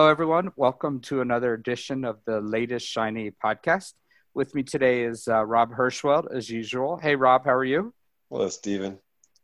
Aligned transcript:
Hello, 0.00 0.08
everyone. 0.08 0.50
Welcome 0.56 1.00
to 1.00 1.20
another 1.20 1.52
edition 1.52 2.06
of 2.06 2.24
the 2.24 2.40
latest 2.40 2.88
Shiny 2.88 3.32
podcast. 3.32 3.92
With 4.32 4.54
me 4.54 4.62
today 4.62 5.02
is 5.02 5.28
uh, 5.28 5.44
Rob 5.44 5.72
Hirschfeld, 5.72 6.34
as 6.34 6.48
usual. 6.48 6.96
Hey, 6.96 7.16
Rob, 7.16 7.44
how 7.44 7.52
are 7.52 7.66
you? 7.66 7.92
Hello, 8.30 8.48
Stephen. 8.48 8.98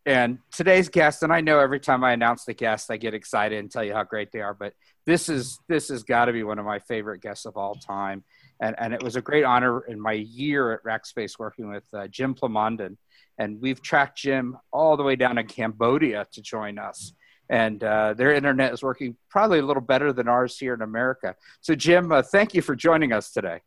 And 0.07 0.39
today's 0.51 0.89
guest, 0.89 1.23
and 1.23 1.31
I 1.31 1.43
know 1.43 1.59
every 1.59 1.79
time 1.79 2.03
I 2.03 2.13
announce 2.13 2.47
the 2.47 2.55
guest, 2.55 2.91
I 2.91 2.97
get 2.97 3.13
excited 3.13 3.59
and 3.59 3.71
tell 3.71 3.85
you 3.85 3.93
how 3.93 4.05
great 4.05 4.33
they 4.33 4.41
are, 4.41 4.55
but 4.55 4.73
this 5.05 5.29
is 5.29 5.59
this 5.69 5.89
has 5.89 6.05
got 6.05 6.25
to 6.25 6.33
be 6.33 6.43
one 6.43 6.59
of 6.59 6.65
my 6.65 6.79
favorite 6.79 7.21
guests 7.21 7.45
of 7.45 7.59
all 7.59 7.75
time. 7.75 8.25
And, 8.59 8.75
and 8.79 8.95
it 8.95 9.03
was 9.03 9.15
a 9.15 9.21
great 9.21 9.45
honor 9.45 9.81
in 9.81 10.01
my 10.01 10.13
year 10.13 10.73
at 10.73 10.83
Rackspace 10.85 11.39
working 11.39 11.69
with 11.69 11.85
uh, 11.93 12.09
Jim 12.09 12.35
Plamondon. 12.35 12.97
And 13.37 13.61
we've 13.61 13.83
tracked 13.83 14.17
Jim 14.17 14.57
all 14.73 14.97
the 14.97 15.03
way 15.03 15.17
down 15.17 15.37
to 15.37 15.45
Cambodia 15.45 16.27
to 16.33 16.41
join 16.41 16.79
us 16.79 17.13
and 17.49 17.83
uh, 17.83 18.15
their 18.15 18.35
internet 18.35 18.73
is 18.73 18.83
working 18.83 19.17
probably 19.29 19.59
a 19.59 19.63
little 19.63 19.83
better 19.83 20.13
than 20.13 20.29
ours 20.29 20.59
here 20.59 20.75
in 20.75 20.83
America. 20.83 21.35
So, 21.61 21.75
Jim, 21.75 22.13
uh, 22.13 22.23
thank 22.23 22.55
you 22.55 22.63
for 22.63 22.75
joining 22.75 23.13
us 23.13 23.33
today. 23.33 23.61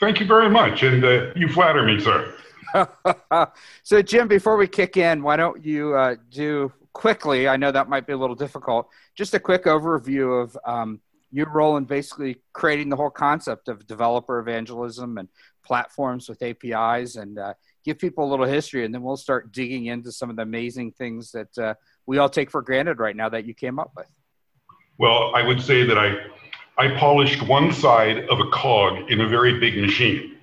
Thank 0.00 0.20
you 0.20 0.26
very 0.26 0.50
much, 0.50 0.82
and 0.82 1.04
uh, 1.04 1.32
you 1.34 1.48
flatter 1.48 1.84
me, 1.84 1.98
sir. 2.00 2.34
so, 3.82 4.02
Jim, 4.02 4.28
before 4.28 4.56
we 4.56 4.68
kick 4.68 4.96
in, 4.96 5.22
why 5.22 5.36
don't 5.36 5.64
you 5.64 5.94
uh, 5.94 6.16
do 6.30 6.72
quickly? 6.92 7.48
I 7.48 7.56
know 7.56 7.72
that 7.72 7.88
might 7.88 8.06
be 8.06 8.12
a 8.12 8.16
little 8.16 8.36
difficult. 8.36 8.88
Just 9.14 9.34
a 9.34 9.40
quick 9.40 9.64
overview 9.64 10.42
of 10.42 10.58
um, 10.64 11.00
your 11.30 11.50
role 11.50 11.76
in 11.76 11.84
basically 11.84 12.36
creating 12.52 12.88
the 12.88 12.96
whole 12.96 13.10
concept 13.10 13.68
of 13.68 13.86
developer 13.86 14.38
evangelism 14.38 15.18
and 15.18 15.28
platforms 15.64 16.28
with 16.28 16.42
APIs, 16.42 17.16
and 17.16 17.38
uh, 17.38 17.54
give 17.84 17.98
people 17.98 18.24
a 18.24 18.30
little 18.30 18.46
history, 18.46 18.84
and 18.84 18.94
then 18.94 19.02
we'll 19.02 19.16
start 19.16 19.52
digging 19.52 19.86
into 19.86 20.12
some 20.12 20.30
of 20.30 20.36
the 20.36 20.42
amazing 20.42 20.92
things 20.92 21.32
that 21.32 21.58
uh, 21.58 21.74
we 22.08 22.16
all 22.16 22.30
take 22.30 22.50
for 22.50 22.62
granted 22.62 22.98
right 22.98 23.14
now 23.14 23.28
that 23.28 23.44
you 23.44 23.52
came 23.52 23.78
up 23.78 23.92
with? 23.94 24.06
Well, 24.96 25.30
I 25.36 25.42
would 25.42 25.60
say 25.60 25.84
that 25.84 25.98
I, 25.98 26.16
I 26.78 26.96
polished 26.98 27.46
one 27.46 27.70
side 27.70 28.26
of 28.30 28.40
a 28.40 28.48
cog 28.50 29.10
in 29.10 29.20
a 29.20 29.28
very 29.28 29.60
big 29.60 29.76
machine. 29.76 30.36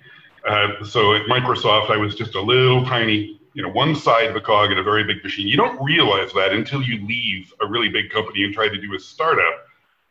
Uh, 0.47 0.83
so 0.83 1.16
at 1.16 1.23
Microsoft, 1.23 1.89
I 1.89 1.97
was 1.97 2.13
just 2.13 2.36
a 2.36 2.41
little 2.41 2.86
tiny, 2.86 3.41
you 3.55 3.63
know, 3.63 3.69
one 3.69 3.95
side 3.95 4.30
of 4.30 4.36
a 4.36 4.41
cog 4.41 4.71
in 4.71 4.77
a 4.77 4.83
very 4.83 5.03
big 5.03 5.23
machine. 5.23 5.47
You 5.47 5.58
don't 5.58 5.83
realize 5.83 6.31
that 6.33 6.53
until 6.53 6.83
you 6.83 7.03
leave 7.08 7.52
a 7.59 7.66
really 7.66 7.89
big 7.89 8.11
company 8.11 8.43
and 8.43 8.53
try 8.53 8.69
to 8.69 8.80
do 8.80 8.93
a 8.93 8.99
startup, 8.99 9.66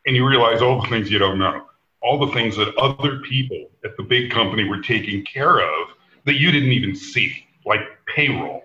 and 0.05 0.13
you 0.13 0.27
realize 0.27 0.61
all 0.61 0.81
the 0.81 0.89
things 0.89 1.09
you 1.09 1.19
don't 1.19 1.39
know, 1.39 1.67
all 2.01 2.19
the 2.19 2.33
things 2.33 2.57
that 2.57 2.75
other 2.75 3.19
people 3.19 3.69
at 3.85 3.95
the 3.95 4.03
big 4.03 4.29
company 4.29 4.65
were 4.67 4.81
taking 4.81 5.23
care 5.23 5.59
of 5.59 5.87
that 6.25 6.35
you 6.35 6.51
didn't 6.51 6.73
even 6.73 6.93
see, 6.93 7.47
like 7.65 7.79
payroll 8.13 8.64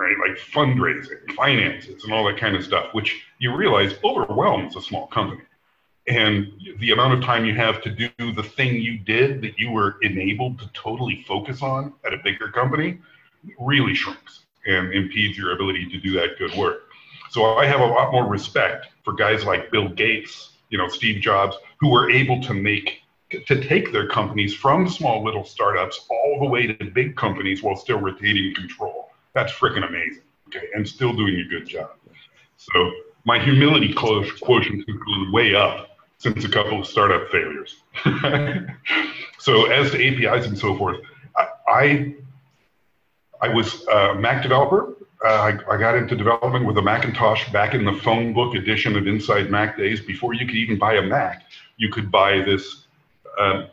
right? 0.00 0.16
Like 0.18 0.38
fundraising, 0.38 1.30
finances, 1.36 2.04
and 2.04 2.12
all 2.12 2.24
that 2.24 2.38
kind 2.38 2.56
of 2.56 2.64
stuff, 2.64 2.94
which 2.94 3.22
you 3.38 3.54
realize 3.54 3.94
overwhelms 4.02 4.74
a 4.74 4.80
small 4.80 5.06
company. 5.08 5.42
And 6.08 6.50
the 6.78 6.92
amount 6.92 7.12
of 7.12 7.22
time 7.22 7.44
you 7.44 7.54
have 7.54 7.82
to 7.82 7.90
do 7.90 8.32
the 8.32 8.42
thing 8.42 8.76
you 8.76 8.98
did 8.98 9.42
that 9.42 9.58
you 9.58 9.70
were 9.70 9.96
enabled 10.00 10.58
to 10.60 10.70
totally 10.72 11.22
focus 11.28 11.60
on 11.60 11.92
at 12.06 12.14
a 12.14 12.16
bigger 12.24 12.48
company 12.48 12.98
really 13.58 13.94
shrinks 13.94 14.40
and 14.66 14.92
impedes 14.92 15.36
your 15.36 15.52
ability 15.52 15.86
to 15.90 16.00
do 16.00 16.12
that 16.12 16.38
good 16.38 16.54
work. 16.54 16.84
So 17.30 17.58
I 17.58 17.66
have 17.66 17.80
a 17.80 17.86
lot 17.86 18.10
more 18.10 18.26
respect 18.26 18.88
for 19.04 19.12
guys 19.12 19.44
like 19.44 19.70
Bill 19.70 19.88
Gates, 19.88 20.52
you 20.70 20.78
know, 20.78 20.88
Steve 20.88 21.20
Jobs, 21.20 21.56
who 21.78 21.90
were 21.90 22.10
able 22.10 22.40
to 22.42 22.54
make 22.54 23.02
to 23.46 23.62
take 23.62 23.92
their 23.92 24.08
companies 24.08 24.52
from 24.52 24.88
small 24.88 25.22
little 25.22 25.44
startups 25.44 26.04
all 26.10 26.40
the 26.40 26.46
way 26.46 26.66
to 26.66 26.84
big 26.86 27.14
companies 27.14 27.62
while 27.62 27.76
still 27.76 28.00
retaining 28.00 28.52
control. 28.54 28.99
That's 29.34 29.52
freaking 29.52 29.86
amazing. 29.86 30.22
Okay, 30.48 30.66
and 30.74 30.86
still 30.86 31.12
doing 31.12 31.36
a 31.36 31.44
good 31.48 31.66
job. 31.66 31.90
So 32.56 32.92
my 33.24 33.38
humility 33.38 33.92
quotient 33.92 34.84
has 34.88 34.96
gone 34.96 35.32
way 35.32 35.54
up 35.54 35.90
since 36.18 36.44
a 36.44 36.48
couple 36.48 36.80
of 36.80 36.86
startup 36.86 37.30
failures. 37.30 37.76
so 39.38 39.66
as 39.66 39.92
to 39.92 40.26
APIs 40.26 40.46
and 40.46 40.58
so 40.58 40.76
forth, 40.76 40.98
I 41.68 42.14
I 43.40 43.48
was 43.48 43.86
a 43.88 44.14
Mac 44.14 44.42
developer. 44.42 44.96
Uh, 45.24 45.28
I, 45.28 45.74
I, 45.74 45.76
got 45.76 45.96
into 45.96 46.16
development 46.16 46.64
with 46.64 46.78
a 46.78 46.82
Macintosh 46.82 47.50
back 47.52 47.74
in 47.74 47.84
the 47.84 47.92
phone 47.92 48.32
book 48.32 48.54
edition 48.54 48.96
of 48.96 49.06
Inside 49.06 49.50
Mac 49.50 49.76
days. 49.76 50.00
Before 50.00 50.32
you 50.32 50.46
could 50.46 50.56
even 50.56 50.78
buy 50.78 50.94
a 50.94 51.02
Mac, 51.02 51.44
you 51.76 51.90
could 51.90 52.10
buy 52.10 52.40
this 52.40 52.86
uh, 53.38 53.66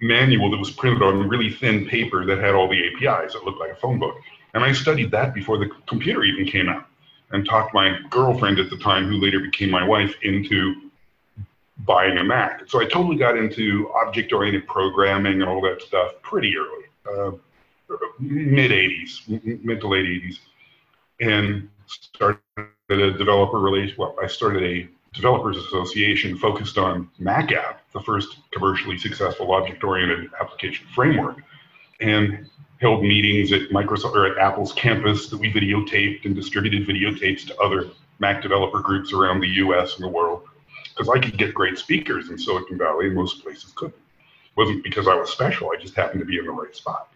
manual 0.00 0.50
that 0.50 0.56
was 0.56 0.72
printed 0.72 1.02
on 1.02 1.28
really 1.28 1.50
thin 1.50 1.86
paper 1.86 2.26
that 2.26 2.38
had 2.38 2.54
all 2.54 2.68
the 2.68 2.82
APIs. 2.84 3.36
It 3.36 3.44
looked 3.44 3.60
like 3.60 3.70
a 3.70 3.76
phone 3.76 4.00
book. 4.00 4.16
And 4.54 4.64
I 4.64 4.72
studied 4.72 5.10
that 5.10 5.34
before 5.34 5.58
the 5.58 5.70
computer 5.86 6.24
even 6.24 6.46
came 6.46 6.68
out 6.68 6.86
and 7.30 7.46
talked 7.46 7.74
my 7.74 7.98
girlfriend 8.10 8.58
at 8.58 8.70
the 8.70 8.78
time, 8.78 9.06
who 9.08 9.20
later 9.20 9.40
became 9.40 9.70
my 9.70 9.86
wife, 9.86 10.14
into 10.22 10.90
buying 11.78 12.16
a 12.18 12.24
Mac. 12.24 12.62
So 12.68 12.80
I 12.80 12.84
totally 12.84 13.16
got 13.16 13.36
into 13.36 13.90
object 13.94 14.32
oriented 14.32 14.66
programming 14.66 15.42
and 15.42 15.44
all 15.44 15.60
that 15.62 15.82
stuff 15.82 16.12
pretty 16.22 16.54
early, 16.56 16.84
uh, 17.10 17.32
mid 18.18 18.70
80s, 18.70 19.64
mid 19.64 19.80
to 19.80 19.88
late 19.88 20.06
80s, 20.06 20.38
and 21.20 21.68
started 21.86 22.40
a 22.88 23.10
developer 23.12 23.58
relation. 23.58 23.94
Well, 23.98 24.16
I 24.22 24.26
started 24.26 24.62
a 24.62 24.88
developers 25.12 25.56
association 25.56 26.36
focused 26.36 26.78
on 26.78 27.10
MacApp, 27.20 27.76
the 27.92 28.00
first 28.00 28.36
commercially 28.52 28.98
successful 28.98 29.52
object 29.52 29.82
oriented 29.82 30.30
application 30.40 30.86
framework. 30.94 31.38
And 32.00 32.48
held 32.80 33.02
meetings 33.02 33.52
at 33.52 33.70
Microsoft 33.70 34.14
or 34.14 34.26
at 34.26 34.38
Apple's 34.38 34.72
campus 34.72 35.28
that 35.28 35.38
we 35.38 35.52
videotaped 35.52 36.24
and 36.24 36.34
distributed 36.34 36.86
videotapes 36.86 37.46
to 37.46 37.58
other 37.58 37.88
Mac 38.18 38.42
developer 38.42 38.80
groups 38.80 39.12
around 39.12 39.40
the 39.40 39.48
US 39.48 39.96
and 39.96 40.04
the 40.04 40.08
world. 40.08 40.42
Because 40.94 41.08
I 41.08 41.18
could 41.18 41.36
get 41.36 41.54
great 41.54 41.78
speakers 41.78 42.30
in 42.30 42.38
Silicon 42.38 42.78
Valley 42.78 43.06
and 43.06 43.14
most 43.14 43.42
places 43.42 43.72
couldn't. 43.74 43.94
It 43.96 44.56
wasn't 44.56 44.82
because 44.82 45.08
I 45.08 45.14
was 45.14 45.30
special, 45.30 45.70
I 45.70 45.80
just 45.80 45.94
happened 45.94 46.20
to 46.20 46.26
be 46.26 46.38
in 46.38 46.46
the 46.46 46.52
right 46.52 46.74
spot. 46.74 47.08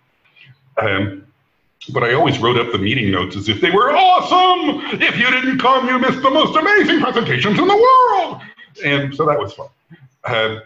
Um, 0.80 1.26
but 1.92 2.04
I 2.04 2.12
always 2.12 2.38
wrote 2.38 2.58
up 2.58 2.72
the 2.72 2.78
meeting 2.78 3.10
notes 3.10 3.36
as 3.36 3.48
if 3.48 3.60
they 3.60 3.70
were 3.70 3.90
awesome. 3.90 5.00
If 5.00 5.18
you 5.18 5.30
didn't 5.30 5.58
come, 5.58 5.88
you 5.88 5.98
missed 5.98 6.22
the 6.22 6.30
most 6.30 6.56
amazing 6.56 7.00
presentations 7.00 7.58
in 7.58 7.66
the 7.66 7.74
world. 7.74 8.42
And 8.84 9.14
so 9.14 9.24
that 9.26 9.38
was 9.38 9.54
fun. 9.54 9.68
Uh, 10.24 10.60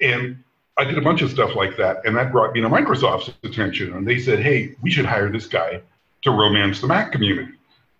and 0.00 0.42
I 0.76 0.84
did 0.84 0.98
a 0.98 1.00
bunch 1.00 1.22
of 1.22 1.30
stuff 1.30 1.54
like 1.54 1.76
that, 1.76 2.04
and 2.04 2.16
that 2.16 2.32
brought 2.32 2.52
me 2.52 2.60
to 2.60 2.68
Microsoft's 2.68 3.32
attention. 3.44 3.94
And 3.94 4.06
they 4.06 4.18
said, 4.18 4.40
"Hey, 4.40 4.74
we 4.82 4.90
should 4.90 5.06
hire 5.06 5.30
this 5.30 5.46
guy 5.46 5.80
to 6.22 6.30
romance 6.30 6.80
the 6.80 6.88
Mac 6.88 7.12
community." 7.12 7.52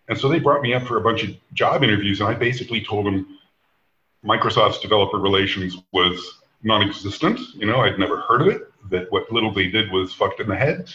And 0.08 0.18
so 0.18 0.28
they 0.28 0.38
brought 0.38 0.60
me 0.60 0.74
up 0.74 0.82
for 0.82 0.96
a 0.96 1.00
bunch 1.00 1.22
of 1.22 1.30
job 1.52 1.82
interviews, 1.82 2.20
and 2.20 2.28
I 2.28 2.34
basically 2.34 2.84
told 2.84 3.06
them 3.06 3.38
Microsoft's 4.24 4.80
developer 4.80 5.18
relations 5.18 5.78
was 5.92 6.40
non-existent. 6.62 7.38
You 7.54 7.66
know, 7.66 7.80
I'd 7.80 7.98
never 7.98 8.20
heard 8.20 8.42
of 8.42 8.48
it. 8.48 8.62
That 8.90 9.10
what 9.12 9.30
little 9.30 9.52
they 9.52 9.68
did 9.68 9.90
was 9.92 10.12
fucked 10.12 10.40
in 10.40 10.48
the 10.48 10.56
head. 10.56 10.92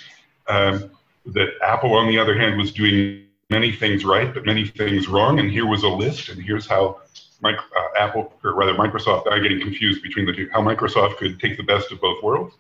Um, 0.48 0.92
that 1.28 1.50
Apple, 1.64 1.94
on 1.94 2.08
the 2.08 2.20
other 2.20 2.38
hand, 2.38 2.58
was 2.58 2.72
doing 2.72 3.26
many 3.50 3.72
things 3.72 4.06
right, 4.06 4.34
but 4.34 4.46
many 4.46 4.66
things 4.66 5.08
wrong. 5.08 5.40
And 5.40 5.50
here 5.50 5.66
was 5.66 5.84
a 5.84 5.88
list, 5.88 6.30
and 6.30 6.42
here's 6.42 6.68
how 6.68 7.02
uh, 7.44 7.52
Apple, 7.98 8.34
or 8.44 8.54
rather 8.54 8.74
Microsoft, 8.74 9.32
I'm 9.32 9.42
getting 9.42 9.62
confused 9.62 10.02
between 10.04 10.26
the 10.26 10.34
two, 10.34 10.50
how 10.52 10.62
Microsoft 10.62 11.18
could 11.18 11.40
take 11.40 11.58
the 11.58 11.64
best 11.64 11.92
of 11.92 12.02
both 12.02 12.22
worlds. 12.24 12.56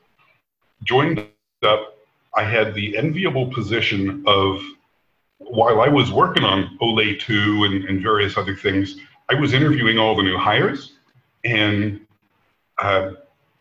Joined 0.83 1.27
up, 1.63 1.97
I 2.35 2.43
had 2.43 2.73
the 2.73 2.97
enviable 2.97 3.47
position 3.47 4.23
of, 4.25 4.61
while 5.37 5.81
I 5.81 5.87
was 5.87 6.11
working 6.11 6.43
on 6.43 6.77
OLE 6.79 7.15
2 7.19 7.63
and, 7.65 7.85
and 7.85 8.01
various 8.01 8.37
other 8.37 8.55
things, 8.55 8.97
I 9.29 9.35
was 9.35 9.53
interviewing 9.53 9.99
all 9.99 10.15
the 10.15 10.23
new 10.23 10.37
hires 10.37 10.93
and 11.43 12.01
uh, 12.79 13.11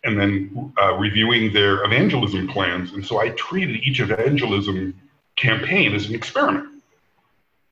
and 0.04 0.18
then 0.18 0.72
uh, 0.80 0.94
reviewing 0.94 1.52
their 1.52 1.84
evangelism 1.84 2.48
plans. 2.48 2.92
And 2.92 3.04
so 3.04 3.20
I 3.20 3.30
treated 3.30 3.82
each 3.82 4.00
evangelism 4.00 4.94
campaign 5.36 5.94
as 5.94 6.08
an 6.08 6.14
experiment 6.14 6.82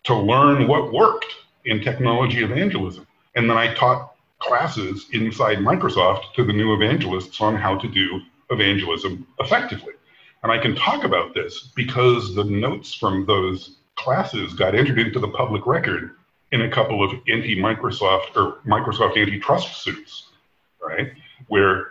to 0.05 0.15
learn 0.15 0.67
what 0.67 0.93
worked 0.93 1.33
in 1.65 1.81
technology 1.81 2.43
evangelism. 2.43 3.06
And 3.37 3.49
then 3.49 3.59
I 3.59 3.73
taught 3.75 4.15
classes 4.39 5.07
inside 5.13 5.59
Microsoft 5.59 6.33
to 6.35 6.45
the 6.45 6.53
new 6.53 6.75
evangelists 6.75 7.41
on 7.41 7.55
how 7.55 7.77
to 7.79 7.89
do 7.89 8.21
evangelism 8.51 9.27
effectively. 9.39 9.93
And 10.43 10.51
I 10.51 10.59
can 10.59 10.75
talk 10.75 11.05
about 11.05 11.35
this 11.35 11.71
because 11.75 12.35
the 12.35 12.45
notes 12.45 12.95
from 12.95 13.27
those 13.27 13.77
classes 13.97 14.55
got 14.55 14.75
entered 14.75 14.99
into 14.99 15.19
the 15.19 15.29
public 15.29 15.67
record 15.67 16.13
in 16.53 16.63
a 16.63 16.71
couple 16.71 17.05
of 17.05 17.13
anti-Microsoft 17.29 18.37
or 18.37 18.59
Microsoft 18.67 19.21
antitrust 19.21 19.83
suits, 19.83 20.27
right? 20.81 21.13
Where 21.49 21.89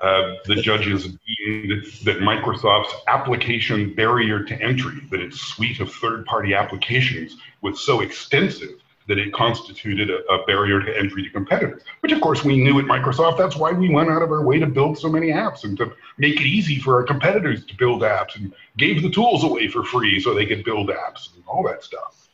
uh, 0.00 0.34
the 0.44 0.56
judges 0.56 1.04
deemed 1.04 1.84
that 2.04 2.20
Microsoft's 2.20 2.94
application 3.08 3.94
barrier 3.94 4.42
to 4.44 4.62
entry, 4.62 5.00
that 5.10 5.20
its 5.20 5.40
suite 5.40 5.80
of 5.80 5.92
third-party 5.92 6.54
applications 6.54 7.36
was 7.62 7.80
so 7.80 8.00
extensive 8.00 8.80
that 9.06 9.18
it 9.18 9.32
constituted 9.32 10.10
a, 10.10 10.24
a, 10.32 10.44
barrier 10.46 10.80
to 10.80 10.98
entry 10.98 11.22
to 11.22 11.30
competitors, 11.30 11.82
which 12.00 12.12
of 12.12 12.20
course 12.20 12.44
we 12.44 12.56
knew 12.56 12.78
at 12.78 12.86
Microsoft. 12.86 13.38
That's 13.38 13.56
why 13.56 13.72
we 13.72 13.88
went 13.88 14.10
out 14.10 14.22
of 14.22 14.30
our 14.30 14.42
way 14.42 14.58
to 14.58 14.66
build 14.66 14.98
so 14.98 15.08
many 15.08 15.28
apps 15.28 15.64
and 15.64 15.76
to 15.78 15.92
make 16.18 16.40
it 16.40 16.46
easy 16.46 16.78
for 16.80 16.96
our 16.96 17.02
competitors 17.02 17.64
to 17.66 17.76
build 17.76 18.02
apps 18.02 18.36
and 18.36 18.52
gave 18.76 19.02
the 19.02 19.10
tools 19.10 19.44
away 19.44 19.68
for 19.68 19.84
free 19.84 20.20
so 20.20 20.34
they 20.34 20.46
could 20.46 20.64
build 20.64 20.88
apps 20.88 21.34
and 21.34 21.44
all 21.46 21.62
that 21.64 21.84
stuff. 21.84 22.28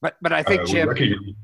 But 0.00 0.16
but 0.20 0.32
I 0.32 0.42
think 0.42 0.62
uh, 0.62 0.66
Jim, 0.66 1.36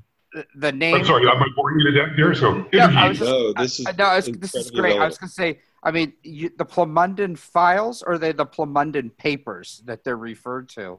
the 0.57 0.73
name. 0.73 0.97
I'm 0.97 1.05
sorry, 1.05 1.27
I'm 1.29 1.43
boring 1.55 1.81
you 1.81 1.91
to 1.93 2.07
death 2.07 2.17
here. 2.17 2.35
So 2.35 2.67
No, 2.73 2.81
I 2.81 3.09
was 3.09 3.19
just- 3.19 3.31
No, 3.31 3.53
this 3.53 3.81
is 3.81 3.87
I- 3.87 3.93
no, 3.93 4.05
I 4.05 4.17
was- 4.17 4.27
this 4.27 4.55
is 4.55 4.71
great. 4.71 4.99
I 4.99 5.07
was 5.07 5.19
going 5.19 5.29
to 5.29 5.35
say, 5.35 5.61
I 5.83 5.91
mean, 5.91 6.13
you, 6.23 6.51
the 6.57 6.65
Plamondon 6.65 7.39
files, 7.39 8.03
or 8.03 8.15
are 8.15 8.19
they 8.19 8.33
the 8.33 8.47
Plamondon 8.47 9.17
papers 9.17 9.83
that 9.85 10.03
they're 10.03 10.17
referred 10.17 10.69
to? 10.71 10.99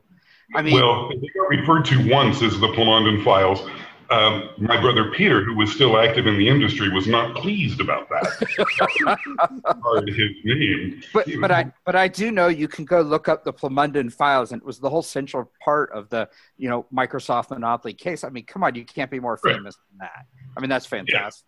I 0.54 0.62
mean, 0.62 0.74
well, 0.76 1.10
they 1.10 1.16
got 1.16 1.50
referred 1.50 1.86
to 1.86 2.10
once 2.10 2.42
as 2.42 2.60
the 2.60 2.68
Plamondon 2.68 3.24
files. 3.24 3.68
Um, 4.12 4.50
my 4.60 4.80
brother 4.80 5.10
Peter, 5.12 5.44
who 5.44 5.56
was 5.56 5.72
still 5.72 5.98
active 5.98 6.28
in 6.28 6.38
the 6.38 6.48
industry, 6.48 6.90
was 6.90 7.08
not 7.08 7.36
pleased 7.36 7.82
about 7.82 8.08
that. 8.10 10.08
His 10.08 10.30
name. 10.44 11.02
but 11.12 11.28
but 11.42 11.52
I 11.52 11.72
but 11.86 11.96
I 11.96 12.08
do 12.08 12.30
know 12.32 12.48
you 12.48 12.68
can 12.68 12.86
go 12.86 13.02
look 13.02 13.28
up 13.28 13.44
the 13.44 13.52
Plamondon 13.52 14.14
files, 14.14 14.52
and 14.52 14.62
it 14.62 14.66
was 14.66 14.78
the 14.80 14.90
whole 14.92 15.02
central 15.02 15.52
part 15.64 15.92
of 15.92 16.10
the 16.10 16.30
you 16.58 16.70
know 16.70 16.86
Microsoft 16.94 17.50
monopoly 17.50 17.94
case. 17.94 18.24
I 18.24 18.30
mean, 18.30 18.46
come 18.46 18.64
on, 18.64 18.76
you 18.76 18.86
can't 18.86 19.10
be 19.10 19.20
more 19.20 19.40
Right. 19.44 19.56
famous 19.56 19.76
than 19.90 19.98
that. 20.00 20.26
I 20.56 20.62
mean, 20.62 20.70
that's 20.70 20.86
fantastic. 20.86 21.48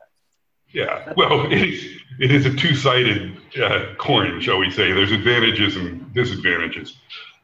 Yeah, 0.74 1.14
well, 1.16 1.46
it 1.52 1.62
is, 1.62 2.02
it 2.20 2.32
is 2.32 2.46
a 2.46 2.54
two-sided 2.54 3.38
uh, 3.62 3.96
coin, 3.98 4.42
shall 4.42 4.58
we 4.58 4.70
say. 4.72 4.92
There's 4.92 5.12
advantages 5.12 5.78
and 5.78 6.12
disadvantages. 6.14 6.98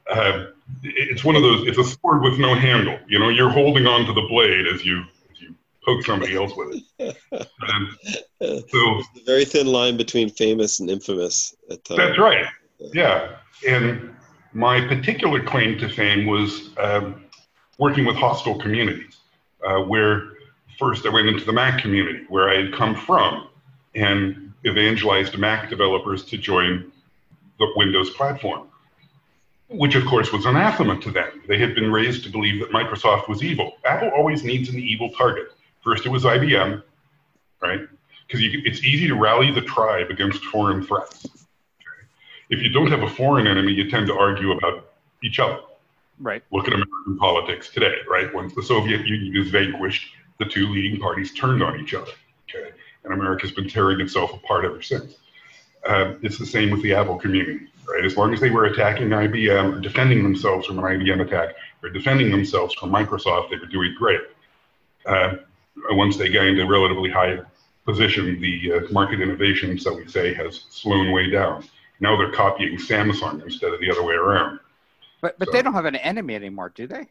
Uh, 0.10 0.46
it's 0.84 1.24
one 1.24 1.36
of 1.36 1.42
those. 1.42 1.68
It's 1.68 1.78
a 1.78 1.84
sword 1.84 2.22
with 2.22 2.40
no 2.40 2.56
handle. 2.56 2.98
You 3.08 3.20
know, 3.20 3.30
you're 3.30 3.50
holding 3.50 3.88
on 3.88 4.06
to 4.06 4.14
the 4.14 4.26
blade 4.30 4.68
as 4.68 4.86
you 4.86 5.04
as 5.32 5.42
you 5.42 5.56
poke 5.86 6.06
somebody 6.06 6.36
else 6.36 6.54
with 6.56 6.82
it. 7.00 7.18
Um, 7.68 7.98
so 8.42 8.78
a 8.80 9.04
very 9.26 9.46
thin 9.46 9.68
line 9.68 9.98
between 9.98 10.30
famous 10.30 10.80
and 10.80 10.90
infamous 10.90 11.56
that's 11.70 12.18
right. 12.18 12.46
Yeah, 12.80 13.38
and 13.68 14.14
my 14.54 14.86
particular 14.86 15.42
claim 15.42 15.78
to 15.80 15.90
fame 15.90 16.26
was 16.26 16.70
um, 16.78 17.26
working 17.78 18.06
with 18.06 18.16
hostile 18.16 18.60
communities, 18.60 19.18
uh, 19.66 19.80
where 19.80 20.34
first 20.78 21.06
I 21.06 21.10
went 21.10 21.28
into 21.28 21.46
the 21.46 21.54
Mac 21.54 21.82
community, 21.82 22.26
where 22.30 22.50
I 22.50 22.64
had 22.64 22.74
come 22.74 22.96
from, 22.96 23.48
and 23.96 24.54
evangelized 24.66 25.38
Mac 25.38 25.70
developers 25.70 26.26
to 26.26 26.38
join 26.38 26.92
the 27.60 27.72
Windows 27.76 28.10
platform, 28.12 28.68
which 29.74 29.96
of 29.96 30.06
course 30.06 30.32
was 30.32 30.46
anathema 30.46 31.00
to 31.02 31.12
them. 31.12 31.42
They 31.48 31.58
had 31.58 31.76
been 31.76 31.92
raised 31.92 32.24
to 32.24 32.30
believe 32.30 32.60
that 32.60 32.72
Microsoft 32.72 33.28
was 33.28 33.44
evil. 33.44 33.74
Apple 33.86 34.10
always 34.10 34.44
needs 34.44 34.70
an 34.70 34.80
evil 34.80 35.10
target. 35.12 35.48
First 35.84 36.06
it 36.06 36.10
was 36.10 36.24
IBM, 36.24 36.84
right? 37.62 37.82
Because 38.28 38.42
it's 38.44 38.84
easy 38.84 39.08
to 39.08 39.16
rally 39.16 39.52
the 39.52 39.62
tribe 39.62 40.10
against 40.10 40.44
foreign 40.46 40.84
threats. 40.84 41.26
Okay? 41.26 42.08
If 42.50 42.62
you 42.62 42.70
don't 42.70 42.88
have 42.88 43.04
a 43.04 43.10
foreign 43.10 43.48
enemy, 43.48 43.74
you 43.74 43.90
tend 43.90 44.08
to 44.08 44.18
argue 44.18 44.52
about 44.52 44.92
each 45.24 45.40
other. 45.40 45.60
Right. 46.20 46.44
Look 46.52 46.68
at 46.68 46.74
American 46.74 47.18
politics 47.18 47.70
today, 47.70 47.96
right? 48.10 48.34
Once 48.34 48.54
the 48.54 48.64
Soviet 48.64 49.06
Union 49.06 49.36
is 49.36 49.50
vanquished, 49.50 50.08
the 50.40 50.46
two 50.46 50.68
leading 50.70 51.00
parties 51.00 51.34
turned 51.34 51.64
on 51.64 51.80
each 51.80 51.94
other. 51.94 52.12
Okay, 52.50 52.72
and 53.04 53.14
America's 53.14 53.52
been 53.52 53.68
tearing 53.68 54.00
itself 54.00 54.34
apart 54.34 54.66
ever 54.66 54.82
since. 54.82 55.16
Um, 55.86 56.20
it's 56.22 56.38
the 56.38 56.46
same 56.46 56.70
with 56.70 56.82
the 56.82 56.94
Apple 56.94 57.18
community, 57.18 57.68
right? 57.88 58.06
As 58.06 58.18
long 58.18 58.34
as 58.34 58.40
they 58.40 58.50
were 58.50 58.66
attacking 58.66 59.10
IBM, 59.10 59.82
defending 59.82 60.24
themselves 60.24 60.66
from 60.68 60.80
an 60.80 60.86
IBM 60.86 61.22
attack, 61.22 61.56
or 61.82 61.90
defending 61.90 62.32
themselves 62.32 62.74
from 62.76 62.92
Microsoft, 62.92 63.50
they 63.50 63.58
were 63.58 63.66
doing 63.68 63.94
great. 63.98 64.22
Uh, 65.06 65.34
once 65.92 66.18
they 66.18 66.30
gained 66.30 66.60
a 66.60 66.66
relatively 66.66 67.10
high 67.10 67.40
position, 67.86 68.40
the 68.40 68.74
uh, 68.74 68.80
market 68.92 69.20
innovation, 69.22 69.78
so 69.78 69.96
we 69.96 70.08
say, 70.08 70.34
has 70.34 70.66
slowed 70.70 71.12
way 71.14 71.30
down. 71.30 71.64
Now 72.00 72.16
they're 72.18 72.32
copying 72.32 72.78
Samsung 72.78 73.44
instead 73.44 73.74
of 73.74 73.80
the 73.80 73.92
other 73.92 74.04
way 74.04 74.16
around. 74.16 74.60
But 75.22 75.38
but 75.40 75.48
So- 75.48 75.52
they 75.52 75.62
don't 75.62 75.74
have 75.74 75.86
an 75.86 75.96
enemy 75.98 76.36
anymore, 76.36 76.72
do 76.74 76.88
they? 76.88 77.08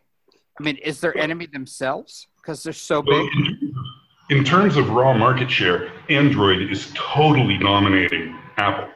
I 0.59 0.63
mean, 0.63 0.77
is 0.77 1.01
their 1.01 1.17
enemy 1.17 1.47
themselves 1.47 2.29
because 2.37 2.63
they're 2.63 2.73
so 2.75 3.03
big? 3.03 3.27
in- 3.35 3.75
In 4.31 4.45
terms 4.45 4.77
of 4.77 4.91
raw 4.91 5.13
market 5.13 5.51
share, 5.51 5.91
Android 6.09 6.71
is 6.71 6.91
totally 6.95 7.59
dominating 7.59 8.35
Apple. 8.57 8.89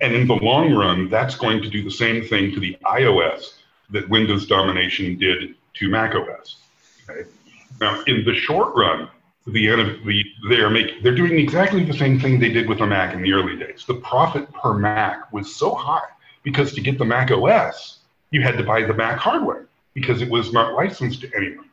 And 0.00 0.14
in 0.14 0.26
the 0.26 0.34
long 0.34 0.72
run, 0.72 1.08
that's 1.08 1.34
going 1.34 1.62
to 1.62 1.68
do 1.68 1.82
the 1.82 1.90
same 1.90 2.24
thing 2.24 2.52
to 2.52 2.60
the 2.60 2.76
iOS 2.86 3.54
that 3.90 4.08
Windows 4.08 4.46
domination 4.46 5.18
did 5.18 5.54
to 5.74 5.88
macOS. 5.88 6.56
Okay? 7.08 7.28
Now, 7.80 8.02
in 8.06 8.24
the 8.24 8.34
short 8.34 8.74
run, 8.74 9.08
the, 9.46 9.66
the 10.04 10.24
they 10.48 10.60
are 10.60 10.70
make, 10.70 11.02
they're 11.02 11.14
doing 11.14 11.38
exactly 11.38 11.84
the 11.84 11.92
same 11.92 12.20
thing 12.20 12.38
they 12.38 12.50
did 12.50 12.68
with 12.68 12.78
the 12.78 12.86
Mac 12.86 13.14
in 13.14 13.22
the 13.22 13.32
early 13.32 13.56
days. 13.56 13.84
The 13.86 13.94
profit 13.94 14.50
per 14.52 14.74
Mac 14.74 15.32
was 15.32 15.54
so 15.54 15.74
high 15.74 16.08
because 16.42 16.72
to 16.74 16.80
get 16.80 16.98
the 16.98 17.04
Mac 17.04 17.30
OS, 17.30 17.98
you 18.30 18.42
had 18.42 18.56
to 18.58 18.64
buy 18.64 18.82
the 18.82 18.94
Mac 18.94 19.18
hardware 19.18 19.66
because 19.94 20.22
it 20.22 20.30
was 20.30 20.52
not 20.52 20.74
licensed 20.74 21.20
to 21.22 21.30
anyone. 21.34 21.68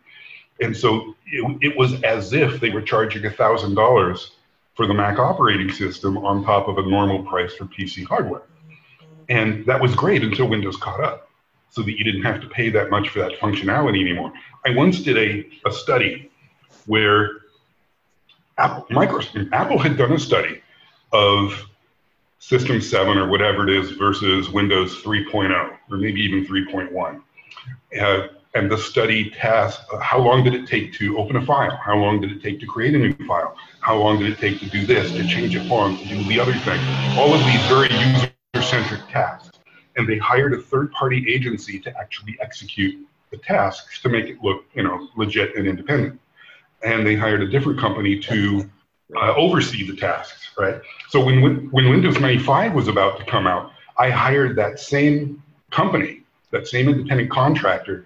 And 0.60 0.76
so 0.76 1.16
it, 1.28 1.58
it 1.62 1.78
was 1.78 2.02
as 2.04 2.34
if 2.34 2.60
they 2.60 2.72
were 2.72 2.82
charging 2.82 3.24
$1,000 3.24 4.30
for 4.78 4.86
the 4.86 4.94
Mac 4.94 5.18
operating 5.18 5.72
system 5.72 6.20
on 6.20 6.44
top 6.46 6.68
of 6.68 6.78
a 6.78 6.84
normal 6.84 7.24
price 7.24 7.56
for 7.56 7.66
PC 7.66 8.06
hardware. 8.06 8.44
And 9.28 9.66
that 9.66 9.82
was 9.82 9.96
great 9.96 10.24
until 10.24 10.48
Windows 10.48 10.78
caught 10.78 11.04
up 11.04 11.30
so 11.72 11.82
that 11.82 11.98
you 11.98 12.04
didn't 12.04 12.22
have 12.22 12.40
to 12.42 12.48
pay 12.48 12.70
that 12.70 12.92
much 12.92 13.10
for 13.10 13.20
that 13.20 13.34
functionality 13.40 14.00
anymore. 14.00 14.32
I 14.66 14.70
once 14.70 15.02
did 15.02 15.18
a, 15.18 15.50
a 15.68 15.74
study 15.74 16.32
where 16.86 17.32
Apple, 18.60 18.86
Microsoft, 18.92 19.50
Apple 19.52 19.80
had 19.80 19.98
done 19.98 20.14
a 20.14 20.20
study 20.20 20.62
of 21.12 21.68
System 22.38 22.80
7 22.80 23.18
or 23.18 23.28
whatever 23.28 23.68
it 23.68 23.76
is 23.76 23.92
versus 23.92 24.50
Windows 24.52 25.02
3.0 25.02 25.76
or 25.90 25.98
maybe 25.98 26.22
even 26.22 26.46
3.1. 26.46 27.22
Uh, 28.00 28.28
and 28.58 28.72
the 28.72 28.78
study 28.78 29.30
task, 29.30 29.82
how 30.02 30.18
long 30.18 30.44
did 30.44 30.56
it 30.56 30.68
take 30.68 30.92
to 30.94 31.16
open 31.20 31.36
a 31.36 31.46
file? 31.46 31.78
How 31.78 31.96
long 31.96 32.20
did 32.20 32.32
it 32.32 32.42
take 32.42 32.60
to 32.62 32.66
create 32.66 32.96
a 32.96 32.98
new 32.98 33.14
file? 33.28 33.56
How 33.82 33.96
long 33.98 34.18
did 34.18 34.32
it 34.32 34.40
take 34.40 34.60
to 34.62 34.70
do 34.70 34.84
this, 34.84 35.12
to 35.12 35.28
change 35.28 35.56
a 35.56 35.64
font, 35.66 36.00
to 36.00 36.08
do 36.08 36.24
the 36.24 36.40
other 36.40 36.54
thing? 36.54 36.80
All 37.20 37.32
of 37.36 37.40
these 37.46 37.64
very 37.68 37.94
user-centric 37.94 39.08
tasks. 39.10 39.60
And 39.96 40.10
they 40.10 40.18
hired 40.18 40.54
a 40.54 40.58
third-party 40.58 41.32
agency 41.32 41.80
to 41.82 41.96
actually 42.00 42.36
execute 42.42 42.98
the 43.30 43.38
tasks 43.38 44.02
to 44.02 44.10
make 44.10 44.26
it 44.26 44.38
look, 44.42 44.66
you 44.74 44.82
know, 44.82 45.08
legit 45.16 45.56
and 45.56 45.68
independent. 45.68 46.20
And 46.84 47.06
they 47.06 47.16
hired 47.16 47.44
a 47.44 47.48
different 47.48 47.80
company 47.80 48.20
to 48.22 48.68
uh, 49.16 49.36
oversee 49.36 49.86
the 49.88 49.96
tasks, 49.96 50.50
right? 50.58 50.82
So 51.10 51.24
when, 51.24 51.70
when 51.70 51.90
Windows 51.90 52.20
95 52.20 52.74
was 52.74 52.88
about 52.88 53.20
to 53.20 53.26
come 53.26 53.46
out, 53.46 53.72
I 54.00 54.10
hired 54.10 54.56
that 54.56 54.80
same 54.80 55.44
company, 55.70 56.24
that 56.50 56.68
same 56.68 56.90
independent 56.90 57.30
contractor, 57.30 58.06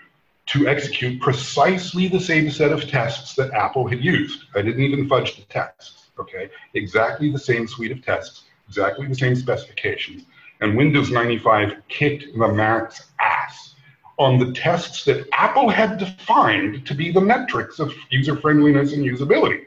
to 0.51 0.67
execute 0.67 1.21
precisely 1.21 2.07
the 2.07 2.19
same 2.19 2.51
set 2.51 2.71
of 2.71 2.87
tests 2.89 3.35
that 3.35 3.51
Apple 3.51 3.87
had 3.87 4.03
used. 4.03 4.43
I 4.53 4.61
didn't 4.61 4.83
even 4.83 5.07
fudge 5.07 5.37
the 5.37 5.43
tests, 5.43 6.09
okay? 6.19 6.49
Exactly 6.73 7.31
the 7.31 7.39
same 7.39 7.67
suite 7.67 7.91
of 7.91 8.03
tests, 8.03 8.43
exactly 8.67 9.07
the 9.07 9.15
same 9.15 9.35
specifications. 9.35 10.23
And 10.59 10.75
Windows 10.75 11.09
95 11.09 11.81
kicked 11.87 12.37
the 12.37 12.47
Mac's 12.49 13.07
ass 13.19 13.75
on 14.19 14.39
the 14.39 14.51
tests 14.51 15.05
that 15.05 15.25
Apple 15.31 15.69
had 15.69 15.97
defined 15.97 16.85
to 16.85 16.93
be 16.93 17.11
the 17.11 17.21
metrics 17.21 17.79
of 17.79 17.93
user 18.09 18.35
friendliness 18.35 18.91
and 18.93 19.03
usability. 19.05 19.65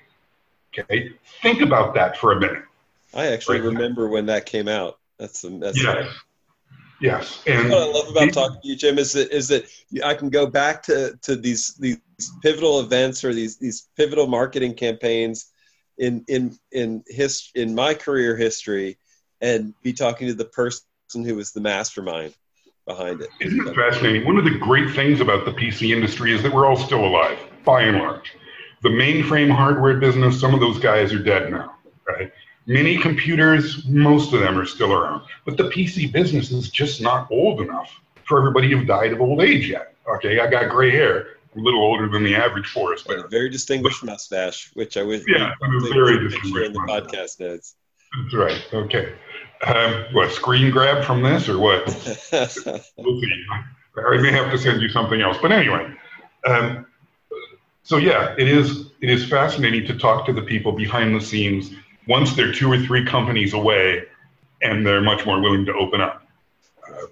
Okay, 0.78 1.12
think 1.40 1.62
about 1.62 1.94
that 1.94 2.18
for 2.18 2.32
a 2.32 2.40
minute. 2.40 2.62
I 3.14 3.26
actually 3.28 3.60
Right. 3.60 3.68
remember 3.68 4.08
when 4.08 4.26
that 4.26 4.44
came 4.44 4.68
out. 4.68 4.98
That's 5.18 5.42
the 5.42 5.50
that's 5.50 5.82
Yes. 5.82 6.08
Yes. 7.04 7.42
And 7.46 7.68
what 7.68 7.82
I 7.82 7.84
love 7.84 8.08
about 8.08 8.32
talking 8.32 8.62
to 8.62 8.66
you, 8.66 8.76
Jim, 8.76 8.98
is 8.98 9.12
that 9.12 9.30
is 9.30 9.48
that 9.48 9.66
I 10.02 10.14
can 10.14 10.30
go 10.30 10.46
back 10.46 10.82
to, 10.84 11.14
to 11.20 11.36
these 11.36 11.74
these 11.74 11.98
pivotal 12.42 12.80
events 12.80 13.22
or 13.22 13.34
these 13.34 13.58
these 13.58 13.88
pivotal 13.94 14.26
marketing 14.26 14.72
campaigns 14.72 15.52
in 15.98 16.24
in 16.28 16.58
in 16.72 17.04
his 17.06 17.50
in 17.54 17.74
my 17.74 17.92
career 17.92 18.38
history, 18.38 18.96
and 19.42 19.74
be 19.82 19.92
talking 19.92 20.28
to 20.28 20.34
the 20.34 20.46
person 20.46 20.80
who 21.12 21.34
was 21.34 21.52
the 21.52 21.60
mastermind 21.60 22.32
behind 22.86 23.20
it. 23.20 23.28
Isn't 23.38 23.68
it 23.68 23.74
fascinating? 23.74 24.26
One 24.26 24.38
of 24.38 24.44
the 24.44 24.58
great 24.58 24.94
things 24.94 25.20
about 25.20 25.44
the 25.44 25.52
PC 25.52 25.94
industry 25.94 26.34
is 26.34 26.42
that 26.42 26.54
we're 26.54 26.66
all 26.66 26.76
still 26.76 27.04
alive, 27.04 27.38
by 27.66 27.82
and 27.82 27.98
large. 27.98 28.32
The 28.82 28.88
mainframe 28.88 29.54
hardware 29.54 29.98
business, 29.98 30.40
some 30.40 30.54
of 30.54 30.60
those 30.60 30.78
guys 30.78 31.12
are 31.12 31.22
dead 31.22 31.50
now, 31.50 31.74
right? 32.08 32.32
Mini 32.66 32.96
computers, 32.98 33.84
most 33.86 34.32
of 34.32 34.40
them 34.40 34.58
are 34.58 34.64
still 34.64 34.92
around. 34.92 35.22
But 35.44 35.56
the 35.56 35.64
PC 35.64 36.10
business 36.10 36.50
is 36.50 36.70
just 36.70 37.00
not 37.00 37.30
old 37.30 37.60
enough 37.60 38.00
for 38.26 38.38
everybody 38.38 38.70
who've 38.70 38.86
died 38.86 39.12
of 39.12 39.20
old 39.20 39.42
age 39.42 39.68
yet. 39.68 39.94
Okay, 40.08 40.40
I 40.40 40.46
got 40.46 40.70
gray 40.70 40.90
hair, 40.90 41.36
I'm 41.54 41.60
a 41.60 41.64
little 41.64 41.82
older 41.82 42.08
than 42.08 42.24
the 42.24 42.34
average 42.34 42.66
forest 42.68 43.06
But 43.06 43.16
bear. 43.16 43.26
a 43.26 43.28
very 43.28 43.50
distinguished 43.50 44.02
mustache, 44.02 44.70
which 44.74 44.96
I 44.96 45.02
wish 45.02 45.22
Yeah, 45.26 45.52
we 45.60 45.76
a 45.76 45.80
put 45.80 45.92
very 45.92 46.28
distinguished 46.28 46.66
in 46.66 46.72
the 46.72 46.78
podcast 46.80 47.40
notes. 47.40 47.76
That's 48.22 48.34
right. 48.34 48.66
Okay. 48.72 49.12
Um, 49.66 50.04
what, 50.12 50.30
screen 50.32 50.70
grab 50.70 51.04
from 51.04 51.22
this 51.22 51.48
or 51.48 51.58
what? 51.58 51.86
we'll 52.32 53.20
see. 53.20 53.44
I 53.96 54.16
may 54.18 54.32
have 54.32 54.50
to 54.50 54.58
send 54.58 54.82
you 54.82 54.88
something 54.88 55.20
else. 55.20 55.36
But 55.40 55.52
anyway, 55.52 55.94
um, 56.46 56.86
so 57.82 57.96
yeah, 57.98 58.34
it 58.38 58.48
is 58.48 58.86
it 59.00 59.10
is 59.10 59.28
fascinating 59.28 59.86
to 59.86 59.98
talk 59.98 60.26
to 60.26 60.32
the 60.32 60.42
people 60.42 60.72
behind 60.72 61.14
the 61.14 61.20
scenes 61.20 61.70
once 62.06 62.34
they're 62.34 62.52
two 62.52 62.70
or 62.70 62.78
three 62.78 63.04
companies 63.04 63.54
away, 63.54 64.04
and 64.62 64.86
they're 64.86 65.00
much 65.02 65.24
more 65.26 65.40
willing 65.40 65.64
to 65.66 65.74
open 65.74 66.00
up 66.00 66.22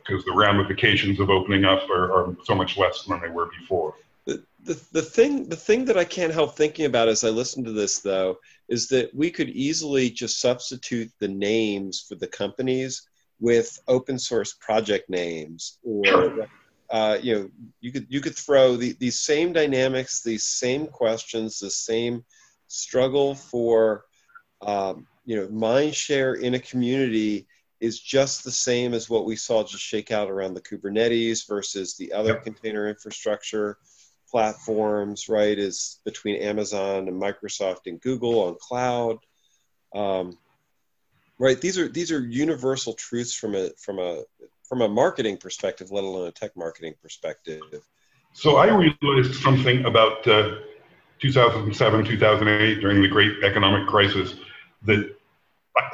because 0.05 0.25
the 0.25 0.33
ramifications 0.33 1.21
of 1.21 1.31
opening 1.31 1.65
up 1.65 1.89
are, 1.91 2.13
are 2.13 2.37
so 2.45 2.55
much 2.55 2.77
less 2.77 3.05
than 3.05 3.21
they 3.21 3.29
were 3.29 3.49
before. 3.59 3.95
the, 4.27 4.43
the 4.65 4.81
the 4.93 5.03
thing 5.03 5.49
the 5.49 5.57
thing 5.57 5.85
that 5.87 5.97
I 5.97 6.05
can't 6.05 6.33
help 6.33 6.57
thinking 6.57 6.87
about 6.87 7.09
as 7.09 7.25
I 7.25 7.31
listen 7.31 7.65
to 7.65 7.73
this 7.73 7.99
though 8.01 8.39
is 8.69 8.89
that 8.89 9.15
we 9.15 9.31
could 9.31 9.51
easily 9.51 10.11
just 10.11 10.41
substitute 10.41 11.11
the 11.19 11.29
names 11.29 12.05
for 12.09 12.15
the 12.15 12.29
companies 12.29 13.03
with 13.41 13.79
open 13.89 14.19
source 14.19 14.55
project 14.55 15.11
names 15.11 15.79
or 15.83 16.49
uh, 16.91 17.19
you 17.21 17.35
know 17.35 17.51
you 17.81 17.91
could 17.91 18.07
you 18.09 18.21
could 18.21 18.37
throw 18.37 18.77
the, 18.77 18.93
these 19.01 19.19
same 19.19 19.53
dynamics 19.53 20.23
these 20.23 20.45
same 20.45 20.87
questions 20.87 21.59
the 21.59 21.71
same 21.71 22.25
struggle 22.69 23.35
for 23.35 24.05
um, 24.63 25.07
you 25.25 25.37
know 25.37 25.49
mind 25.49 25.95
share 25.95 26.35
in 26.35 26.55
a 26.55 26.59
community 26.59 27.47
is 27.81 27.99
just 27.99 28.45
the 28.45 28.51
same 28.51 28.95
as 28.95 29.11
what 29.11 29.25
we 29.25 29.35
saw 29.35 29.65
just 29.65 29.83
shake 29.83 30.13
out 30.13 30.31
around 30.31 30.55
the 30.55 30.61
kubernetes 30.61 31.49
versus 31.49 31.97
the 31.97 32.13
other 32.13 32.35
yep. 32.35 32.45
container 32.45 32.89
infrastructure 32.89 33.77
platforms, 34.33 35.29
right, 35.29 35.59
is 35.59 36.01
between 36.05 36.37
Amazon 36.43 37.07
and 37.07 37.21
Microsoft 37.21 37.87
and 37.87 38.01
Google 38.01 38.41
on 38.45 38.57
cloud. 38.61 39.19
Um, 39.95 40.39
right, 41.39 41.61
these 41.61 41.79
are 41.79 41.89
these 41.89 42.11
are 42.11 42.21
universal 42.21 42.95
truths 42.95 43.35
from 43.35 43.55
a 43.55 43.71
from 43.79 43.99
a 43.99 44.23
from 44.63 44.81
a 44.81 44.89
marketing 44.89 45.37
perspective, 45.37 45.91
let 45.91 46.03
alone 46.03 46.29
a 46.29 46.33
tech 46.33 46.57
marketing 46.57 46.95
perspective. 47.03 47.61
So 48.33 48.57
I 48.57 48.69
realized 48.75 49.35
something 49.43 49.85
about 49.85 50.27
uh, 50.27 50.53
2007, 51.19 52.05
2008 52.07 52.81
during 52.81 53.03
the 53.03 53.09
great 53.09 53.45
economic 53.45 53.87
crisis 53.87 54.35
that 54.85 55.15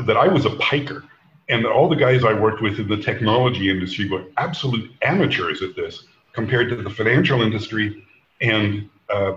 that 0.06 0.16
I 0.16 0.28
was 0.28 0.44
a 0.44 0.50
piker 0.56 1.04
and 1.48 1.64
that 1.64 1.70
all 1.70 1.88
the 1.88 1.96
guys 1.96 2.24
I 2.24 2.32
worked 2.32 2.60
with 2.62 2.78
in 2.78 2.88
the 2.88 2.96
technology 2.96 3.70
industry 3.70 4.08
were 4.08 4.24
absolute 4.36 4.90
amateurs 5.02 5.62
at 5.62 5.74
this 5.76 6.04
compared 6.32 6.68
to 6.70 6.76
the 6.76 6.90
financial 6.90 7.42
industry 7.42 8.04
and 8.40 8.88
uh, 9.08 9.34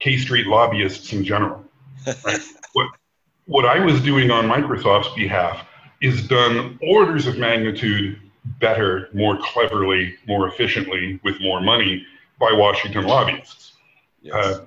K 0.00 0.16
Street 0.16 0.46
lobbyists 0.46 1.12
in 1.12 1.24
general. 1.24 1.64
Right? 2.24 2.40
what, 2.72 2.88
what 3.46 3.64
I 3.64 3.84
was 3.84 4.00
doing 4.00 4.30
on 4.30 4.48
Microsoft's 4.48 5.14
behalf 5.14 5.66
is 6.00 6.26
done 6.26 6.78
orders 6.82 7.26
of 7.26 7.38
magnitude 7.38 8.18
better, 8.58 9.08
more 9.12 9.38
cleverly, 9.38 10.16
more 10.26 10.48
efficiently, 10.48 11.20
with 11.24 11.40
more 11.40 11.60
money 11.60 12.06
by 12.38 12.52
Washington 12.52 13.04
lobbyists. 13.04 13.72
Yes. 14.22 14.34
Uh, 14.34 14.64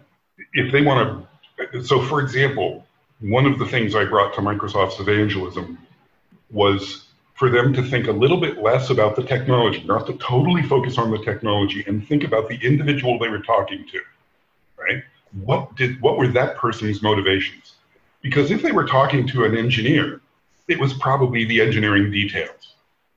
if 0.53 0.71
they 0.71 0.81
want 0.81 1.27
to, 1.71 1.83
so 1.83 2.01
for 2.01 2.21
example, 2.21 2.85
one 3.23 3.45
of 3.45 3.57
the 3.57 3.65
things 3.65 3.95
I 3.95 4.03
brought 4.03 4.33
to 4.33 4.41
Microsoft's 4.41 4.99
evangelism 4.99 5.77
was 6.51 7.05
for 7.35 7.49
them 7.49 7.73
to 7.73 7.81
think 7.81 8.07
a 8.07 8.11
little 8.11 8.39
bit 8.39 8.57
less 8.57 8.89
about 8.89 9.15
the 9.15 9.23
technology, 9.23 9.81
not 9.85 10.05
to 10.07 10.13
totally 10.17 10.61
focus 10.61 10.97
on 10.97 11.09
the 11.09 11.17
technology 11.19 11.85
and 11.87 12.05
think 12.05 12.25
about 12.25 12.49
the 12.49 12.55
individual 12.61 13.17
they 13.17 13.29
were 13.29 13.39
talking 13.39 13.85
to, 13.87 14.01
right? 14.77 15.03
What 15.41 15.73
did 15.75 16.01
what 16.01 16.17
were 16.17 16.27
that 16.29 16.57
person's 16.57 17.01
motivations? 17.01 17.75
Because 18.21 18.51
if 18.51 18.61
they 18.61 18.73
were 18.73 18.85
talking 18.85 19.25
to 19.27 19.45
an 19.45 19.57
engineer, 19.57 20.21
it 20.67 20.77
was 20.77 20.93
probably 20.93 21.45
the 21.45 21.61
engineering 21.61 22.11
details. 22.11 22.75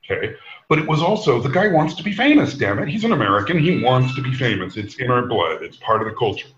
Okay. 0.09 0.37
But 0.69 0.79
it 0.79 0.89
was 0.89 1.03
also 1.03 1.41
the 1.41 1.49
guy 1.49 1.67
wants 1.67 1.95
to 1.95 2.05
be 2.05 2.13
famous, 2.13 2.55
damn 2.55 2.79
it. 2.79 2.89
He's 2.89 3.05
an 3.05 3.13
American. 3.13 3.59
He 3.59 3.83
wants 3.83 4.15
to 4.15 4.23
be 4.23 4.33
famous. 4.33 4.77
It's 4.77 4.97
in 4.97 5.11
our 5.11 5.27
blood. 5.27 5.63
It's 5.63 5.77
part 5.79 6.01
of 6.01 6.09
the 6.09 6.15
culture. 6.15 6.49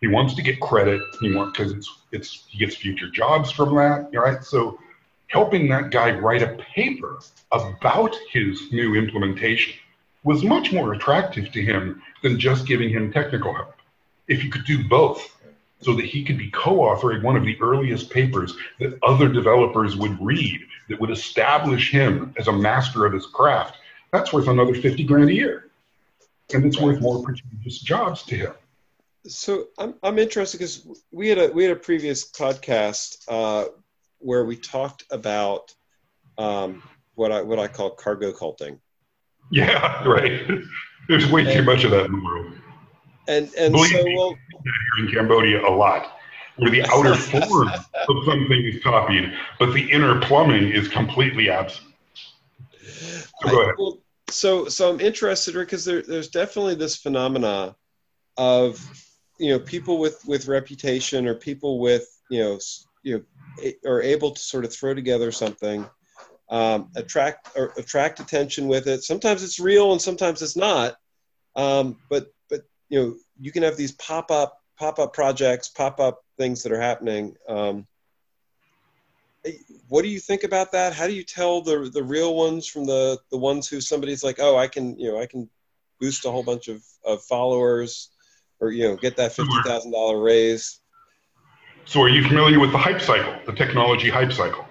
He 0.00 0.08
wants 0.08 0.34
to 0.34 0.42
get 0.42 0.60
credit. 0.60 1.02
He 1.20 1.34
wants 1.34 1.58
because 1.58 1.72
it's 1.72 1.98
it's 2.12 2.44
he 2.48 2.58
gets 2.58 2.76
future 2.76 3.10
jobs 3.10 3.50
from 3.50 3.74
that, 3.76 4.10
right? 4.12 4.42
So 4.42 4.78
helping 5.28 5.68
that 5.68 5.90
guy 5.90 6.12
write 6.12 6.42
a 6.42 6.56
paper 6.74 7.20
about 7.52 8.16
his 8.30 8.72
new 8.72 8.96
implementation 8.96 9.74
was 10.24 10.42
much 10.42 10.72
more 10.72 10.92
attractive 10.92 11.52
to 11.52 11.62
him 11.62 12.02
than 12.22 12.38
just 12.38 12.66
giving 12.66 12.90
him 12.90 13.12
technical 13.12 13.54
help. 13.54 13.74
If 14.28 14.44
you 14.44 14.50
could 14.50 14.64
do 14.64 14.86
both, 14.88 15.36
so 15.80 15.94
that 15.94 16.04
he 16.04 16.22
could 16.24 16.38
be 16.38 16.50
co 16.50 16.76
authoring 16.78 17.22
one 17.22 17.36
of 17.36 17.44
the 17.44 17.56
earliest 17.60 18.10
papers 18.10 18.54
that 18.78 18.98
other 19.02 19.28
developers 19.28 19.96
would 19.96 20.16
read 20.20 20.60
that 20.88 21.00
would 21.00 21.10
establish 21.10 21.90
him 21.90 22.34
as 22.38 22.48
a 22.48 22.52
master 22.52 23.06
of 23.06 23.12
his 23.12 23.26
craft, 23.26 23.76
that's 24.12 24.32
worth 24.32 24.48
another 24.48 24.74
50 24.74 25.04
grand 25.04 25.30
a 25.30 25.34
year. 25.34 25.70
And 26.52 26.64
it's 26.64 26.80
worth 26.80 27.00
more 27.00 27.22
prestigious 27.22 27.78
jobs 27.78 28.24
to 28.24 28.36
him. 28.36 28.52
So 29.26 29.66
I'm, 29.78 29.94
I'm 30.02 30.18
interested 30.18 30.58
because 30.58 30.86
we 31.10 31.28
had 31.28 31.38
a 31.38 31.48
we 31.48 31.64
had 31.64 31.72
a 31.72 31.80
previous 31.80 32.30
podcast 32.30 33.18
uh, 33.28 33.66
where 34.18 34.44
we 34.44 34.56
talked 34.56 35.04
about 35.10 35.74
um, 36.38 36.82
what 37.14 37.32
I 37.32 37.42
what 37.42 37.58
I 37.58 37.68
call 37.68 37.90
cargo 37.90 38.32
culting. 38.32 38.80
Yeah, 39.50 40.02
right. 40.08 40.40
There's 41.08 41.30
way 41.30 41.42
and, 41.42 41.52
too 41.52 41.62
much 41.62 41.84
of 41.84 41.90
that 41.90 42.06
in 42.06 42.12
the 42.12 42.24
world. 42.24 42.52
And 43.28 43.50
and 43.58 43.72
Believe 43.72 43.90
so 43.90 44.04
me, 44.04 44.16
well, 44.16 44.36
here 44.64 45.04
in 45.04 45.12
Cambodia 45.12 45.66
a 45.66 45.70
lot, 45.70 46.18
where 46.56 46.70
the 46.70 46.82
outer 46.92 47.14
form 47.14 47.68
of 47.68 48.24
something 48.24 48.64
is 48.64 48.82
copied, 48.82 49.32
but 49.58 49.72
the 49.74 49.90
inner 49.90 50.20
plumbing 50.20 50.70
is 50.70 50.88
completely 50.88 51.50
absent. 51.50 51.88
So 53.42 53.50
go 53.50 53.62
ahead. 53.62 53.74
Well, 53.78 53.98
so 54.30 54.68
so 54.68 54.90
I'm 54.90 55.00
interested 55.00 55.54
because 55.54 55.84
there, 55.84 56.02
there's 56.02 56.28
definitely 56.28 56.76
this 56.76 56.96
phenomena 56.96 57.76
of 58.36 58.80
you 59.40 59.50
know 59.50 59.58
people 59.58 59.98
with 59.98 60.22
with 60.26 60.46
reputation 60.46 61.26
or 61.26 61.34
people 61.34 61.80
with 61.80 62.06
you 62.28 62.40
know 62.40 62.58
you 63.02 63.24
know 63.56 63.70
are 63.86 64.02
able 64.02 64.32
to 64.32 64.40
sort 64.40 64.66
of 64.66 64.72
throw 64.72 64.94
together 64.94 65.32
something, 65.32 65.86
um, 66.50 66.90
attract 66.94 67.48
or 67.56 67.72
attract 67.78 68.20
attention 68.20 68.68
with 68.68 68.86
it. 68.86 69.02
Sometimes 69.02 69.42
it's 69.42 69.58
real 69.58 69.92
and 69.92 70.00
sometimes 70.00 70.42
it's 70.42 70.56
not. 70.56 70.96
Um, 71.56 71.96
but 72.10 72.26
but 72.50 72.60
you 72.90 73.00
know 73.00 73.16
you 73.40 73.50
can 73.50 73.62
have 73.62 73.78
these 73.78 73.92
pop 73.92 74.30
up 74.30 74.60
pop 74.78 74.98
up 74.98 75.14
projects, 75.14 75.68
pop 75.68 76.00
up 76.00 76.22
things 76.38 76.62
that 76.62 76.72
are 76.72 76.80
happening. 76.80 77.34
Um, 77.48 77.86
what 79.88 80.02
do 80.02 80.08
you 80.08 80.20
think 80.20 80.44
about 80.44 80.72
that? 80.72 80.92
How 80.92 81.06
do 81.06 81.14
you 81.14 81.24
tell 81.24 81.62
the 81.62 81.90
the 81.90 82.02
real 82.02 82.36
ones 82.36 82.66
from 82.66 82.84
the 82.84 83.18
the 83.30 83.38
ones 83.38 83.68
who 83.68 83.80
somebody's 83.80 84.22
like, 84.22 84.36
oh, 84.38 84.58
I 84.58 84.68
can 84.68 84.98
you 84.98 85.10
know 85.10 85.18
I 85.18 85.24
can 85.24 85.48
boost 85.98 86.26
a 86.26 86.30
whole 86.30 86.42
bunch 86.42 86.68
of, 86.68 86.82
of 87.04 87.22
followers 87.22 88.10
or 88.60 88.70
you 88.70 88.88
know 88.88 88.96
get 88.96 89.16
that 89.16 89.32
fifty 89.32 89.54
thousand 89.64 89.92
dollar 89.92 90.20
raise. 90.20 90.80
So, 91.84 92.02
are 92.02 92.08
you 92.08 92.22
familiar 92.22 92.60
with 92.60 92.72
the 92.72 92.78
hype 92.78 93.00
cycle, 93.00 93.34
the 93.46 93.52
technology 93.52 94.10
hype 94.10 94.32
cycle? 94.32 94.64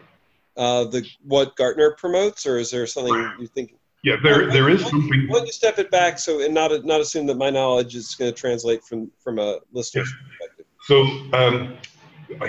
Uh, 0.55 0.86
the 0.86 1.05
what 1.24 1.55
Gartner 1.55 1.91
promotes, 1.91 2.46
or 2.46 2.58
is 2.58 2.72
there 2.72 2.86
something 2.86 3.13
you 3.39 3.48
think? 3.48 3.75
Yeah, 4.03 4.15
there 4.24 4.50
there 4.51 4.69
is 4.69 4.81
something. 4.81 5.25
Why 5.27 5.39
don't 5.39 5.48
you 5.48 5.51
step 5.51 5.79
it 5.79 5.91
back 5.91 6.19
so 6.19 6.41
and 6.41 6.53
not 6.53 6.86
not 6.86 7.01
assume 7.01 7.25
that 7.27 7.36
my 7.38 7.50
knowledge 7.50 7.96
is 7.96 8.15
going 8.15 8.31
to 8.31 8.38
translate 8.38 8.84
from 8.84 9.12
from 9.19 9.39
a 9.39 9.60
listener's 9.74 10.13
perspective. 10.13 10.65
So 10.84 11.01
um, 11.34 11.77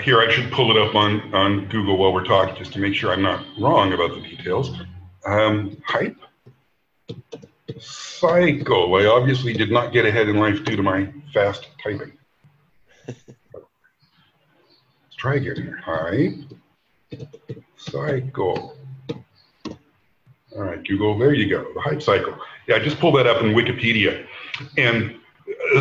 here 0.01 0.21
I 0.21 0.31
should 0.31 0.51
pull 0.51 0.71
it 0.71 0.77
up 0.77 0.95
on 0.95 1.33
on 1.33 1.67
Google 1.67 1.97
while 1.97 2.13
we're 2.13 2.23
talking, 2.23 2.55
just 2.55 2.73
to 2.73 2.79
make 2.79 2.93
sure 2.93 3.11
I'm 3.11 3.21
not 3.21 3.45
wrong 3.59 3.93
about 3.93 4.15
the 4.15 4.21
details. 4.21 4.71
Um, 5.25 5.77
hype 5.85 6.17
cycle. 7.79 8.95
I 8.95 9.05
obviously 9.05 9.53
did 9.53 9.71
not 9.71 9.91
get 9.91 10.05
ahead 10.05 10.29
in 10.29 10.37
life 10.37 10.63
due 10.63 10.75
to 10.75 10.83
my 10.83 11.11
fast 11.33 11.67
typing 11.83 12.13
Let's 13.07 13.25
try 15.17 15.35
again 15.35 15.55
here. 15.55 15.81
Hype 15.83 16.33
cycle. 17.77 18.77
All 20.55 20.63
right, 20.63 20.83
Google, 20.85 21.17
there 21.17 21.33
you 21.33 21.49
go, 21.49 21.65
the 21.73 21.81
hype 21.81 22.01
cycle. 22.01 22.35
Yeah, 22.67 22.75
I 22.75 22.79
just 22.79 22.99
pulled 22.99 23.15
that 23.15 23.27
up 23.27 23.41
in 23.41 23.53
Wikipedia. 23.53 24.25
And 24.77 25.15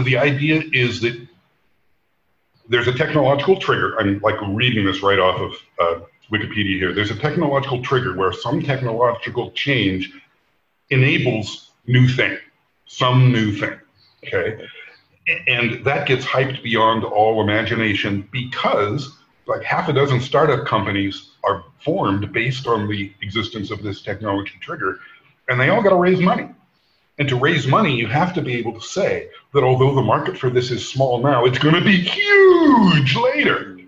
the 0.04 0.16
idea 0.16 0.62
is 0.72 1.00
that 1.00 1.26
there's 2.68 2.86
a 2.86 2.92
technological 2.92 3.56
trigger. 3.58 3.98
I'm 3.98 4.20
like 4.20 4.36
reading 4.48 4.84
this 4.84 5.02
right 5.02 5.18
off 5.18 5.40
of 5.40 5.54
uh, 5.80 6.04
Wikipedia 6.30 6.78
here. 6.78 6.92
There's 6.92 7.10
a 7.10 7.16
technological 7.16 7.82
trigger 7.82 8.16
where 8.16 8.32
some 8.32 8.62
technological 8.62 9.50
change 9.52 10.12
enables 10.90 11.72
new 11.86 12.06
thing, 12.06 12.38
some 12.86 13.32
new 13.32 13.52
thing. 13.52 13.78
Okay. 14.24 14.64
And 15.46 15.84
that 15.84 16.06
gets 16.06 16.24
hyped 16.24 16.62
beyond 16.62 17.04
all 17.04 17.42
imagination 17.42 18.28
because 18.32 19.16
like 19.46 19.62
half 19.62 19.88
a 19.88 19.92
dozen 19.92 20.20
startup 20.20 20.66
companies 20.66 21.30
are 21.44 21.64
formed 21.80 22.32
based 22.32 22.66
on 22.66 22.88
the 22.88 23.12
existence 23.22 23.70
of 23.70 23.82
this 23.82 24.02
technology 24.02 24.54
trigger, 24.60 24.98
and 25.48 25.60
they 25.60 25.68
all 25.70 25.82
got 25.82 25.90
to 25.90 25.96
raise 25.96 26.20
money. 26.20 26.48
And 27.18 27.28
to 27.28 27.36
raise 27.36 27.66
money, 27.66 27.94
you 27.94 28.06
have 28.06 28.32
to 28.34 28.42
be 28.42 28.54
able 28.54 28.72
to 28.72 28.80
say 28.80 29.28
that 29.52 29.62
although 29.62 29.94
the 29.94 30.02
market 30.02 30.38
for 30.38 30.48
this 30.48 30.70
is 30.70 30.88
small 30.88 31.20
now, 31.20 31.44
it's 31.44 31.58
going 31.58 31.74
to 31.74 31.84
be 31.84 32.00
huge 32.00 33.16
later. 33.16 33.78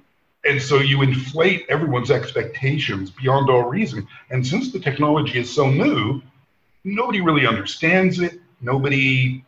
And 0.45 0.61
so 0.61 0.79
you 0.79 1.03
inflate 1.03 1.65
everyone's 1.69 2.11
expectations 2.11 3.11
beyond 3.11 3.49
all 3.49 3.63
reason. 3.63 4.07
And 4.31 4.47
since 4.47 4.73
the 4.73 4.81
technology 4.81 5.39
is 5.39 5.55
so 5.55 5.71
new, 5.71 6.21
nobody 6.85 7.21
really 7.21 7.47
understands 7.47 8.21
it. 8.21 8.41
Nobody 8.61 9.45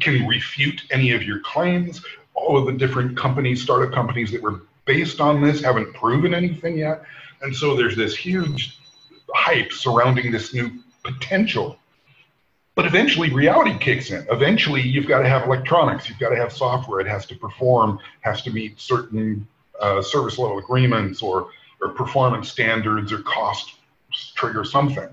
can 0.00 0.26
refute 0.26 0.82
any 0.90 1.12
of 1.12 1.22
your 1.22 1.40
claims. 1.40 2.02
All 2.34 2.56
of 2.56 2.66
the 2.66 2.72
different 2.72 3.16
companies, 3.16 3.62
startup 3.62 3.92
companies 3.92 4.30
that 4.32 4.42
were 4.42 4.62
based 4.84 5.20
on 5.20 5.42
this, 5.42 5.62
haven't 5.62 5.92
proven 5.94 6.34
anything 6.34 6.78
yet. 6.78 7.02
And 7.42 7.54
so 7.54 7.76
there's 7.76 7.96
this 7.96 8.16
huge 8.16 8.78
hype 9.34 9.72
surrounding 9.72 10.32
this 10.32 10.54
new 10.54 10.70
potential. 11.04 11.78
But 12.74 12.86
eventually, 12.86 13.32
reality 13.32 13.76
kicks 13.76 14.10
in. 14.10 14.24
Eventually, 14.30 14.82
you've 14.82 15.08
got 15.08 15.20
to 15.22 15.28
have 15.28 15.44
electronics, 15.44 16.08
you've 16.08 16.20
got 16.20 16.30
to 16.30 16.36
have 16.36 16.52
software. 16.52 17.00
It 17.00 17.08
has 17.08 17.26
to 17.26 17.34
perform, 17.34 17.98
has 18.20 18.42
to 18.42 18.52
meet 18.52 18.80
certain 18.80 19.46
uh, 19.80 20.00
service 20.00 20.38
level 20.38 20.58
agreements 20.58 21.20
or, 21.20 21.48
or 21.82 21.88
performance 21.90 22.48
standards 22.50 23.12
or 23.12 23.18
cost 23.22 23.74
trigger 24.36 24.64
something. 24.64 25.08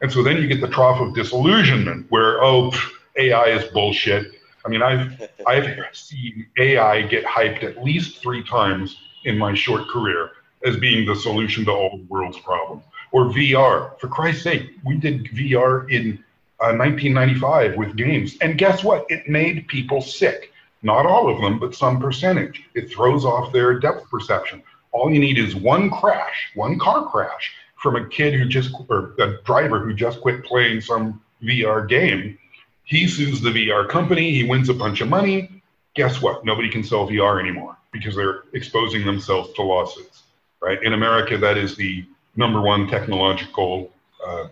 And 0.00 0.10
so 0.10 0.22
then 0.22 0.38
you 0.38 0.48
get 0.48 0.60
the 0.60 0.68
trough 0.68 1.00
of 1.00 1.14
disillusionment 1.14 2.06
where, 2.10 2.42
oh, 2.42 2.72
AI 3.16 3.46
is 3.46 3.70
bullshit. 3.72 4.32
I 4.64 4.68
mean, 4.68 4.82
I've, 4.82 5.30
I've 5.46 5.78
seen 5.92 6.46
AI 6.58 7.02
get 7.02 7.24
hyped 7.24 7.62
at 7.62 7.82
least 7.82 8.22
three 8.22 8.44
times 8.44 8.96
in 9.24 9.38
my 9.38 9.54
short 9.54 9.88
career 9.88 10.30
as 10.64 10.76
being 10.76 11.06
the 11.06 11.16
solution 11.16 11.64
to 11.64 11.72
all 11.72 11.98
the 11.98 12.04
world's 12.04 12.38
problems. 12.38 12.84
Or 13.10 13.26
VR. 13.26 13.98
For 13.98 14.08
Christ's 14.08 14.42
sake, 14.42 14.70
we 14.84 14.96
did 14.96 15.24
VR 15.26 15.90
in 15.90 16.22
1995 16.58 17.72
uh, 17.72 17.76
with 17.76 17.96
games. 17.96 18.36
And 18.40 18.56
guess 18.56 18.84
what? 18.84 19.04
It 19.08 19.28
made 19.28 19.66
people 19.68 20.00
sick. 20.00 20.52
Not 20.82 21.06
all 21.06 21.28
of 21.28 21.40
them, 21.40 21.58
but 21.58 21.74
some 21.74 22.00
percentage. 22.00 22.62
It 22.74 22.90
throws 22.90 23.24
off 23.24 23.52
their 23.52 23.78
depth 23.78 24.08
perception. 24.10 24.62
All 24.92 25.10
you 25.12 25.20
need 25.20 25.38
is 25.38 25.54
one 25.54 25.90
crash, 25.90 26.50
one 26.54 26.78
car 26.78 27.08
crash 27.08 27.54
from 27.76 27.96
a 27.96 28.08
kid 28.08 28.34
who 28.34 28.46
just, 28.46 28.72
or 28.88 29.14
a 29.18 29.42
driver 29.42 29.80
who 29.80 29.92
just 29.92 30.20
quit 30.20 30.44
playing 30.44 30.80
some 30.80 31.20
VR 31.42 31.88
game. 31.88 32.38
He 32.84 33.06
sues 33.06 33.40
the 33.40 33.50
VR 33.50 33.88
company. 33.88 34.32
He 34.32 34.44
wins 34.44 34.68
a 34.68 34.74
bunch 34.74 35.00
of 35.00 35.08
money. 35.08 35.62
Guess 35.94 36.20
what? 36.22 36.44
Nobody 36.44 36.68
can 36.68 36.82
sell 36.82 37.06
VR 37.06 37.40
anymore 37.40 37.76
because 37.92 38.16
they're 38.16 38.44
exposing 38.54 39.04
themselves 39.04 39.52
to 39.54 39.62
lawsuits, 39.62 40.22
right? 40.60 40.82
In 40.82 40.94
America, 40.94 41.36
that 41.38 41.58
is 41.58 41.76
the 41.76 42.04
number 42.36 42.60
one 42.60 42.88
technological 42.88 43.90
uh, 44.26 44.48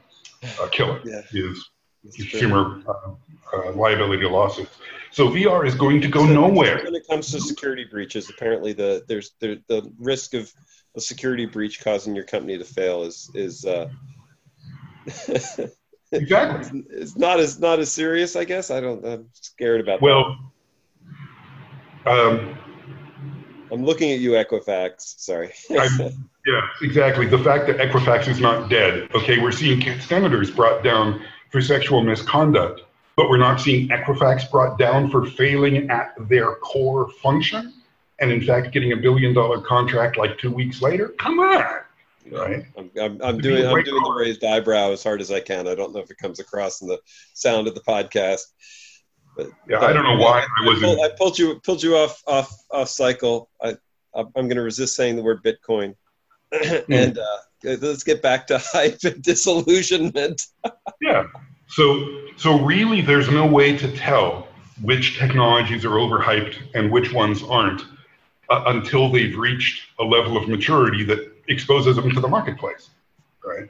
uh, 0.60 0.68
killer 0.68 1.00
yeah. 1.04 1.22
is 1.32 1.70
consumer 2.14 2.82
uh, 2.86 3.12
uh, 3.52 3.72
liability 3.72 4.24
lawsuits. 4.24 4.76
So 5.12 5.28
VR 5.28 5.66
is 5.66 5.74
going 5.74 6.00
to 6.02 6.08
go 6.08 6.26
so 6.26 6.32
nowhere. 6.32 6.82
When 6.84 6.94
it 6.94 7.06
comes 7.08 7.32
to 7.32 7.40
security 7.40 7.84
breaches, 7.84 8.30
apparently 8.30 8.72
the 8.72 9.04
there's 9.08 9.32
the, 9.40 9.60
the 9.66 9.90
risk 9.98 10.34
of 10.34 10.52
a 10.96 11.00
security 11.00 11.46
breach 11.46 11.82
causing 11.82 12.14
your 12.14 12.24
company 12.24 12.58
to 12.58 12.64
fail 12.64 13.02
is 13.02 13.30
is 13.34 13.64
uh, 13.64 13.88
exactly 16.12 16.84
it's 16.90 17.16
not 17.16 17.40
as 17.40 17.60
not 17.60 17.78
as 17.78 17.90
serious. 17.90 18.36
I 18.36 18.44
guess 18.44 18.70
I 18.70 18.80
don't. 18.80 19.04
I'm 19.04 19.28
scared 19.32 19.80
about. 19.80 20.00
Well, 20.02 20.38
that. 22.04 22.18
um, 22.18 22.58
I'm 23.72 23.84
looking 23.84 24.12
at 24.12 24.18
you, 24.18 24.32
Equifax. 24.32 25.20
Sorry. 25.20 25.52
yeah, 25.70 26.62
exactly. 26.82 27.26
The 27.26 27.38
fact 27.38 27.66
that 27.68 27.76
Equifax 27.76 28.28
is 28.28 28.40
not 28.40 28.68
dead. 28.68 29.08
Okay, 29.14 29.38
we're 29.38 29.52
seeing 29.52 29.80
senators 30.00 30.50
brought 30.50 30.82
down 30.82 31.22
for 31.50 31.60
sexual 31.60 32.02
misconduct, 32.02 32.82
but 33.16 33.28
we're 33.28 33.38
not 33.38 33.60
seeing 33.60 33.88
Equifax 33.88 34.50
brought 34.50 34.78
down 34.78 35.10
for 35.10 35.26
failing 35.26 35.88
at 35.90 36.14
their 36.28 36.56
core 36.56 37.10
function, 37.22 37.72
and 38.18 38.32
in 38.32 38.42
fact 38.42 38.72
getting 38.72 38.92
a 38.92 38.96
billion 38.96 39.32
dollar 39.32 39.60
contract 39.60 40.16
like 40.16 40.38
two 40.38 40.50
weeks 40.50 40.82
later. 40.82 41.08
Come 41.18 41.38
on. 41.38 41.80
Right. 42.32 42.64
I'm, 42.76 42.90
I'm, 43.00 43.20
I'm 43.22 43.38
doing 43.38 43.66
I'm 43.66 43.82
doing 43.82 44.02
the 44.02 44.14
raised 44.16 44.44
eyebrow 44.44 44.92
as 44.92 45.02
hard 45.02 45.20
as 45.20 45.30
I 45.30 45.40
can. 45.40 45.66
I 45.66 45.74
don't 45.74 45.92
know 45.92 46.00
if 46.00 46.10
it 46.10 46.18
comes 46.18 46.40
across 46.40 46.82
in 46.82 46.88
the 46.88 46.98
sound 47.34 47.66
of 47.66 47.74
the 47.74 47.80
podcast. 47.80 48.42
But, 49.36 49.48
yeah, 49.68 49.80
I 49.80 49.92
don't 49.92 50.04
know 50.04 50.16
why 50.16 50.40
I, 50.60 50.66
wasn't. 50.66 50.84
Pulled, 50.84 51.00
I 51.00 51.08
pulled 51.16 51.38
you 51.38 51.60
pulled 51.60 51.82
you 51.82 51.96
off 51.96 52.22
off 52.26 52.52
off 52.70 52.88
cycle. 52.88 53.48
I 53.62 53.76
I'm 54.14 54.30
going 54.34 54.56
to 54.56 54.62
resist 54.62 54.96
saying 54.96 55.16
the 55.16 55.22
word 55.22 55.42
Bitcoin, 55.42 55.94
and 56.88 57.18
uh, 57.18 57.36
let's 57.62 58.02
get 58.02 58.22
back 58.22 58.46
to 58.48 58.58
hype 58.62 58.98
and 59.04 59.22
disillusionment. 59.22 60.42
yeah. 61.00 61.24
So 61.68 62.22
so 62.36 62.60
really, 62.60 63.00
there's 63.00 63.30
no 63.30 63.46
way 63.46 63.76
to 63.76 63.96
tell 63.96 64.48
which 64.82 65.18
technologies 65.18 65.84
are 65.84 65.90
overhyped 65.90 66.56
and 66.74 66.90
which 66.90 67.12
ones 67.12 67.42
aren't 67.42 67.82
uh, 68.48 68.64
until 68.66 69.10
they've 69.10 69.36
reached 69.36 69.82
a 69.98 70.04
level 70.04 70.36
of 70.36 70.48
maturity 70.48 71.04
that 71.04 71.29
exposes 71.50 71.96
them 71.96 72.10
to 72.10 72.20
the 72.20 72.28
marketplace. 72.28 72.90
Right. 73.44 73.68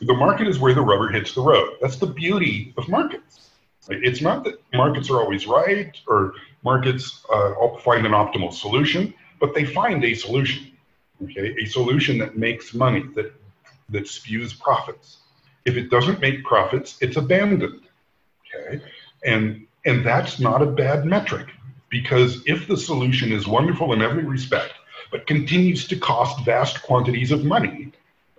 The 0.00 0.14
market 0.14 0.46
is 0.46 0.58
where 0.58 0.74
the 0.74 0.82
rubber 0.82 1.08
hits 1.08 1.34
the 1.34 1.42
road. 1.42 1.76
That's 1.80 1.96
the 1.96 2.06
beauty 2.06 2.74
of 2.76 2.88
markets. 2.88 3.50
It's 3.88 4.20
not 4.20 4.44
that 4.44 4.62
markets 4.72 5.10
are 5.10 5.18
always 5.20 5.46
right 5.46 5.96
or 6.06 6.34
markets 6.62 7.24
uh, 7.32 7.54
find 7.78 8.06
an 8.06 8.12
optimal 8.12 8.52
solution, 8.52 9.14
but 9.40 9.54
they 9.54 9.64
find 9.64 10.04
a 10.04 10.14
solution 10.14 10.72
okay, 11.24 11.54
a 11.60 11.66
solution 11.66 12.18
that 12.18 12.36
makes 12.36 12.74
money, 12.74 13.04
that, 13.14 13.32
that 13.88 14.08
spews 14.08 14.52
profits. 14.52 15.18
If 15.64 15.76
it 15.76 15.90
doesn't 15.90 16.20
make 16.20 16.44
profits, 16.44 16.96
it's 17.00 17.16
abandoned, 17.16 17.82
okay? 18.54 18.82
And, 19.24 19.66
and 19.84 20.04
that's 20.04 20.40
not 20.40 20.62
a 20.62 20.66
bad 20.66 21.04
metric 21.04 21.48
because 21.88 22.42
if 22.46 22.66
the 22.66 22.76
solution 22.76 23.32
is 23.32 23.46
wonderful 23.46 23.92
in 23.92 24.02
every 24.02 24.24
respect, 24.24 24.72
but 25.12 25.26
continues 25.26 25.86
to 25.86 25.96
cost 25.96 26.44
vast 26.44 26.82
quantities 26.82 27.30
of 27.30 27.44
money, 27.44 27.92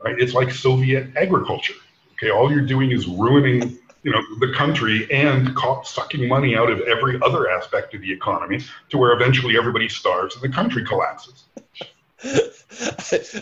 right? 0.03 0.19
It's 0.19 0.33
like 0.33 0.51
Soviet 0.51 1.15
agriculture, 1.15 1.75
okay? 2.13 2.31
All 2.31 2.51
you're 2.51 2.65
doing 2.65 2.91
is 2.91 3.07
ruining 3.07 3.79
you 4.03 4.11
know 4.11 4.21
the 4.39 4.53
country 4.53 5.09
and 5.11 5.57
sucking 5.83 6.27
money 6.27 6.57
out 6.57 6.69
of 6.69 6.81
every 6.81 7.17
other 7.21 7.49
aspect 7.49 7.93
of 7.93 8.01
the 8.01 8.11
economy 8.11 8.59
to 8.89 8.97
where 8.97 9.13
eventually 9.13 9.57
everybody 9.57 9.87
starves 9.87 10.35
and 10.35 10.43
the 10.43 10.53
country 10.53 10.83
collapses 10.83 11.45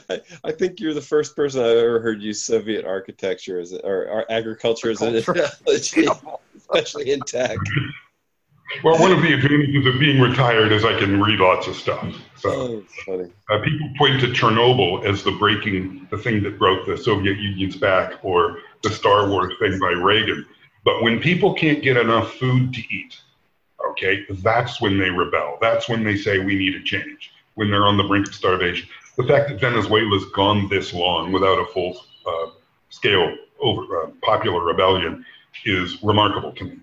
I, 0.09 0.21
I, 0.43 0.51
think 0.51 0.79
you're 0.79 0.93
the 0.93 1.01
first 1.01 1.35
person 1.35 1.61
I've 1.61 1.77
ever 1.77 1.99
heard 1.99 2.21
use 2.21 2.41
Soviet 2.41 2.83
architecture 2.83 3.59
as 3.59 3.73
or, 3.73 4.07
or 4.07 4.31
agriculture 4.31 4.89
as 4.89 5.01
an 5.01 5.15
analogy, 5.27 6.07
especially 6.57 7.11
in 7.11 7.19
tech. 7.21 7.57
Well, 8.83 8.99
one 8.99 9.11
of 9.11 9.21
the 9.21 9.33
advantages 9.33 9.85
of 9.85 9.99
being 9.99 10.19
retired 10.19 10.71
is 10.71 10.85
I 10.85 10.97
can 10.97 11.21
read 11.21 11.39
lots 11.39 11.67
of 11.67 11.75
stuff. 11.75 12.15
So 12.37 12.83
oh, 13.07 13.25
uh, 13.49 13.61
people 13.61 13.89
point 13.97 14.21
to 14.21 14.27
Chernobyl 14.27 15.05
as 15.05 15.23
the 15.23 15.31
breaking, 15.31 16.07
the 16.09 16.17
thing 16.17 16.41
that 16.43 16.57
broke 16.57 16.85
the 16.85 16.97
Soviet 16.97 17.37
Union's 17.37 17.75
back, 17.75 18.13
or 18.23 18.59
the 18.81 18.89
Star 18.89 19.29
Wars 19.29 19.53
thing 19.59 19.77
by 19.79 19.89
Reagan. 19.89 20.45
But 20.83 21.03
when 21.03 21.19
people 21.19 21.53
can't 21.53 21.83
get 21.83 21.97
enough 21.97 22.33
food 22.33 22.73
to 22.73 22.81
eat, 22.93 23.19
okay, 23.89 24.25
that's 24.29 24.81
when 24.81 24.97
they 24.97 25.09
rebel. 25.09 25.57
That's 25.61 25.87
when 25.87 26.03
they 26.03 26.17
say 26.17 26.39
we 26.39 26.55
need 26.55 26.75
a 26.75 26.83
change 26.83 27.31
when 27.55 27.69
they're 27.69 27.85
on 27.85 27.97
the 27.97 28.03
brink 28.03 28.27
of 28.27 28.33
starvation. 28.33 28.87
The 29.17 29.23
fact 29.25 29.49
that 29.49 29.59
Venezuela's 29.59 30.25
gone 30.33 30.69
this 30.69 30.93
long 30.93 31.31
without 31.31 31.59
a 31.59 31.65
full 31.65 32.01
uh, 32.25 32.51
scale 32.89 33.35
over 33.59 34.03
uh, 34.03 34.07
popular 34.23 34.63
rebellion 34.63 35.25
is 35.65 36.01
remarkable 36.01 36.53
to 36.53 36.63
me 36.63 36.79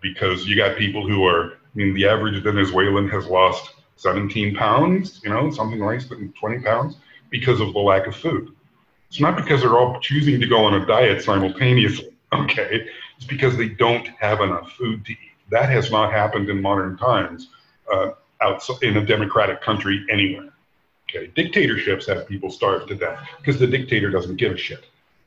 because 0.00 0.46
you 0.46 0.56
got 0.56 0.76
people 0.76 1.06
who 1.06 1.24
are, 1.26 1.52
I 1.52 1.56
mean, 1.74 1.94
the 1.94 2.06
average 2.06 2.42
Venezuelan 2.42 3.08
has 3.08 3.26
lost 3.26 3.74
17 3.96 4.54
pounds, 4.54 5.20
you 5.24 5.30
know, 5.30 5.50
something 5.50 5.80
than 5.80 6.32
20 6.32 6.60
pounds 6.62 6.96
because 7.30 7.60
of 7.60 7.72
the 7.72 7.78
lack 7.78 8.06
of 8.06 8.16
food. 8.16 8.54
It's 9.08 9.20
not 9.20 9.36
because 9.36 9.62
they're 9.62 9.78
all 9.78 9.98
choosing 10.00 10.40
to 10.40 10.46
go 10.46 10.64
on 10.64 10.74
a 10.74 10.86
diet 10.86 11.22
simultaneously, 11.22 12.14
okay? 12.34 12.86
It's 13.16 13.26
because 13.26 13.56
they 13.56 13.68
don't 13.68 14.06
have 14.20 14.40
enough 14.40 14.72
food 14.72 15.04
to 15.06 15.12
eat. 15.12 15.18
That 15.50 15.70
has 15.70 15.90
not 15.90 16.12
happened 16.12 16.50
in 16.50 16.60
modern 16.60 16.96
times. 16.96 17.48
Uh, 17.92 18.10
outside 18.40 18.82
in 18.82 18.96
a 18.96 19.04
democratic 19.04 19.60
country 19.60 20.04
anywhere. 20.10 20.52
Okay, 21.08 21.32
dictatorships 21.34 22.06
have 22.06 22.28
people 22.28 22.50
starved 22.50 22.88
to 22.88 22.94
death 22.94 23.26
because 23.38 23.58
the 23.58 23.66
dictator 23.66 24.10
doesn't 24.10 24.36
give 24.36 24.52
a 24.52 24.56
shit. 24.56 24.84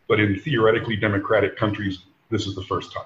But 0.07 0.19
in 0.19 0.39
theoretically 0.39 0.95
democratic 0.95 1.57
countries, 1.57 1.99
this 2.29 2.45
is 2.45 2.55
the 2.55 2.63
first 2.63 2.93
time. 2.93 3.05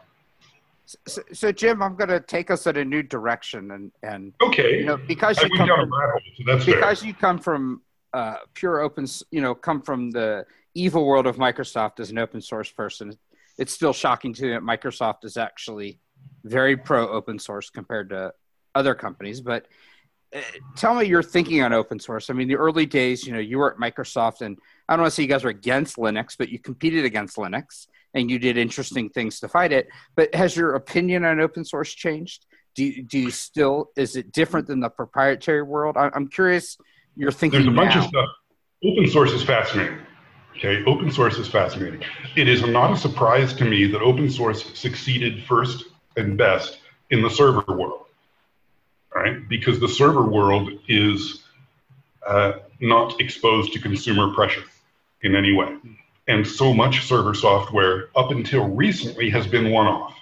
So, 0.85 1.21
so 1.33 1.51
Jim, 1.51 1.81
I'm 1.81 1.95
going 1.95 2.09
to 2.09 2.19
take 2.19 2.51
us 2.51 2.67
in 2.67 2.77
a 2.77 2.85
new 2.85 3.01
direction, 3.01 3.71
and 3.71 3.91
and 4.03 4.33
okay, 4.41 4.79
you 4.79 4.85
know, 4.85 4.97
because 4.97 5.41
you 5.41 5.49
come 5.57 5.67
from, 5.67 5.89
hole, 5.89 6.21
so 6.45 6.65
because 6.65 6.99
fair. 6.99 7.07
you 7.07 7.13
come 7.13 7.39
from 7.39 7.81
uh, 8.13 8.35
pure 8.53 8.81
open, 8.81 9.07
you 9.31 9.41
know, 9.41 9.55
come 9.55 9.81
from 9.81 10.11
the 10.11 10.45
evil 10.73 11.05
world 11.05 11.25
of 11.25 11.37
Microsoft 11.37 11.99
as 11.99 12.11
an 12.11 12.17
open 12.17 12.41
source 12.41 12.71
person. 12.71 13.13
It's 13.57 13.73
still 13.73 13.93
shocking 13.93 14.33
to 14.33 14.43
me 14.43 14.49
that 14.51 14.61
Microsoft 14.61 15.23
is 15.23 15.37
actually 15.37 15.99
very 16.43 16.77
pro 16.77 17.07
open 17.07 17.39
source 17.39 17.69
compared 17.69 18.09
to 18.09 18.33
other 18.75 18.93
companies, 18.93 19.41
but 19.41 19.65
tell 20.75 20.95
me 20.95 21.05
your 21.05 21.23
thinking 21.23 21.61
on 21.61 21.73
open 21.73 21.99
source. 21.99 22.29
I 22.29 22.33
mean, 22.33 22.47
the 22.47 22.57
early 22.57 22.85
days, 22.85 23.25
you 23.25 23.33
know, 23.33 23.39
you 23.39 23.57
were 23.57 23.71
at 23.71 23.77
Microsoft, 23.77 24.41
and 24.41 24.57
I 24.87 24.93
don't 24.93 25.03
want 25.03 25.11
to 25.11 25.15
say 25.15 25.23
you 25.23 25.29
guys 25.29 25.43
were 25.43 25.49
against 25.49 25.97
Linux, 25.97 26.35
but 26.37 26.49
you 26.49 26.59
competed 26.59 27.05
against 27.05 27.37
Linux 27.37 27.87
and 28.15 28.31
you 28.31 28.39
did 28.39 28.57
interesting 28.57 29.09
things 29.09 29.39
to 29.41 29.47
fight 29.47 29.71
it. 29.71 29.87
But 30.15 30.33
has 30.33 30.57
your 30.57 30.73
opinion 30.73 31.23
on 31.25 31.39
open 31.39 31.63
source 31.63 31.93
changed? 31.93 32.45
Do 32.73 32.83
you, 32.83 33.03
do 33.03 33.19
you 33.19 33.31
still, 33.31 33.91
is 33.95 34.15
it 34.15 34.31
different 34.31 34.67
than 34.67 34.79
the 34.79 34.89
proprietary 34.89 35.61
world? 35.61 35.95
I'm 35.97 36.27
curious 36.27 36.77
your 37.15 37.31
thinking. 37.31 37.61
There's 37.61 37.73
a 37.73 37.75
bunch 37.75 37.95
now. 37.95 38.01
of 38.01 38.07
stuff. 38.07 38.29
Open 38.83 39.07
source 39.09 39.31
is 39.31 39.43
fascinating. 39.43 39.99
Okay, 40.57 40.83
open 40.85 41.11
source 41.11 41.37
is 41.37 41.47
fascinating. 41.47 42.01
It 42.35 42.47
is 42.47 42.65
not 42.65 42.91
a 42.91 42.97
surprise 42.97 43.53
to 43.55 43.65
me 43.65 43.85
that 43.87 44.01
open 44.01 44.29
source 44.29 44.77
succeeded 44.77 45.43
first 45.43 45.85
and 46.17 46.37
best 46.37 46.79
in 47.11 47.21
the 47.21 47.29
server 47.29 47.63
world 47.67 48.05
right? 49.15 49.47
Because 49.47 49.79
the 49.79 49.87
server 49.87 50.23
world 50.23 50.69
is 50.87 51.43
uh, 52.27 52.53
not 52.81 53.19
exposed 53.19 53.73
to 53.73 53.79
consumer 53.79 54.33
pressure 54.33 54.63
in 55.21 55.35
any 55.35 55.53
way. 55.53 55.77
And 56.27 56.45
so 56.45 56.73
much 56.73 57.05
server 57.05 57.33
software 57.33 58.09
up 58.15 58.31
until 58.31 58.67
recently 58.67 59.29
has 59.29 59.45
been 59.47 59.69
one 59.71 59.87
off. 59.87 60.15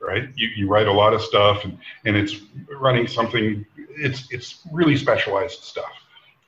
right? 0.00 0.28
You, 0.34 0.48
you 0.56 0.68
write 0.68 0.88
a 0.88 0.92
lot 0.92 1.14
of 1.14 1.22
stuff 1.22 1.64
and, 1.64 1.78
and 2.04 2.16
it's 2.16 2.36
running 2.78 3.06
something, 3.06 3.64
it's, 3.90 4.26
it's 4.30 4.60
really 4.70 4.96
specialized 4.96 5.60
stuff. 5.62 5.92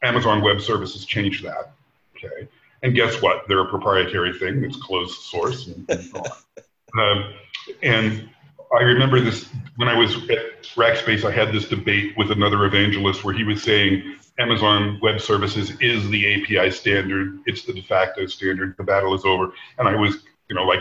Amazon 0.03 0.43
Web 0.43 0.61
Services 0.61 1.05
changed 1.07 1.45
that, 1.45 1.73
okay? 2.17 2.49
And 2.83 2.95
guess 2.95 3.23
what? 3.23 3.49
They're 3.49 3.61
a 3.61 3.69
proprietary 3.69 4.39
thing 4.39 4.61
that's 4.61 4.77
closed 4.77 5.19
source 5.23 5.67
and, 5.69 5.89
and 5.89 6.05
so 6.05 6.19
on. 6.19 6.31
Um, 6.97 7.35
and 7.83 8.31
I 8.79 8.83
remember 8.83 9.21
this 9.21 9.47
when 9.77 9.89
I 9.89 9.97
was 9.97 10.17
at 10.31 10.63
Rackspace, 10.75 11.25
I 11.25 11.31
had 11.31 11.53
this 11.53 11.69
debate 11.69 12.15
with 12.17 12.31
another 12.31 12.65
evangelist 12.65 13.25
where 13.25 13.35
he 13.35 13.45
was 13.45 13.63
saying 13.63 14.17
Amazon 14.39 14.99
Web 15.03 15.21
Services 15.21 15.73
is 15.81 16.09
the 16.11 16.35
API 16.35 16.71
standard, 16.71 17.39
it's 17.47 17.65
the 17.65 17.73
de 17.73 17.83
facto 17.83 18.27
standard, 18.27 18.77
the 18.77 18.85
battle 18.85 19.15
is 19.15 19.25
over. 19.25 19.53
And 19.79 19.89
I 19.89 19.95
was, 19.95 20.25
you 20.49 20.57
know, 20.57 20.65
like, 20.65 20.81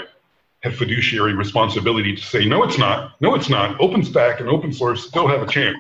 have 0.61 0.75
fiduciary 0.75 1.33
responsibility 1.33 2.15
to 2.15 2.21
say, 2.21 2.45
no, 2.45 2.63
it's 2.63 2.77
not. 2.77 3.19
No, 3.21 3.35
it's 3.35 3.49
not. 3.49 3.77
OpenStack 3.79 4.39
and 4.39 4.47
open 4.47 4.71
source 4.71 5.05
still 5.05 5.27
have 5.27 5.41
a 5.41 5.47
chance. 5.47 5.77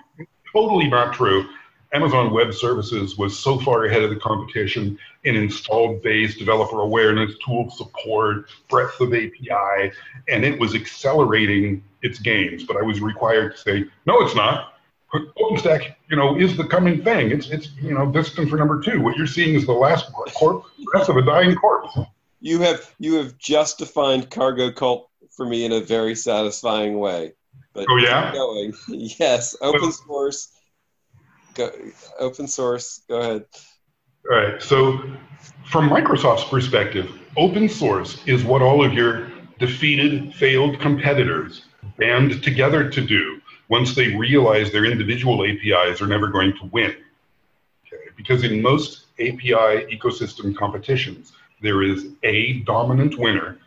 Totally 0.51 0.87
not 0.87 1.13
true. 1.13 1.47
Amazon 1.93 2.33
Web 2.33 2.53
Services 2.53 3.17
was 3.17 3.37
so 3.37 3.59
far 3.59 3.85
ahead 3.85 4.01
of 4.01 4.09
the 4.09 4.15
competition 4.15 4.97
in 5.23 5.35
installed 5.35 6.01
base, 6.01 6.35
developer 6.35 6.81
awareness, 6.81 7.35
tool 7.45 7.69
support, 7.69 8.49
breadth 8.67 8.99
of 8.99 9.13
API, 9.13 9.91
and 10.27 10.43
it 10.43 10.59
was 10.59 10.73
accelerating 10.73 11.83
its 12.01 12.17
gains. 12.17 12.63
But 12.63 12.77
I 12.77 12.81
was 12.81 12.99
required 12.99 13.55
to 13.55 13.61
say, 13.61 13.85
no, 14.07 14.21
it's 14.21 14.35
not. 14.35 14.73
OpenStack, 15.13 15.93
you 16.09 16.17
know, 16.17 16.35
is 16.39 16.57
the 16.57 16.65
coming 16.65 17.03
thing. 17.03 17.29
It's 17.29 17.47
it's 17.51 17.69
you 17.79 17.93
know 17.93 18.11
destined 18.11 18.49
for 18.49 18.57
number 18.57 18.81
two. 18.81 18.99
What 18.99 19.15
you're 19.15 19.27
seeing 19.27 19.53
is 19.53 19.67
the 19.67 19.71
last 19.71 20.11
corpse, 20.11 20.67
rest 20.91 21.07
of 21.07 21.17
a 21.17 21.21
dying 21.21 21.55
corpse. 21.55 21.95
You 22.41 22.61
have 22.61 22.91
you 22.97 23.15
have 23.17 23.37
just 23.37 23.77
defined 23.77 24.31
cargo 24.31 24.71
cult 24.71 25.11
for 25.29 25.45
me 25.45 25.65
in 25.65 25.71
a 25.71 25.81
very 25.81 26.15
satisfying 26.15 26.97
way. 26.97 27.33
But 27.73 27.85
oh 27.89 27.97
yeah, 27.97 28.33
going. 28.33 28.73
yes, 29.19 29.55
open 29.61 29.91
source 29.91 30.49
Go, 31.53 31.71
open 32.19 32.47
source. 32.47 33.01
Go 33.07 33.19
ahead. 33.19 33.45
All 34.29 34.37
right. 34.37 34.61
So, 34.61 34.99
from 35.65 35.89
Microsoft's 35.89 36.45
perspective, 36.45 37.11
open 37.37 37.69
source 37.69 38.21
is 38.25 38.43
what 38.43 38.61
all 38.61 38.83
of 38.83 38.93
your 38.93 39.31
defeated, 39.59 40.33
failed 40.35 40.79
competitors 40.79 41.65
band 41.97 42.43
together 42.43 42.89
to 42.89 43.01
do 43.01 43.41
once 43.69 43.95
they 43.95 44.15
realize 44.15 44.71
their 44.71 44.85
individual 44.85 45.45
APIs 45.45 46.01
are 46.01 46.07
never 46.07 46.27
going 46.27 46.53
to 46.53 46.65
win. 46.71 46.95
Okay? 47.87 48.03
Because 48.15 48.43
in 48.43 48.61
most 48.61 49.05
API 49.19 49.87
ecosystem 49.95 50.55
competitions, 50.55 51.33
there 51.61 51.81
is 51.81 52.07
a 52.23 52.59
dominant 52.61 53.17
winner. 53.17 53.57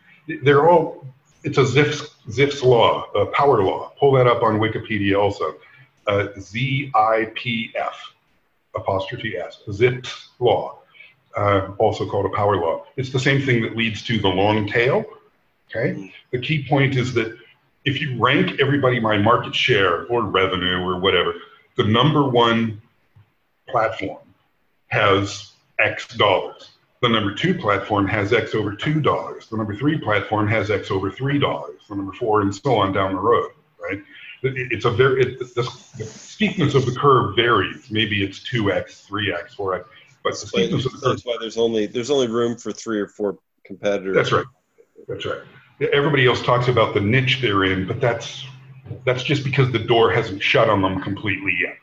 They're 0.43 0.69
all, 0.69 1.05
it's 1.43 1.57
a 1.57 1.63
Zipf's, 1.63 2.15
Zipf's 2.29 2.63
law, 2.63 3.05
a 3.15 3.25
power 3.27 3.63
law. 3.63 3.93
Pull 3.99 4.11
that 4.13 4.27
up 4.27 4.43
on 4.43 4.59
Wikipedia 4.59 5.19
also 5.19 5.55
uh, 6.07 6.27
ZIPF 6.37 7.93
apostrophe 8.75 9.37
S, 9.37 9.61
Zipf's 9.69 10.29
law, 10.39 10.79
uh, 11.35 11.71
also 11.77 12.07
called 12.07 12.25
a 12.25 12.35
power 12.35 12.57
law. 12.57 12.85
It's 12.95 13.11
the 13.11 13.19
same 13.19 13.41
thing 13.41 13.61
that 13.61 13.75
leads 13.75 14.03
to 14.03 14.19
the 14.19 14.27
long 14.27 14.67
tail. 14.67 15.05
Okay. 15.69 15.91
Mm-hmm. 15.91 16.07
The 16.31 16.39
key 16.39 16.65
point 16.67 16.95
is 16.95 17.13
that 17.13 17.37
if 17.85 18.01
you 18.01 18.17
rank 18.17 18.59
everybody 18.59 18.99
by 18.99 19.17
market 19.17 19.55
share 19.55 20.05
or 20.07 20.23
revenue 20.23 20.81
or 20.81 20.99
whatever, 20.99 21.33
the 21.75 21.83
number 21.83 22.27
one 22.27 22.81
platform 23.69 24.19
has 24.87 25.51
X 25.79 26.07
dollars. 26.15 26.71
The 27.01 27.09
number 27.09 27.33
two 27.33 27.53
platform 27.53 28.07
has 28.07 28.33
X 28.33 28.55
over 28.55 28.73
two 28.73 28.99
dollars. 28.99 29.47
The 29.47 29.57
number 29.57 29.75
three 29.75 29.97
platform 29.99 30.47
has 30.47 30.71
X 30.71 30.89
over 30.89 31.11
three 31.11 31.37
dollars. 31.37 31.81
The 31.87 31.95
number 31.95 32.13
four 32.13 32.41
and 32.41 32.53
so 32.53 32.75
on 32.77 32.91
down 32.91 33.13
the 33.13 33.19
road, 33.19 33.51
right? 33.79 34.01
It's 34.55 34.85
a 34.85 34.91
very 34.91 35.21
it, 35.21 35.39
the, 35.39 35.45
the, 35.97 36.05
steepness 36.05 36.75
of 36.75 36.85
the 36.85 36.91
curve 36.93 37.35
varies. 37.35 37.89
Maybe 37.89 38.23
it's 38.23 38.43
two 38.43 38.71
x, 38.71 39.01
three 39.01 39.33
x, 39.33 39.55
four 39.55 39.75
x, 39.75 39.87
but 40.23 40.31
the 40.31 40.47
steepness 40.47 40.85
of 40.85 40.93
the 40.93 40.97
curve. 40.99 41.11
That's 41.11 41.25
why 41.25 41.37
there's 41.39 41.57
only 41.57 41.87
there's 41.87 42.09
only 42.09 42.27
room 42.27 42.57
for 42.57 42.71
three 42.71 42.99
or 42.99 43.07
four 43.07 43.39
competitors. 43.63 44.15
That's 44.15 44.31
right. 44.31 44.45
That's 45.07 45.25
right. 45.25 45.41
Everybody 45.93 46.27
else 46.27 46.41
talks 46.41 46.67
about 46.67 46.93
the 46.93 47.01
niche 47.01 47.39
they're 47.41 47.65
in, 47.65 47.87
but 47.87 48.01
that's 48.01 48.45
that's 49.05 49.23
just 49.23 49.43
because 49.43 49.71
the 49.71 49.79
door 49.79 50.11
hasn't 50.11 50.41
shut 50.41 50.69
on 50.69 50.81
them 50.81 51.01
completely 51.01 51.57
yet. 51.61 51.77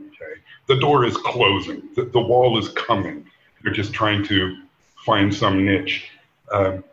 Okay, 0.00 0.40
the 0.66 0.78
door 0.78 1.04
is 1.04 1.16
closing. 1.16 1.82
The, 1.94 2.04
the 2.04 2.20
wall 2.20 2.58
is 2.58 2.68
coming. 2.70 3.26
They're 3.62 3.72
just 3.72 3.92
trying 3.92 4.24
to 4.24 4.62
find 5.04 5.34
some 5.34 5.64
niche. 5.64 6.10
Um, 6.52 6.84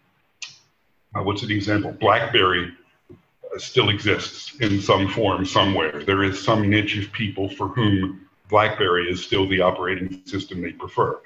uh, 1.15 1.21
what's 1.21 1.43
an 1.43 1.51
example? 1.51 1.91
BlackBerry 1.91 2.73
still 3.57 3.89
exists 3.89 4.55
in 4.59 4.81
some 4.81 5.07
form 5.07 5.45
somewhere. 5.45 6.03
There 6.03 6.23
is 6.23 6.43
some 6.43 6.69
niche 6.69 6.97
of 6.97 7.11
people 7.11 7.49
for 7.49 7.67
whom 7.67 8.27
BlackBerry 8.49 9.09
is 9.09 9.23
still 9.23 9.47
the 9.47 9.61
operating 9.61 10.21
system 10.25 10.61
they 10.61 10.71
prefer. 10.71 11.19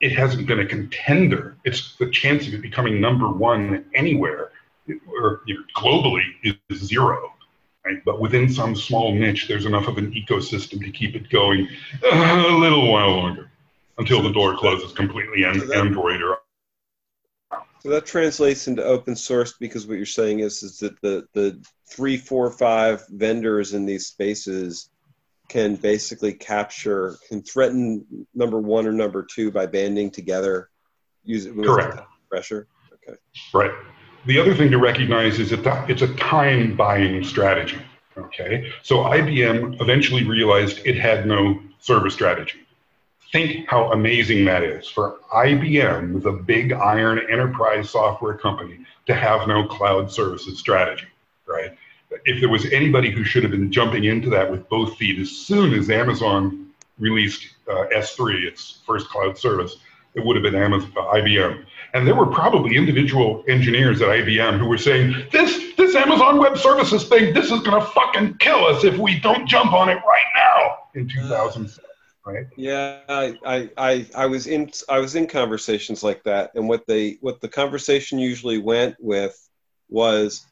It 0.00 0.12
hasn't 0.12 0.46
been 0.46 0.60
a 0.60 0.66
contender. 0.66 1.56
It's 1.64 1.96
the 1.96 2.08
chance 2.10 2.46
of 2.46 2.54
it 2.54 2.62
becoming 2.62 3.00
number 3.00 3.28
one 3.28 3.84
anywhere 3.94 4.52
or 5.08 5.42
you 5.46 5.54
know, 5.54 5.64
globally 5.76 6.24
is 6.42 6.78
zero. 6.78 7.32
Right? 7.84 8.04
But 8.04 8.20
within 8.20 8.48
some 8.48 8.76
small 8.76 9.14
niche, 9.14 9.48
there's 9.48 9.66
enough 9.66 9.88
of 9.88 9.98
an 9.98 10.12
ecosystem 10.12 10.84
to 10.84 10.90
keep 10.90 11.14
it 11.14 11.30
going 11.30 11.68
uh, 12.04 12.44
a 12.48 12.58
little 12.58 12.92
while 12.92 13.10
longer 13.10 13.50
until 13.96 14.22
the 14.22 14.32
door 14.32 14.56
closes 14.56 14.92
completely 14.92 15.42
and 15.42 15.72
Android 15.72 16.22
or 16.22 16.38
so 17.80 17.90
that 17.90 18.06
translates 18.06 18.66
into 18.66 18.82
open 18.82 19.14
source 19.14 19.54
because 19.58 19.86
what 19.86 19.96
you're 19.96 20.06
saying 20.06 20.40
is 20.40 20.62
is 20.62 20.78
that 20.78 21.00
the 21.00 21.26
the 21.32 21.62
three, 21.88 22.16
four, 22.16 22.50
five 22.50 23.04
vendors 23.08 23.74
in 23.74 23.86
these 23.86 24.06
spaces 24.06 24.90
can 25.48 25.76
basically 25.76 26.32
capture 26.32 27.16
can 27.28 27.42
threaten 27.42 28.26
number 28.34 28.58
one 28.58 28.86
or 28.86 28.92
number 28.92 29.22
two 29.22 29.50
by 29.50 29.66
banding 29.66 30.10
together. 30.10 30.68
Use 31.24 31.46
it 31.46 31.54
with 31.54 31.66
Correct. 31.66 32.00
pressure. 32.28 32.66
Okay. 32.92 33.18
Right. 33.54 33.72
The 34.26 34.38
other 34.38 34.54
thing 34.54 34.70
to 34.70 34.78
recognize 34.78 35.38
is 35.38 35.50
that 35.50 35.88
it's 35.88 36.02
a 36.02 36.12
time 36.14 36.76
buying 36.76 37.22
strategy. 37.24 37.80
Okay. 38.16 38.70
So 38.82 38.96
IBM 38.96 39.80
eventually 39.80 40.24
realized 40.24 40.80
it 40.84 40.96
had 40.96 41.26
no 41.26 41.60
server 41.78 42.10
strategy 42.10 42.66
think 43.32 43.68
how 43.68 43.92
amazing 43.92 44.44
that 44.46 44.62
is 44.62 44.88
for 44.88 45.18
IBM, 45.32 46.22
the 46.22 46.32
big 46.32 46.72
iron 46.72 47.20
enterprise 47.30 47.90
software 47.90 48.34
company, 48.34 48.78
to 49.06 49.14
have 49.14 49.46
no 49.46 49.66
cloud 49.66 50.10
services 50.10 50.58
strategy, 50.58 51.06
right? 51.46 51.76
If 52.24 52.40
there 52.40 52.48
was 52.48 52.64
anybody 52.72 53.10
who 53.10 53.24
should 53.24 53.42
have 53.42 53.52
been 53.52 53.70
jumping 53.70 54.04
into 54.04 54.30
that 54.30 54.50
with 54.50 54.68
both 54.68 54.96
feet 54.96 55.18
as 55.18 55.30
soon 55.30 55.74
as 55.74 55.90
Amazon 55.90 56.70
released 56.98 57.48
uh, 57.70 57.84
S3, 57.94 58.44
its 58.44 58.80
first 58.86 59.08
cloud 59.08 59.36
service, 59.36 59.76
it 60.14 60.24
would 60.24 60.34
have 60.34 60.42
been 60.42 60.54
Amazon, 60.54 60.90
uh, 60.96 61.14
IBM. 61.14 61.64
And 61.92 62.06
there 62.06 62.14
were 62.14 62.26
probably 62.26 62.76
individual 62.76 63.44
engineers 63.46 64.00
at 64.00 64.08
IBM 64.08 64.58
who 64.58 64.66
were 64.66 64.78
saying, 64.78 65.14
this, 65.32 65.74
this 65.76 65.94
Amazon 65.94 66.38
Web 66.38 66.56
Services 66.56 67.06
thing, 67.08 67.34
this 67.34 67.50
is 67.50 67.60
going 67.60 67.80
to 67.80 67.86
fucking 67.88 68.38
kill 68.38 68.64
us 68.64 68.84
if 68.84 68.96
we 68.96 69.20
don't 69.20 69.46
jump 69.46 69.74
on 69.74 69.90
it 69.90 69.96
right 69.96 70.26
now 70.34 70.78
in 70.94 71.08
2007 71.08 71.87
right? 72.28 72.46
Yeah, 72.56 73.00
I, 73.08 73.70
I, 73.76 74.06
I 74.14 74.26
was 74.26 74.46
in 74.46 74.70
I 74.88 74.98
was 74.98 75.14
in 75.14 75.26
conversations 75.26 76.02
like 76.02 76.22
that, 76.24 76.52
and 76.54 76.68
what 76.68 76.86
they 76.86 77.18
what 77.20 77.40
the 77.40 77.48
conversation 77.48 78.18
usually 78.18 78.58
went 78.58 78.96
with 79.00 79.36
was, 79.88 80.46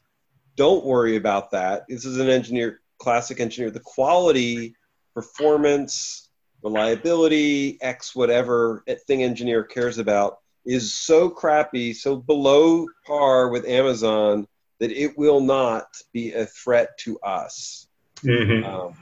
don't 0.55 0.85
worry 0.85 1.15
about 1.15 1.51
that. 1.51 1.85
This 1.87 2.05
is 2.05 2.17
an 2.17 2.29
engineer, 2.29 2.81
classic 2.97 3.39
engineer. 3.39 3.71
The 3.71 3.79
quality, 3.81 4.75
performance, 5.13 6.29
reliability, 6.63 7.77
X 7.81 8.15
whatever 8.15 8.83
thing 9.07 9.23
engineer 9.23 9.63
cares 9.63 9.97
about 9.99 10.39
is 10.65 10.93
so 10.93 11.29
crappy, 11.29 11.93
so 11.93 12.15
below 12.15 12.87
par 13.05 13.49
with 13.49 13.65
Amazon 13.65 14.47
that 14.79 14.91
it 14.91 15.17
will 15.17 15.39
not 15.39 15.87
be 16.13 16.33
a 16.33 16.45
threat 16.45 16.97
to 16.99 17.19
us. 17.19 17.87
Mm-hmm. 18.17 18.63
Um, 18.65 18.93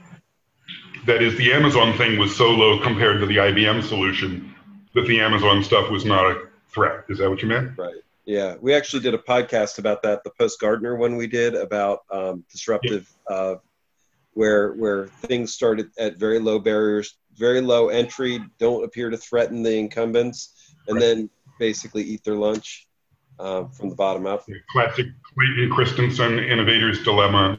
that 1.06 1.22
is, 1.22 1.36
the 1.36 1.52
Amazon 1.52 1.96
thing 1.96 2.18
was 2.18 2.36
so 2.36 2.50
low 2.50 2.80
compared 2.80 3.20
to 3.20 3.26
the 3.26 3.36
IBM 3.36 3.82
solution 3.82 4.54
that 4.94 5.06
the 5.06 5.20
Amazon 5.20 5.62
stuff 5.62 5.90
was 5.90 6.04
not 6.04 6.24
a 6.24 6.48
threat. 6.68 7.04
Is 7.08 7.18
that 7.18 7.30
what 7.30 7.42
you 7.42 7.48
meant? 7.48 7.78
Right. 7.78 7.94
Yeah, 8.24 8.56
we 8.60 8.74
actually 8.74 9.02
did 9.02 9.14
a 9.14 9.18
podcast 9.18 9.78
about 9.78 10.02
that. 10.02 10.24
The 10.24 10.30
post 10.30 10.58
Gartner 10.58 10.96
one 10.96 11.16
we 11.16 11.28
did 11.28 11.54
about 11.54 12.00
um, 12.10 12.44
disruptive, 12.50 13.08
yeah. 13.30 13.36
uh, 13.36 13.56
where 14.34 14.72
where 14.72 15.06
things 15.06 15.52
started 15.54 15.90
at 15.96 16.16
very 16.16 16.40
low 16.40 16.58
barriers, 16.58 17.16
very 17.36 17.60
low 17.60 17.88
entry, 17.88 18.40
don't 18.58 18.84
appear 18.84 19.10
to 19.10 19.16
threaten 19.16 19.62
the 19.62 19.76
incumbents, 19.76 20.74
and 20.88 20.96
right. 20.96 21.00
then 21.00 21.30
basically 21.60 22.02
eat 22.02 22.24
their 22.24 22.34
lunch 22.34 22.88
um, 23.38 23.70
from 23.70 23.90
the 23.90 23.94
bottom 23.94 24.26
up. 24.26 24.44
Classic 24.70 25.06
Clayton 25.34 25.70
Christensen 25.70 26.38
innovator's 26.40 27.04
dilemma. 27.04 27.58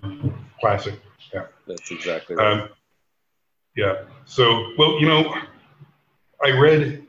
Classic. 0.60 1.00
Yeah, 1.34 1.46
that's 1.66 1.92
exactly 1.92 2.36
right. 2.36 2.62
Um, 2.62 2.70
yeah. 3.78 4.04
So, 4.26 4.74
well, 4.78 5.00
you 5.00 5.08
know, 5.08 5.34
I 6.44 6.50
read 6.52 7.08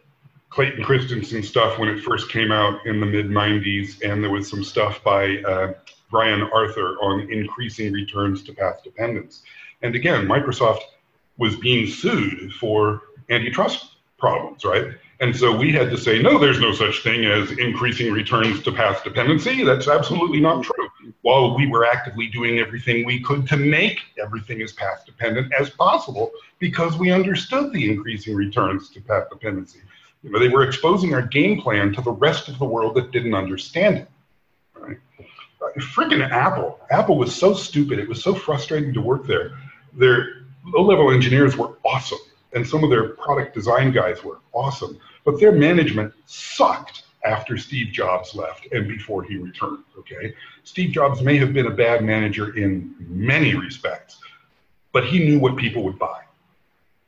Clayton 0.50 0.84
Christensen 0.84 1.42
stuff 1.42 1.78
when 1.78 1.88
it 1.88 2.00
first 2.02 2.30
came 2.30 2.52
out 2.52 2.86
in 2.86 3.00
the 3.00 3.06
mid 3.06 3.28
90s, 3.28 4.02
and 4.08 4.22
there 4.22 4.30
was 4.30 4.48
some 4.48 4.62
stuff 4.62 5.02
by 5.02 5.38
uh, 5.38 5.72
Brian 6.10 6.42
Arthur 6.42 6.96
on 7.02 7.32
increasing 7.32 7.92
returns 7.92 8.42
to 8.44 8.52
path 8.52 8.82
dependence. 8.84 9.42
And 9.82 9.94
again, 9.94 10.26
Microsoft 10.26 10.80
was 11.38 11.56
being 11.56 11.86
sued 11.86 12.52
for 12.52 13.02
antitrust 13.30 13.96
problems, 14.18 14.64
right? 14.64 14.92
And 15.20 15.36
so 15.36 15.56
we 15.56 15.72
had 15.72 15.90
to 15.90 15.98
say, 15.98 16.22
no, 16.22 16.38
there's 16.38 16.60
no 16.60 16.72
such 16.72 17.02
thing 17.02 17.24
as 17.24 17.50
increasing 17.52 18.12
returns 18.12 18.62
to 18.62 18.70
path 18.70 19.02
dependency. 19.02 19.64
That's 19.64 19.88
absolutely 19.88 20.38
not 20.38 20.62
true. 20.62 20.88
While 21.22 21.56
we 21.56 21.66
were 21.66 21.84
actively 21.84 22.28
doing 22.28 22.60
everything 22.60 23.04
we 23.04 23.20
could 23.20 23.46
to 23.48 23.56
make 23.56 24.00
everything 24.22 24.62
as 24.62 24.72
path 24.72 25.02
dependent 25.06 25.52
as 25.58 25.70
possible 25.70 26.30
because 26.60 26.96
we 26.98 27.10
understood 27.10 27.72
the 27.72 27.90
increasing 27.90 28.36
returns 28.36 28.90
to 28.90 29.00
path 29.00 29.28
dependency. 29.28 29.80
You 30.22 30.30
know, 30.30 30.38
they 30.38 30.48
were 30.48 30.62
exposing 30.62 31.14
our 31.14 31.22
game 31.22 31.60
plan 31.60 31.92
to 31.94 32.00
the 32.00 32.12
rest 32.12 32.48
of 32.48 32.58
the 32.60 32.64
world 32.64 32.94
that 32.94 33.10
didn't 33.10 33.34
understand 33.34 33.96
it. 33.96 34.10
Right? 34.74 34.98
Freaking 35.78 36.28
Apple. 36.30 36.78
Apple 36.90 37.18
was 37.18 37.34
so 37.34 37.54
stupid. 37.54 37.98
It 37.98 38.08
was 38.08 38.22
so 38.22 38.34
frustrating 38.34 38.94
to 38.94 39.00
work 39.00 39.26
there. 39.26 39.58
Their 39.94 40.44
low-level 40.64 41.10
engineers 41.10 41.56
were 41.56 41.76
awesome 41.84 42.18
and 42.52 42.66
some 42.66 42.82
of 42.84 42.90
their 42.90 43.10
product 43.10 43.54
design 43.54 43.92
guys 43.92 44.24
were 44.24 44.38
awesome, 44.52 44.98
but 45.28 45.38
their 45.38 45.52
management 45.52 46.14
sucked 46.24 47.02
after 47.22 47.58
Steve 47.58 47.92
Jobs 47.92 48.34
left 48.34 48.66
and 48.72 48.88
before 48.88 49.22
he 49.22 49.36
returned. 49.36 49.84
Okay, 49.98 50.32
Steve 50.64 50.90
Jobs 50.90 51.20
may 51.20 51.36
have 51.36 51.52
been 51.52 51.66
a 51.66 51.70
bad 51.70 52.02
manager 52.02 52.56
in 52.56 52.94
many 52.98 53.54
respects, 53.54 54.20
but 54.90 55.04
he 55.04 55.18
knew 55.18 55.38
what 55.38 55.54
people 55.58 55.82
would 55.82 55.98
buy. 55.98 56.22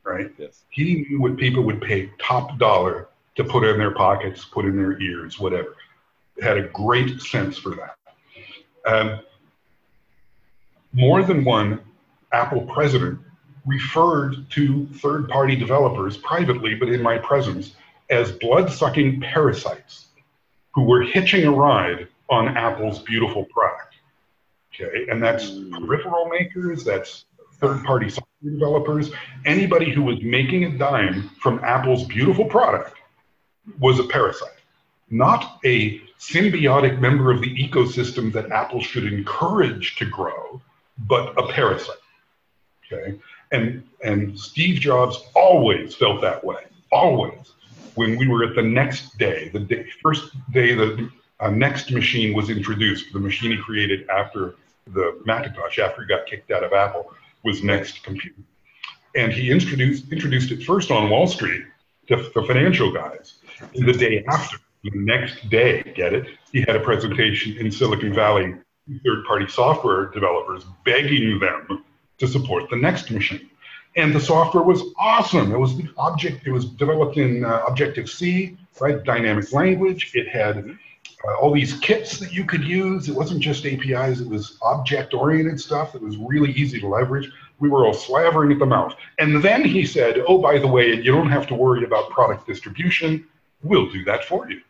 Right? 0.05 0.31
Yes. 0.37 0.65
He 0.69 1.07
knew 1.09 1.19
what 1.19 1.39
people 1.39 1.63
would 1.63 1.81
pay 1.81 2.11
top 2.19 2.59
dollar 2.59 3.09
to 3.37 3.45
put 3.45 3.65
in 3.65 3.79
their 3.79 3.93
pockets, 3.93 4.45
put 4.45 4.67
in 4.67 4.77
their 4.77 5.01
ears, 5.01 5.41
whatever. 5.41 5.77
Had 6.43 6.59
a 6.59 6.69
great 6.69 7.23
sense 7.23 7.57
for 7.57 7.75
that. 7.77 7.97
Um, 8.85 9.21
more 10.93 11.23
than 11.23 11.43
one 11.43 11.81
Apple 12.33 12.67
president 12.67 13.19
referred 13.65 14.51
to 14.51 14.87
third 14.97 15.27
party 15.31 15.57
developers 15.57 16.19
privately, 16.19 16.75
but 16.75 16.91
in 16.91 17.01
my 17.01 17.17
presence, 17.17 17.77
as 18.11 18.33
blood 18.33 18.71
sucking 18.71 19.21
parasites 19.21 20.07
who 20.75 20.85
were 20.85 21.03
hitching 21.03 21.47
a 21.47 21.51
ride 21.51 22.09
on 22.29 22.57
Apple's 22.57 23.01
beautiful 23.01 23.45
product. 23.47 23.97
Okay, 24.75 25.07
and 25.11 25.23
that's 25.23 25.51
mm. 25.51 25.73
peripheral 25.73 26.27
makers, 26.27 26.85
that's 26.85 27.25
third 27.61 27.85
party 27.85 28.09
software 28.09 28.53
developers, 28.53 29.11
anybody 29.45 29.93
who 29.93 30.03
was 30.03 30.23
making 30.23 30.65
a 30.65 30.79
dime 30.79 31.29
from 31.41 31.63
Apple's 31.63 32.05
beautiful 32.05 32.47
product 32.47 32.97
was 33.79 33.99
a 33.99 34.05
parasite, 34.05 34.61
not 35.11 35.59
a 35.65 36.01
symbiotic 36.19 37.01
member 37.01 37.31
of 37.31 37.41
the 37.41 37.55
ecosystem 37.55 38.33
that 38.33 38.51
Apple 38.51 38.81
should 38.81 39.05
encourage 39.05 39.97
to 39.97 40.07
grow, 40.07 40.61
but 41.07 41.37
a 41.39 41.53
parasite. 41.53 41.97
Okay, 42.93 43.19
and, 43.53 43.85
and 44.03 44.39
Steve 44.39 44.81
Jobs 44.81 45.23
always 45.35 45.95
felt 45.95 46.21
that 46.23 46.43
way, 46.43 46.65
always. 46.91 47.53
When 47.95 48.17
we 48.17 48.29
were 48.29 48.45
at 48.45 48.55
the 48.55 48.63
next 48.63 49.19
day, 49.19 49.49
the 49.49 49.61
day, 49.61 49.87
first 50.03 50.31
day 50.53 50.75
the 50.75 51.11
uh, 51.41 51.49
NeXT 51.49 51.93
machine 51.93 52.35
was 52.35 52.51
introduced, 52.51 53.13
the 53.13 53.19
machine 53.19 53.53
he 53.53 53.59
created 53.59 54.09
after 54.09 54.55
the 54.87 55.21
Macintosh, 55.25 55.79
after 55.79 56.03
he 56.03 56.09
got 56.09 56.27
kicked 56.27 56.51
out 56.51 56.65
of 56.65 56.73
Apple, 56.73 57.13
was 57.45 57.63
NeXT 57.63 58.03
Computer. 58.03 58.43
And 59.17 59.33
he 59.33 59.51
introduced, 59.51 60.13
introduced 60.13 60.51
it 60.53 60.63
first 60.65 60.91
on 60.91 61.11
Wall 61.11 61.27
Street 61.27 61.65
to 62.09 62.17
the 62.35 62.43
financial 62.47 62.93
guys. 62.93 63.35
And 63.75 63.89
the 63.89 63.93
day 63.93 64.25
after, 64.29 64.59
the 64.85 64.91
next 64.95 65.49
day, 65.51 65.83
get 65.95 66.13
it? 66.13 66.27
He 66.53 66.61
had 66.61 66.77
a 66.77 66.81
presentation 66.81 67.57
in 67.59 67.71
Silicon 67.71 68.15
Valley, 68.15 68.55
third 69.05 69.25
party 69.27 69.47
software 69.49 70.07
developers 70.07 70.65
begging 70.85 71.39
them 71.39 71.85
to 72.19 72.27
support 72.27 72.69
the 72.71 72.77
NeXT 72.77 73.11
machine. 73.13 73.51
And 73.97 74.15
the 74.15 74.21
software 74.21 74.63
was 74.63 74.83
awesome. 74.99 75.53
It 75.53 75.59
was 75.59 75.81
object. 75.99 76.47
It 76.47 76.53
was 76.53 76.67
developed 76.67 77.17
in 77.17 77.45
uh, 77.45 77.63
Objective 77.67 78.09
C, 78.09 78.57
right? 78.81 79.03
Dynamic 79.03 79.53
language. 79.53 80.13
It 80.15 80.29
had 80.29 80.59
uh, 81.25 81.35
all 81.41 81.53
these 81.53 81.79
kits 81.81 82.19
that 82.19 82.33
you 82.33 82.45
could 82.45 82.63
use. 82.63 83.09
It 83.09 83.17
wasn't 83.17 83.41
just 83.41 83.67
APIs. 83.67 84.21
It 84.21 84.29
was 84.29 84.59
object-oriented 84.63 85.61
stuff 85.61 85.93
that 85.93 86.03
was 86.03 86.17
really 86.17 86.53
easy 86.53 86.81
to 86.81 86.89
leverage. 86.89 87.31
We 87.59 87.69
were 87.69 87.85
all 87.85 87.93
slavering 87.93 88.53
at 88.53 88.59
the 88.59 88.67
mouth. 88.67 88.95
And 89.19 89.43
then 89.43 89.65
he 89.65 89.85
said, 89.85 90.23
"Oh, 90.27 90.39
by 90.39 90.59
the 90.59 90.69
way, 90.69 90.95
you 90.95 91.13
don't 91.13 91.31
have 91.31 91.47
to 91.49 91.55
worry 91.55 91.85
about 91.85 92.11
product 92.11 92.47
distribution. 92.47 93.27
We'll 93.63 93.91
do 93.91 94.05
that 94.05 94.25
for 94.25 94.49
you." 94.49 94.61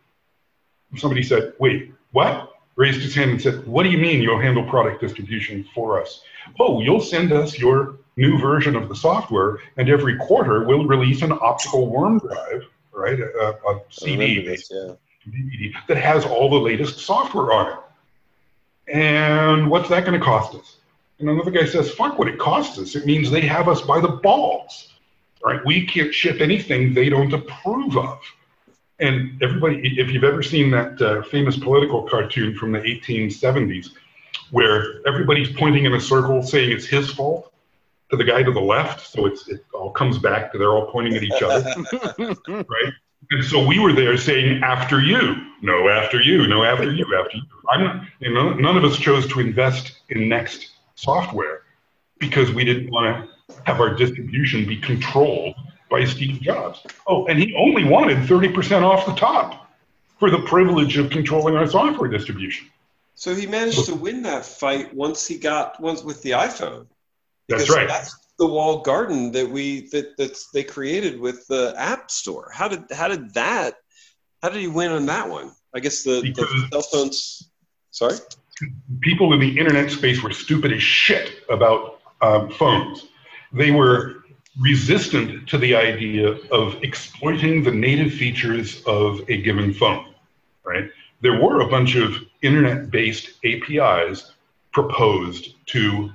Somebody 0.96 1.22
said, 1.22 1.52
"Wait, 1.58 1.92
what?" 2.12 2.49
Raised 2.80 3.02
his 3.02 3.14
hand 3.14 3.30
and 3.32 3.40
said, 3.40 3.66
"What 3.66 3.82
do 3.84 3.90
you 3.90 3.98
mean 3.98 4.22
you'll 4.22 4.40
handle 4.40 4.64
product 4.64 5.00
distribution 5.00 5.56
for 5.74 6.00
us?" 6.02 6.22
oh, 6.58 6.80
you'll 6.80 7.00
send 7.00 7.32
us 7.32 7.58
your 7.58 7.96
new 8.16 8.38
version 8.38 8.76
of 8.76 8.88
the 8.88 8.94
software, 8.94 9.58
and 9.76 9.88
every 9.88 10.16
quarter 10.16 10.64
we'll 10.64 10.86
release 10.86 11.22
an 11.22 11.32
optical 11.32 11.88
worm 11.88 12.18
drive, 12.18 12.64
right, 12.92 13.20
a, 13.20 13.58
a 13.66 13.80
CD, 13.90 14.44
this, 14.44 14.70
yeah. 14.70 14.94
DVD 15.28 15.72
that 15.88 15.96
has 15.96 16.24
all 16.24 16.50
the 16.50 16.56
latest 16.56 17.00
software 17.00 17.52
on 17.52 17.72
it. 17.72 17.78
And 18.92 19.70
what's 19.70 19.88
that 19.88 20.04
going 20.04 20.18
to 20.18 20.24
cost 20.24 20.54
us? 20.54 20.76
And 21.18 21.28
another 21.28 21.50
guy 21.50 21.66
says, 21.66 21.90
fuck 21.92 22.18
what 22.18 22.28
it 22.28 22.38
costs 22.38 22.78
us. 22.78 22.96
It 22.96 23.06
means 23.06 23.30
they 23.30 23.42
have 23.42 23.68
us 23.68 23.82
by 23.82 24.00
the 24.00 24.08
balls. 24.08 24.88
Right? 25.44 25.64
We 25.64 25.86
can't 25.86 26.12
ship 26.12 26.40
anything 26.40 26.92
they 26.92 27.08
don't 27.08 27.32
approve 27.32 27.96
of. 27.96 28.20
And 29.00 29.42
everybody, 29.42 29.98
if 29.98 30.10
you've 30.10 30.24
ever 30.24 30.42
seen 30.42 30.70
that 30.72 31.00
uh, 31.00 31.22
famous 31.22 31.56
political 31.58 32.02
cartoon 32.02 32.54
from 32.54 32.72
the 32.72 32.80
1870s, 32.80 33.90
where 34.50 35.06
everybody's 35.06 35.50
pointing 35.56 35.86
in 35.86 35.94
a 35.94 36.00
circle 36.00 36.42
saying 36.42 36.72
it's 36.72 36.86
his 36.86 37.10
fault 37.10 37.52
to 38.10 38.16
the 38.16 38.24
guy 38.24 38.42
to 38.42 38.52
the 38.52 38.60
left. 38.60 39.06
So 39.06 39.26
it's, 39.26 39.48
it 39.48 39.64
all 39.72 39.90
comes 39.90 40.18
back 40.18 40.52
to 40.52 40.58
they're 40.58 40.70
all 40.70 40.90
pointing 40.90 41.14
at 41.16 41.22
each 41.22 41.42
other, 41.42 41.74
right? 42.48 42.92
And 43.30 43.44
so 43.44 43.64
we 43.64 43.78
were 43.78 43.92
there 43.92 44.16
saying, 44.16 44.62
after 44.62 45.00
you, 45.00 45.36
no, 45.62 45.88
after 45.88 46.20
you, 46.20 46.46
no, 46.46 46.64
after 46.64 46.90
you, 46.90 47.06
after 47.16 47.36
you. 47.36 47.42
I'm, 47.68 48.08
you 48.18 48.34
know, 48.34 48.52
none 48.54 48.76
of 48.76 48.84
us 48.84 48.98
chose 48.98 49.26
to 49.28 49.40
invest 49.40 50.00
in 50.08 50.22
NeXT 50.22 50.66
software 50.94 51.62
because 52.18 52.52
we 52.52 52.64
didn't 52.64 52.90
want 52.90 53.28
to 53.48 53.54
have 53.64 53.80
our 53.80 53.94
distribution 53.94 54.66
be 54.66 54.76
controlled 54.76 55.54
by 55.90 56.04
Steve 56.04 56.40
Jobs. 56.40 56.82
Oh, 57.06 57.26
and 57.26 57.38
he 57.38 57.54
only 57.56 57.84
wanted 57.84 58.18
30% 58.18 58.82
off 58.82 59.06
the 59.06 59.14
top 59.14 59.70
for 60.18 60.30
the 60.30 60.40
privilege 60.42 60.96
of 60.96 61.10
controlling 61.10 61.56
our 61.56 61.66
software 61.66 62.08
distribution. 62.08 62.68
So 63.14 63.34
he 63.34 63.46
managed 63.46 63.84
to 63.86 63.94
win 63.94 64.22
that 64.22 64.46
fight 64.46 64.94
once 64.94 65.26
he 65.26 65.36
got 65.36 65.78
once 65.80 66.02
with 66.02 66.22
the 66.22 66.30
iPhone. 66.30 66.86
That's 67.48 67.68
right. 67.68 67.88
That's 67.88 68.16
the 68.38 68.46
walled 68.46 68.84
garden 68.84 69.32
that 69.32 69.50
we 69.50 69.88
that 69.90 70.16
that's 70.16 70.50
they 70.52 70.64
created 70.64 71.20
with 71.20 71.46
the 71.46 71.74
App 71.76 72.10
Store. 72.10 72.50
How 72.54 72.68
did 72.68 72.84
how 72.90 73.08
did 73.08 73.34
that? 73.34 73.74
How 74.42 74.48
did 74.48 74.60
he 74.60 74.68
win 74.68 74.92
on 74.92 75.04
that 75.06 75.28
one? 75.28 75.52
I 75.74 75.80
guess 75.80 76.02
the, 76.02 76.22
the 76.22 76.68
cell 76.72 76.82
phones. 76.82 77.50
Sorry. 77.90 78.16
People 79.00 79.34
in 79.34 79.40
the 79.40 79.58
internet 79.58 79.90
space 79.90 80.22
were 80.22 80.32
stupid 80.32 80.72
as 80.72 80.82
shit 80.82 81.30
about 81.50 82.00
um, 82.22 82.50
phones. 82.50 83.06
They 83.52 83.70
were 83.70 84.19
resistant 84.60 85.48
to 85.48 85.58
the 85.58 85.74
idea 85.74 86.36
of 86.50 86.82
exploiting 86.82 87.62
the 87.62 87.70
native 87.70 88.12
features 88.12 88.82
of 88.86 89.20
a 89.28 89.40
given 89.40 89.72
phone, 89.72 90.14
right? 90.64 90.90
there 91.20 91.40
were 91.40 91.60
a 91.60 91.68
bunch 91.68 91.96
of 91.96 92.16
internet-based 92.42 93.32
APIs 93.44 94.32
proposed 94.72 95.54
to 95.66 96.10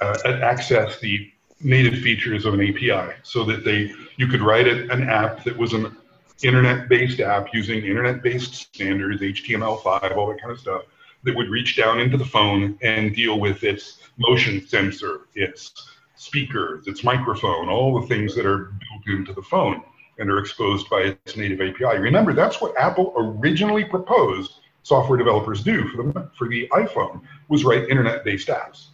uh, 0.00 0.16
access 0.42 0.98
the 1.00 1.30
native 1.60 1.98
features 2.00 2.44
of 2.44 2.54
an 2.54 2.60
API 2.60 3.14
so 3.22 3.44
that 3.44 3.64
they 3.64 3.92
you 4.16 4.26
could 4.26 4.42
write 4.42 4.66
an 4.66 5.08
app 5.08 5.42
that 5.44 5.56
was 5.56 5.72
an 5.72 5.96
internet-based 6.42 7.20
app 7.20 7.48
using 7.54 7.82
internet-based 7.84 8.54
standards, 8.54 9.22
HTML5, 9.22 10.16
all 10.16 10.28
that 10.28 10.40
kind 10.40 10.52
of 10.52 10.60
stuff 10.60 10.82
that 11.22 11.34
would 11.34 11.48
reach 11.48 11.76
down 11.76 12.00
into 12.00 12.16
the 12.18 12.24
phone 12.24 12.78
and 12.82 13.14
deal 13.14 13.40
with 13.40 13.64
its 13.64 13.98
motion 14.18 14.66
sensor, 14.66 15.22
its 15.34 15.72
speakers, 16.16 16.86
its 16.86 17.04
microphone, 17.04 17.68
all 17.68 18.00
the 18.00 18.06
things 18.06 18.34
that 18.34 18.46
are 18.46 18.72
built 18.80 19.18
into 19.18 19.32
the 19.32 19.42
phone 19.42 19.82
and 20.18 20.30
are 20.30 20.38
exposed 20.38 20.88
by 20.88 21.00
its 21.00 21.36
native 21.36 21.60
API. 21.60 21.98
Remember, 21.98 22.32
that's 22.32 22.60
what 22.60 22.76
Apple 22.78 23.12
originally 23.16 23.84
proposed 23.84 24.60
software 24.82 25.18
developers 25.18 25.62
do 25.62 25.88
for 25.88 26.02
the, 26.02 26.30
for 26.36 26.48
the 26.48 26.68
iPhone 26.72 27.20
was 27.48 27.64
write 27.64 27.88
internet-based 27.88 28.48
apps. 28.48 28.88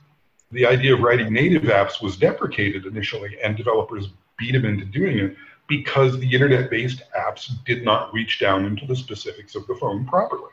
The 0.52 0.66
idea 0.66 0.94
of 0.94 1.00
writing 1.00 1.33
native 1.33 1.64
apps 1.64 2.02
was 2.02 2.16
deprecated 2.16 2.87
initially, 2.87 3.37
and 3.42 3.56
developers 3.56 4.09
beat 4.38 4.52
them 4.52 4.64
into 4.64 4.85
doing 4.85 5.18
it 5.18 5.37
because 5.68 6.18
the 6.18 6.33
internet-based 6.33 7.02
apps 7.16 7.52
did 7.64 7.85
not 7.85 8.12
reach 8.12 8.40
down 8.40 8.64
into 8.64 8.87
the 8.87 8.96
specifics 8.96 9.54
of 9.54 9.66
the 9.66 9.74
phone 9.76 10.06
properly. 10.06 10.50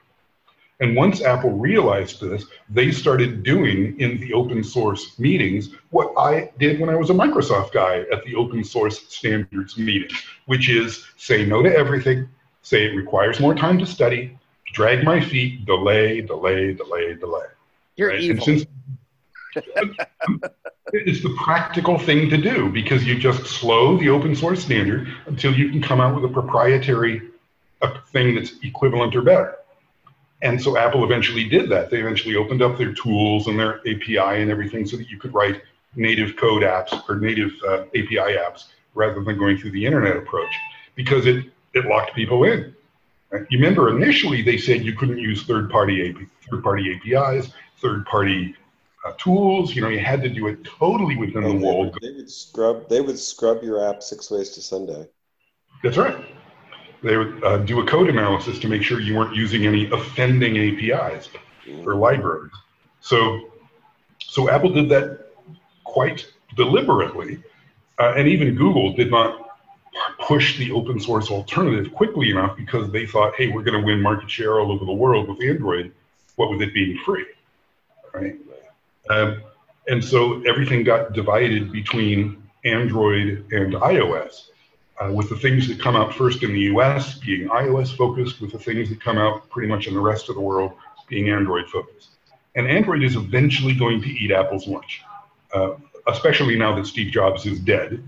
And 0.79 0.95
once 0.95 1.23
Apple 1.23 1.51
realized 1.51 2.21
this, 2.21 2.45
they 2.69 2.91
started 2.91 3.41
doing 3.41 3.99
in 3.99 4.19
the 4.19 4.33
open 4.33 4.63
source 4.63 5.17
meetings 5.17 5.69
what 5.89 6.13
I 6.17 6.51
did 6.59 6.79
when 6.79 6.89
I 6.89 6.95
was 6.95 7.09
a 7.09 7.13
Microsoft 7.13 7.71
guy 7.71 8.05
at 8.11 8.23
the 8.25 8.35
open 8.35 8.63
source 8.63 9.01
standards 9.07 9.77
meeting, 9.77 10.15
which 10.45 10.69
is 10.69 11.05
say 11.17 11.45
no 11.45 11.63
to 11.63 11.75
everything, 11.75 12.29
say 12.61 12.85
it 12.85 12.95
requires 12.95 13.39
more 13.39 13.55
time 13.55 13.79
to 13.79 13.87
study, 13.87 14.37
drag 14.71 15.03
my 15.03 15.19
feet, 15.19 15.65
delay, 15.65 16.21
delay, 16.21 16.73
delay, 16.73 17.15
delay. 17.15 17.45
You're 17.95 18.09
right? 18.09 18.21
evil. 18.21 18.45
Since, 18.45 18.65
it's 20.93 21.23
the 21.23 21.35
practical 21.43 21.97
thing 21.97 22.29
to 22.29 22.37
do 22.37 22.69
because 22.69 23.03
you 23.03 23.17
just 23.17 23.45
slow 23.47 23.97
the 23.97 24.09
open 24.09 24.35
source 24.35 24.63
standard 24.63 25.07
until 25.25 25.53
you 25.53 25.71
can 25.71 25.81
come 25.81 25.99
out 25.99 26.13
with 26.13 26.23
a 26.29 26.33
proprietary 26.33 27.23
thing 28.11 28.35
that's 28.35 28.53
equivalent 28.61 29.15
or 29.15 29.23
better. 29.23 29.55
And 30.41 30.61
so 30.61 30.77
Apple 30.77 31.03
eventually 31.03 31.45
did 31.45 31.69
that. 31.69 31.89
They 31.89 31.99
eventually 31.99 32.35
opened 32.35 32.61
up 32.61 32.77
their 32.77 32.93
tools 32.93 33.47
and 33.47 33.59
their 33.59 33.79
API 33.79 34.41
and 34.41 34.51
everything 34.51 34.85
so 34.85 34.97
that 34.97 35.09
you 35.09 35.17
could 35.17 35.33
write 35.33 35.61
native 35.95 36.35
code 36.35 36.61
apps 36.61 37.01
or 37.09 37.15
native 37.15 37.51
uh, 37.67 37.81
API 37.95 38.37
apps 38.37 38.65
rather 38.93 39.23
than 39.23 39.37
going 39.37 39.57
through 39.57 39.71
the 39.71 39.85
internet 39.85 40.15
approach 40.15 40.53
because 40.95 41.25
it, 41.25 41.45
it 41.73 41.85
locked 41.85 42.13
people 42.13 42.43
in. 42.43 42.75
Right? 43.31 43.45
You 43.49 43.57
remember 43.57 43.95
initially 43.95 44.43
they 44.43 44.57
said 44.57 44.85
you 44.85 44.93
couldn't 44.93 45.17
use 45.17 45.43
third-party 45.43 46.09
AP, 46.09 46.27
third-party 46.49 47.01
APIs, 47.15 47.51
third-party 47.81 48.55
uh, 49.05 49.13
tools. 49.17 49.75
You 49.75 49.81
know, 49.81 49.89
you 49.89 49.99
had 49.99 50.21
to 50.21 50.29
do 50.29 50.47
it 50.47 50.63
totally 50.63 51.15
within 51.15 51.43
the 51.43 51.53
wall. 51.53 51.85
Would, 51.85 52.01
they 52.01 52.11
would 52.11 52.29
scrub. 52.29 52.87
They 52.89 53.01
would 53.01 53.19
scrub 53.19 53.63
your 53.63 53.83
app 53.89 54.03
six 54.03 54.29
ways 54.31 54.51
to 54.51 54.61
Sunday. 54.61 55.09
That's 55.83 55.97
right 55.97 56.36
they 57.03 57.17
would 57.17 57.43
uh, 57.43 57.57
do 57.59 57.79
a 57.79 57.85
code 57.85 58.09
analysis 58.09 58.59
to 58.59 58.67
make 58.67 58.83
sure 58.83 58.99
you 58.99 59.15
weren't 59.15 59.35
using 59.35 59.65
any 59.65 59.89
offending 59.91 60.57
APIs 60.57 61.29
or 61.85 61.95
libraries. 61.95 62.51
So, 63.01 63.51
so 64.19 64.49
Apple 64.49 64.73
did 64.73 64.89
that 64.89 65.27
quite 65.83 66.27
deliberately, 66.55 67.43
uh, 67.99 68.13
and 68.15 68.27
even 68.27 68.55
Google 68.55 68.93
did 68.93 69.11
not 69.11 69.47
push 70.19 70.57
the 70.57 70.71
open 70.71 70.99
source 70.99 71.31
alternative 71.31 71.93
quickly 71.93 72.29
enough 72.29 72.55
because 72.57 72.91
they 72.91 73.05
thought, 73.05 73.35
hey, 73.35 73.47
we're 73.47 73.63
going 73.63 73.79
to 73.79 73.85
win 73.85 74.01
market 74.01 74.29
share 74.29 74.59
all 74.59 74.71
over 74.71 74.85
the 74.85 74.91
world 74.91 75.27
with 75.27 75.41
Android. 75.41 75.93
What 76.35 76.51
with 76.51 76.61
it 76.61 76.71
being 76.71 76.99
free, 77.03 77.25
right? 78.13 78.35
Um, 79.09 79.41
and 79.87 80.03
so 80.03 80.41
everything 80.43 80.83
got 80.83 81.13
divided 81.13 81.71
between 81.71 82.43
Android 82.63 83.45
and 83.51 83.73
iOS 83.73 84.49
uh, 84.99 85.11
with 85.11 85.29
the 85.29 85.35
things 85.35 85.67
that 85.67 85.79
come 85.79 85.95
out 85.95 86.13
first 86.13 86.43
in 86.43 86.53
the 86.53 86.61
US 86.61 87.19
being 87.19 87.47
iOS 87.49 87.95
focused, 87.95 88.41
with 88.41 88.51
the 88.51 88.59
things 88.59 88.89
that 88.89 89.01
come 89.01 89.17
out 89.17 89.49
pretty 89.49 89.67
much 89.67 89.87
in 89.87 89.93
the 89.93 89.99
rest 89.99 90.29
of 90.29 90.35
the 90.35 90.41
world 90.41 90.73
being 91.07 91.29
Android 91.29 91.69
focused. 91.69 92.09
And 92.55 92.67
Android 92.67 93.03
is 93.03 93.15
eventually 93.15 93.73
going 93.73 94.01
to 94.01 94.09
eat 94.09 94.31
Apple's 94.31 94.67
lunch, 94.67 95.03
uh, 95.53 95.75
especially 96.07 96.57
now 96.57 96.75
that 96.75 96.87
Steve 96.87 97.11
Jobs 97.11 97.45
is 97.45 97.59
dead 97.59 98.03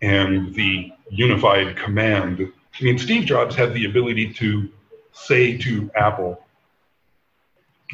and 0.00 0.54
the 0.54 0.92
unified 1.10 1.76
command. 1.76 2.52
I 2.80 2.84
mean, 2.84 2.98
Steve 2.98 3.26
Jobs 3.26 3.54
had 3.54 3.74
the 3.74 3.84
ability 3.84 4.32
to 4.34 4.68
say 5.12 5.56
to 5.58 5.90
Apple, 5.94 6.44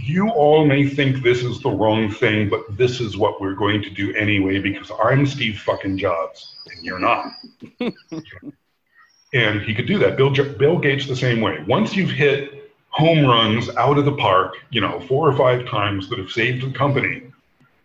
you 0.03 0.29
all 0.31 0.65
may 0.65 0.87
think 0.89 1.23
this 1.23 1.43
is 1.43 1.61
the 1.61 1.71
wrong 1.71 2.11
thing, 2.11 2.49
but 2.49 2.77
this 2.77 3.01
is 3.01 3.17
what 3.17 3.41
we're 3.41 3.55
going 3.55 3.83
to 3.83 3.91
do 3.91 4.15
anyway 4.15 4.59
because 4.59 4.91
I'm 5.03 5.27
Steve 5.27 5.61
fucking 5.61 5.99
Jobs 5.99 6.55
and 6.67 6.85
you're 6.85 6.99
not. 6.99 7.33
and 9.33 9.61
he 9.63 9.75
could 9.75 9.87
do 9.87 9.99
that. 9.99 10.17
Bill, 10.17 10.31
Bill 10.31 10.79
Gates 10.79 11.07
the 11.07 11.17
same 11.17 11.41
way. 11.41 11.65
Once 11.67 11.97
you've 11.97 12.11
hit 12.11 12.73
home 12.91 13.27
runs 13.27 13.69
out 13.77 13.99
of 13.99 14.05
the 14.05 14.17
park, 14.17 14.55
you 14.71 14.81
know, 14.81 15.01
four 15.01 15.29
or 15.29 15.37
five 15.37 15.67
times 15.67 16.09
that 16.09 16.19
have 16.19 16.31
saved 16.31 16.65
the 16.65 16.77
company, 16.77 17.23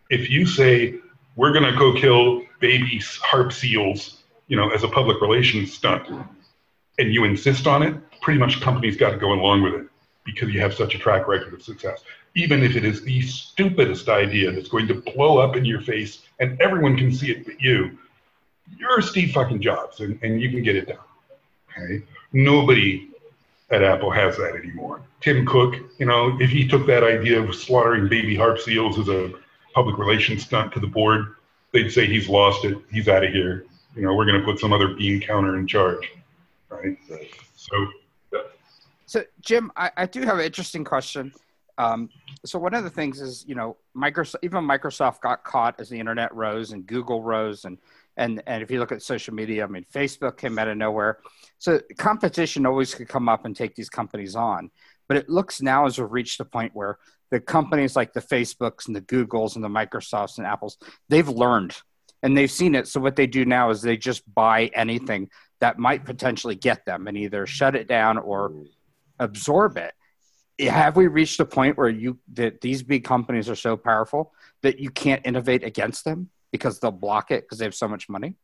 if 0.10 0.30
you 0.30 0.46
say, 0.46 0.96
we're 1.36 1.52
going 1.52 1.72
to 1.72 1.78
go 1.78 1.94
kill 1.94 2.44
baby 2.60 3.02
harp 3.22 3.52
seals, 3.52 4.24
you 4.48 4.56
know, 4.56 4.70
as 4.70 4.84
a 4.84 4.88
public 4.88 5.20
relations 5.22 5.74
stunt, 5.74 6.08
and 7.00 7.14
you 7.14 7.24
insist 7.24 7.66
on 7.66 7.82
it, 7.82 7.96
pretty 8.22 8.40
much 8.40 8.62
companies 8.62 8.96
got 8.96 9.12
to 9.12 9.18
go 9.18 9.34
along 9.34 9.64
with 9.64 9.74
it 9.74 9.88
because 10.24 10.54
you 10.54 10.60
have 10.60 10.74
such 10.74 10.96
a 10.96 11.00
track 11.00 11.28
record 11.28 11.54
of 11.54 11.62
success. 11.62 12.04
Even 12.36 12.64
if 12.64 12.76
it 12.76 12.84
is 12.84 13.04
the 13.04 13.22
stupidest 13.22 14.10
idea 14.10 14.52
that's 14.52 14.70
going 14.70 14.88
to 14.88 14.96
blow 14.96 15.38
up 15.38 15.56
in 15.56 15.66
your 15.66 15.82
face 15.82 16.24
and 16.40 16.60
everyone 16.62 16.98
can 16.98 17.12
see 17.12 17.32
it 17.32 17.46
but 17.46 17.60
you, 17.62 17.98
you're 18.78 19.02
Steve 19.02 19.32
fucking 19.32 19.62
Jobs 19.62 20.00
and, 20.00 20.20
and 20.24 20.42
you 20.42 20.50
can 20.50 20.64
get 20.64 20.76
it 20.76 20.88
done. 20.88 20.98
Okay. 21.70 22.04
Nobody 22.32 23.10
at 23.70 23.84
Apple 23.84 24.12
has 24.12 24.38
that 24.38 24.56
anymore. 24.56 25.02
Tim 25.22 25.46
Cook, 25.46 25.76
you 25.98 26.06
know, 26.06 26.38
if 26.40 26.50
he 26.50 26.68
took 26.68 26.86
that 26.88 27.04
idea 27.04 27.42
of 27.42 27.56
slaughtering 27.56 28.08
baby 28.08 28.36
harp 28.36 28.60
seals 28.60 29.00
as 29.00 29.10
a 29.10 29.32
public 29.74 29.98
relations 29.98 30.44
stunt 30.46 30.74
to 30.74 30.80
the 30.80 30.88
board, 30.88 31.36
they'd 31.72 31.90
say 31.90 32.06
he's 32.06 32.30
lost 32.30 32.66
it. 32.66 32.78
He's 32.92 33.08
out 33.08 33.24
of 33.24 33.32
here. 33.32 33.66
You 33.96 34.04
know, 34.04 34.14
we're 34.14 34.26
going 34.26 34.40
to 34.40 34.46
put 34.46 34.60
some 34.60 34.74
other 34.74 34.90
bean 34.90 35.22
counter 35.22 35.58
in 35.58 35.68
charge. 35.68 36.12
Right. 36.70 36.98
So 37.56 37.88
so, 39.14 39.24
Jim, 39.42 39.72
I, 39.76 39.92
I 39.96 40.06
do 40.08 40.22
have 40.24 40.40
an 40.40 40.44
interesting 40.44 40.84
question. 40.84 41.32
Um, 41.78 42.10
so 42.48 42.58
one 42.58 42.74
of 42.74 42.84
the 42.84 42.90
things 42.90 43.22
is, 43.22 43.46
you 43.48 43.54
know, 43.54 43.78
Microsoft, 43.96 44.38
even 44.42 44.64
Microsoft 44.64 45.22
got 45.22 45.44
caught 45.44 45.80
as 45.80 45.88
the 45.88 46.00
internet 46.00 46.34
rose 46.34 46.72
and 46.72 46.88
Google 46.88 47.22
rose, 47.22 47.66
and 47.66 47.78
and 48.18 48.42
and 48.48 48.64
if 48.64 48.72
you 48.72 48.80
look 48.80 48.92
at 48.92 49.04
social 49.04 49.36
media, 49.36 49.66
I 49.66 49.68
mean, 49.68 49.86
Facebook 49.94 50.38
came 50.38 50.58
out 50.58 50.68
of 50.68 50.78
nowhere. 50.78 51.20
So 51.60 51.80
competition 51.96 52.66
always 52.66 52.96
could 52.96 53.08
come 53.08 53.30
up 53.30 53.46
and 53.46 53.56
take 53.56 53.76
these 53.76 53.88
companies 53.88 54.36
on, 54.36 54.72
but 55.08 55.16
it 55.16 55.30
looks 55.30 55.62
now 55.62 55.86
as 55.86 56.00
we've 56.00 56.12
reached 56.12 56.40
the 56.40 56.46
point 56.46 56.72
where 56.74 56.98
the 57.30 57.40
companies 57.40 57.96
like 57.96 58.14
the 58.14 58.20
Facebooks 58.20 58.88
and 58.88 58.96
the 58.96 59.02
Googles 59.02 59.54
and 59.54 59.64
the 59.64 59.70
Microsofts 59.70 60.40
and 60.40 60.48
Apples, 60.48 60.80
they've 61.10 61.30
learned 61.30 61.76
and 62.24 62.36
they've 62.36 62.50
seen 62.50 62.74
it. 62.74 62.88
So 62.88 63.00
what 63.00 63.16
they 63.16 63.28
do 63.28 63.46
now 63.46 63.70
is 63.70 63.84
they 63.84 63.96
just 63.96 64.24
buy 64.34 64.72
anything 64.74 65.30
that 65.60 65.78
might 65.78 66.04
potentially 66.04 66.56
get 66.56 66.86
them 66.86 67.08
and 67.08 67.16
either 67.16 67.46
shut 67.46 67.76
it 67.76 67.88
down 67.88 68.18
or 68.18 68.52
absorb 69.20 69.78
it. 69.78 69.94
Have 70.60 70.96
we 70.96 71.08
reached 71.08 71.40
a 71.40 71.46
point 71.46 71.78
where 71.78 71.90
you 71.90 72.20
that 72.34 72.62
these 72.62 72.84
big 72.84 73.04
companies 73.04 73.50
are 73.50 73.56
so 73.56 73.76
powerful 73.76 74.34
that 74.62 74.80
you 74.80 74.90
can't 74.90 75.22
innovate 75.26 75.64
against 75.64 76.06
them 76.06 76.30
because 76.52 76.80
they'll 76.80 76.92
block 76.92 77.32
it 77.32 77.44
because 77.44 77.58
they 77.58 77.66
have 77.66 77.76
so 77.76 77.88
much 77.88 78.08
money? 78.08 78.36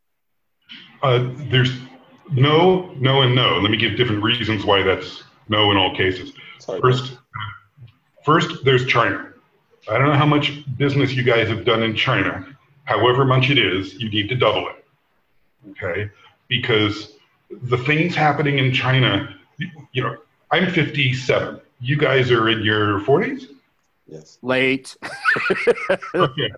Uh, 1.04 1.30
there's 1.52 1.72
no 2.32 2.94
no 2.96 3.22
and 3.22 3.36
no. 3.36 3.60
Let 3.60 3.72
me 3.72 3.78
give 3.78 3.96
different 3.96 4.24
reasons 4.24 4.66
why 4.66 4.82
that's 4.84 5.24
no 5.50 5.72
in 5.72 5.78
all 5.78 5.96
cases. 5.96 6.34
Sorry, 6.60 6.82
first 6.82 7.18
first 8.26 8.66
there's 8.66 8.86
china. 8.86 9.34
I 9.90 9.98
don't 9.98 10.08
know 10.08 10.16
how 10.16 10.26
much 10.26 10.64
business 10.78 11.14
you 11.14 11.24
guys 11.24 11.48
have 11.48 11.64
done 11.64 11.84
in 11.84 11.96
china. 11.96 12.46
However 12.86 13.24
much 13.24 13.50
it 13.50 13.58
is 13.60 13.94
you 13.96 14.10
need 14.10 14.30
to 14.30 14.36
double 14.36 14.68
it. 14.68 14.86
Okay? 15.72 16.10
Because 16.48 17.14
the 17.50 17.78
things 17.78 18.16
happening 18.16 18.60
in 18.60 18.74
china 18.74 19.36
you 19.92 20.04
know 20.04 20.18
I'm 20.52 20.72
57. 20.72 21.62
You 21.82 21.98
guys 21.98 22.32
are 22.32 22.50
in 22.50 22.62
your 22.64 23.00
40s? 23.02 23.48
Yes. 24.08 24.40
Late. 24.42 24.98
okay. 26.16 26.52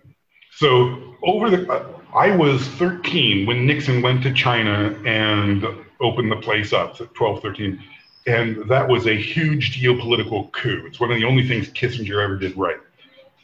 So 0.51 1.15
over 1.23 1.49
the, 1.49 1.71
uh, 1.71 1.85
I 2.13 2.35
was 2.35 2.67
13 2.67 3.45
when 3.45 3.65
Nixon 3.65 4.01
went 4.01 4.23
to 4.23 4.33
China 4.33 4.95
and 5.05 5.65
opened 5.99 6.31
the 6.31 6.37
place 6.37 6.73
up 6.73 6.99
at 7.01 7.13
12, 7.13 7.41
13. 7.41 7.83
And 8.27 8.69
that 8.69 8.87
was 8.87 9.07
a 9.07 9.15
huge 9.15 9.79
geopolitical 9.81 10.51
coup. 10.51 10.83
It's 10.85 10.99
one 10.99 11.11
of 11.11 11.17
the 11.17 11.25
only 11.25 11.47
things 11.47 11.69
Kissinger 11.69 12.23
ever 12.23 12.37
did 12.37 12.55
right. 12.55 12.79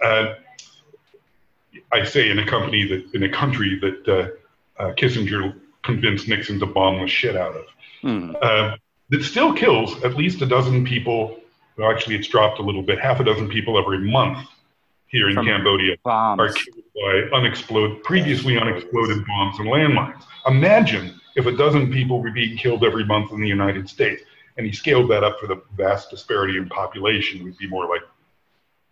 Uh, 0.04 0.36
I 1.92 2.04
say 2.04 2.30
in 2.30 2.40
a 2.40 2.46
company 2.46 2.88
that, 2.88 3.14
in 3.14 3.24
a 3.24 3.30
country 3.30 3.80
that 3.80 4.08
uh, 4.08 4.82
uh, 4.82 4.94
Kissinger 4.94 5.60
convinced 5.84 6.28
Nixon 6.28 6.60
to 6.60 6.66
bomb 6.66 7.02
the 7.02 7.08
shit 7.08 7.36
out 7.36 7.56
of. 7.56 7.66
Hmm. 8.02 8.32
That 9.10 9.24
still 9.24 9.54
kills 9.54 10.04
at 10.04 10.16
least 10.16 10.42
a 10.42 10.46
dozen 10.46 10.86
people. 10.86 11.40
Well, 11.78 11.92
actually, 11.92 12.16
it's 12.16 12.28
dropped 12.28 12.60
a 12.60 12.64
little 12.64 12.82
bit. 12.82 13.00
Half 13.00 13.20
a 13.20 13.24
dozen 13.24 13.48
people 13.48 13.78
every 13.78 14.00
month 14.00 14.48
here 15.08 15.30
in 15.30 15.36
From 15.36 15.46
Cambodia 15.46 15.96
bombs. 16.04 16.40
are 16.42 16.50
killed 16.50 16.84
by 16.96 17.38
unexploded, 17.38 18.04
previously 18.04 18.58
unexploded 18.58 19.26
bombs 19.26 19.60
and 19.60 19.68
landmines. 19.68 20.24
Imagine 20.46 21.20
if 21.36 21.46
a 21.46 21.52
dozen 21.52 21.92
people 21.92 22.22
were 22.22 22.32
being 22.32 22.58
killed 22.58 22.84
every 22.84 23.06
month 23.06 23.32
in 23.32 23.40
the 23.40 23.48
United 23.48 23.88
States. 23.88 24.24
And 24.58 24.66
he 24.66 24.72
scaled 24.72 25.10
that 25.12 25.24
up 25.24 25.40
for 25.40 25.48
the 25.48 25.62
vast 25.76 26.10
disparity 26.10 26.58
in 26.58 26.68
population, 26.68 27.42
it 27.42 27.44
would 27.44 27.58
be 27.58 27.68
more 27.68 27.88
like 27.88 28.02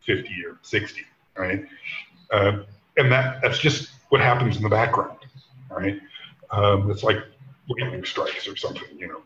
50 0.02 0.30
or 0.46 0.60
60, 0.62 1.02
right? 1.36 1.66
Uh, 2.32 2.60
and 2.98 3.12
that, 3.12 3.42
that's 3.42 3.58
just 3.58 3.90
what 4.10 4.22
happens 4.22 4.58
in 4.58 4.64
the 4.64 4.70
background, 4.70 5.18
right? 5.70 6.00
Um, 6.52 6.92
it's 6.92 7.02
like 7.02 7.18
lightning 7.68 8.06
strikes 8.06 8.48
or 8.48 8.56
something, 8.56 8.98
you 8.98 9.08
know. 9.08 9.22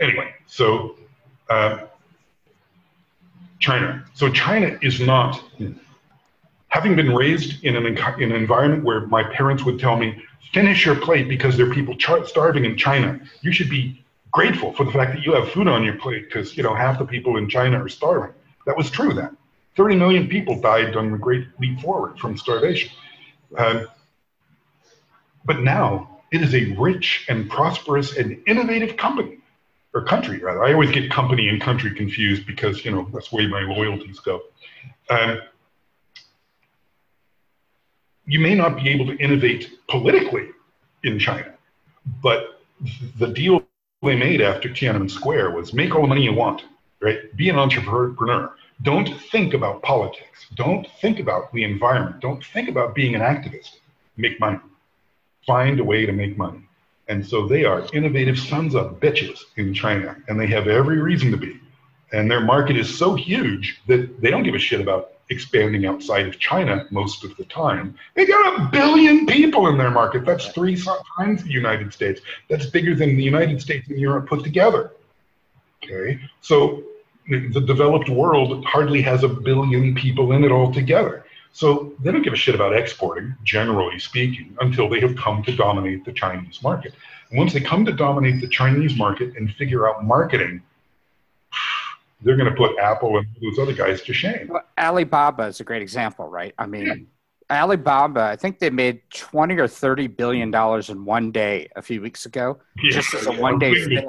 Anyway, 0.00 0.32
so 0.46 0.96
uh, 1.50 1.86
China. 3.58 4.04
So 4.14 4.30
China 4.30 4.78
is 4.80 5.00
not, 5.00 5.42
having 6.68 6.94
been 6.96 7.14
raised 7.14 7.64
in 7.64 7.76
an, 7.76 7.86
in 7.86 8.32
an 8.32 8.36
environment 8.36 8.84
where 8.84 9.06
my 9.06 9.24
parents 9.24 9.64
would 9.64 9.80
tell 9.80 9.96
me, 9.96 10.22
finish 10.52 10.86
your 10.86 10.96
plate 10.96 11.28
because 11.28 11.56
there 11.56 11.68
are 11.68 11.74
people 11.74 11.96
char- 11.96 12.26
starving 12.26 12.64
in 12.64 12.76
China. 12.76 13.20
You 13.40 13.52
should 13.52 13.68
be 13.68 14.04
grateful 14.30 14.72
for 14.72 14.84
the 14.84 14.92
fact 14.92 15.14
that 15.14 15.24
you 15.24 15.32
have 15.32 15.50
food 15.50 15.68
on 15.68 15.82
your 15.82 15.96
plate 15.96 16.24
because 16.26 16.56
you 16.56 16.62
know 16.62 16.74
half 16.74 16.98
the 16.98 17.04
people 17.04 17.36
in 17.36 17.48
China 17.48 17.82
are 17.82 17.88
starving. 17.88 18.34
That 18.66 18.76
was 18.76 18.90
true 18.90 19.14
then. 19.14 19.36
30 19.76 19.96
million 19.96 20.28
people 20.28 20.60
died 20.60 20.92
during 20.92 21.12
the 21.12 21.18
Great 21.18 21.46
Leap 21.60 21.80
Forward 21.80 22.18
from 22.18 22.36
starvation. 22.36 22.90
Uh, 23.56 23.84
but 25.44 25.60
now 25.60 26.20
it 26.30 26.42
is 26.42 26.54
a 26.54 26.74
rich 26.78 27.26
and 27.28 27.48
prosperous 27.48 28.16
and 28.16 28.42
innovative 28.46 28.96
company 28.96 29.38
or 29.98 30.04
country 30.04 30.38
rather. 30.38 30.64
I 30.64 30.72
always 30.72 30.92
get 30.92 31.10
company 31.10 31.48
and 31.48 31.60
country 31.60 31.92
confused 31.92 32.46
because 32.46 32.84
you 32.84 32.90
know 32.92 33.08
that's 33.12 33.32
where 33.32 33.48
my 33.48 33.62
loyalties 33.62 34.20
go. 34.20 34.42
Um, 35.10 35.40
you 38.24 38.38
may 38.38 38.54
not 38.54 38.76
be 38.76 38.88
able 38.90 39.06
to 39.06 39.16
innovate 39.16 39.70
politically 39.88 40.50
in 41.02 41.18
China, 41.18 41.52
but 42.22 42.60
the 43.18 43.26
deal 43.26 43.62
they 44.02 44.14
made 44.14 44.40
after 44.40 44.68
Tiananmen 44.68 45.10
Square 45.10 45.50
was 45.50 45.74
make 45.74 45.94
all 45.94 46.02
the 46.02 46.08
money 46.08 46.22
you 46.22 46.32
want, 46.32 46.62
right? 47.00 47.18
Be 47.36 47.48
an 47.48 47.58
entrepreneur. 47.58 48.54
Don't 48.82 49.08
think 49.32 49.54
about 49.54 49.82
politics. 49.82 50.46
Don't 50.54 50.86
think 51.00 51.18
about 51.18 51.52
the 51.52 51.64
environment. 51.64 52.20
Don't 52.20 52.44
think 52.52 52.68
about 52.68 52.94
being 52.94 53.16
an 53.16 53.22
activist. 53.22 53.78
Make 54.16 54.38
money. 54.38 54.60
Find 55.44 55.80
a 55.80 55.84
way 55.84 56.06
to 56.06 56.12
make 56.12 56.38
money. 56.38 56.67
And 57.08 57.26
so 57.26 57.46
they 57.46 57.64
are 57.64 57.86
innovative 57.92 58.38
sons 58.38 58.74
of 58.74 59.00
bitches 59.00 59.40
in 59.56 59.72
China, 59.72 60.16
and 60.28 60.38
they 60.38 60.46
have 60.48 60.68
every 60.68 60.98
reason 60.98 61.30
to 61.30 61.36
be. 61.36 61.58
And 62.12 62.30
their 62.30 62.40
market 62.40 62.76
is 62.76 62.98
so 62.98 63.14
huge 63.14 63.80
that 63.86 64.20
they 64.20 64.30
don't 64.30 64.42
give 64.42 64.54
a 64.54 64.58
shit 64.58 64.80
about 64.80 65.12
expanding 65.30 65.86
outside 65.86 66.26
of 66.26 66.38
China 66.38 66.86
most 66.90 67.24
of 67.24 67.36
the 67.36 67.44
time. 67.44 67.94
They 68.14 68.26
got 68.26 68.60
a 68.60 68.68
billion 68.70 69.26
people 69.26 69.68
in 69.68 69.76
their 69.76 69.90
market. 69.90 70.24
That's 70.24 70.48
three 70.48 70.80
times 71.16 71.44
the 71.44 71.50
United 71.50 71.92
States. 71.92 72.20
That's 72.48 72.66
bigger 72.66 72.94
than 72.94 73.16
the 73.16 73.22
United 73.22 73.60
States 73.60 73.88
and 73.88 73.98
Europe 73.98 74.26
put 74.26 74.42
together. 74.42 74.92
Okay, 75.84 76.18
so 76.40 76.82
the 77.28 77.60
developed 77.60 78.08
world 78.08 78.64
hardly 78.64 79.02
has 79.02 79.22
a 79.22 79.28
billion 79.28 79.94
people 79.94 80.32
in 80.32 80.44
it 80.44 80.50
altogether. 80.50 81.24
So 81.52 81.92
they 82.00 82.12
don't 82.12 82.22
give 82.22 82.32
a 82.32 82.36
shit 82.36 82.54
about 82.54 82.76
exporting, 82.76 83.34
generally 83.42 83.98
speaking, 83.98 84.56
until 84.60 84.88
they 84.88 85.00
have 85.00 85.16
come 85.16 85.42
to 85.44 85.56
dominate 85.56 86.04
the 86.04 86.12
Chinese 86.12 86.62
market. 86.62 86.94
And 87.30 87.38
once 87.38 87.52
they 87.52 87.60
come 87.60 87.84
to 87.84 87.92
dominate 87.92 88.40
the 88.40 88.48
Chinese 88.48 88.96
market 88.96 89.36
and 89.36 89.52
figure 89.54 89.88
out 89.88 90.04
marketing, 90.04 90.62
they're 92.22 92.36
going 92.36 92.50
to 92.50 92.56
put 92.56 92.78
Apple 92.78 93.18
and 93.18 93.26
those 93.42 93.58
other 93.58 93.72
guys 93.72 94.02
to 94.02 94.12
shame. 94.12 94.48
Well, 94.48 94.62
Alibaba 94.78 95.44
is 95.44 95.60
a 95.60 95.64
great 95.64 95.82
example, 95.82 96.28
right? 96.28 96.54
I 96.58 96.66
mean, 96.66 96.86
yeah. 96.86 96.94
Alibaba, 97.50 98.22
I 98.22 98.36
think 98.36 98.58
they 98.58 98.68
made 98.68 99.00
twenty 99.14 99.54
or 99.56 99.66
thirty 99.68 100.06
billion 100.06 100.50
dollars 100.50 100.90
in 100.90 101.06
one 101.06 101.32
day 101.32 101.70
a 101.76 101.82
few 101.82 102.02
weeks 102.02 102.26
ago, 102.26 102.58
yeah. 102.82 102.90
just 102.90 103.14
as 103.14 103.26
a 103.26 103.32
one 103.32 103.58
day 103.58 103.72
sale. 103.74 104.04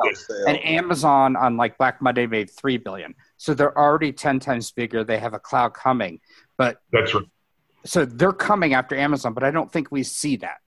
And 0.46 0.64
Amazon 0.66 1.38
on 1.38 1.56
like 1.56 1.78
Black 1.78 2.02
Monday 2.02 2.28
made 2.28 2.50
three 2.50 2.78
billion. 2.78 3.16
So 3.38 3.54
they're 3.54 3.78
already 3.78 4.12
ten 4.12 4.40
times 4.40 4.72
bigger. 4.72 5.06
They 5.06 5.20
have 5.20 5.34
a 5.34 5.40
cloud 5.40 5.74
coming, 5.74 6.20
but 6.60 6.82
that's 6.92 7.16
right. 7.16 7.24
So 7.86 8.06
they're 8.06 8.34
coming 8.34 8.74
after 8.74 8.96
Amazon, 8.96 9.34
but 9.34 9.44
I 9.44 9.50
don't 9.50 9.72
think 9.72 9.92
we 9.92 10.04
see 10.04 10.36
that. 10.36 10.58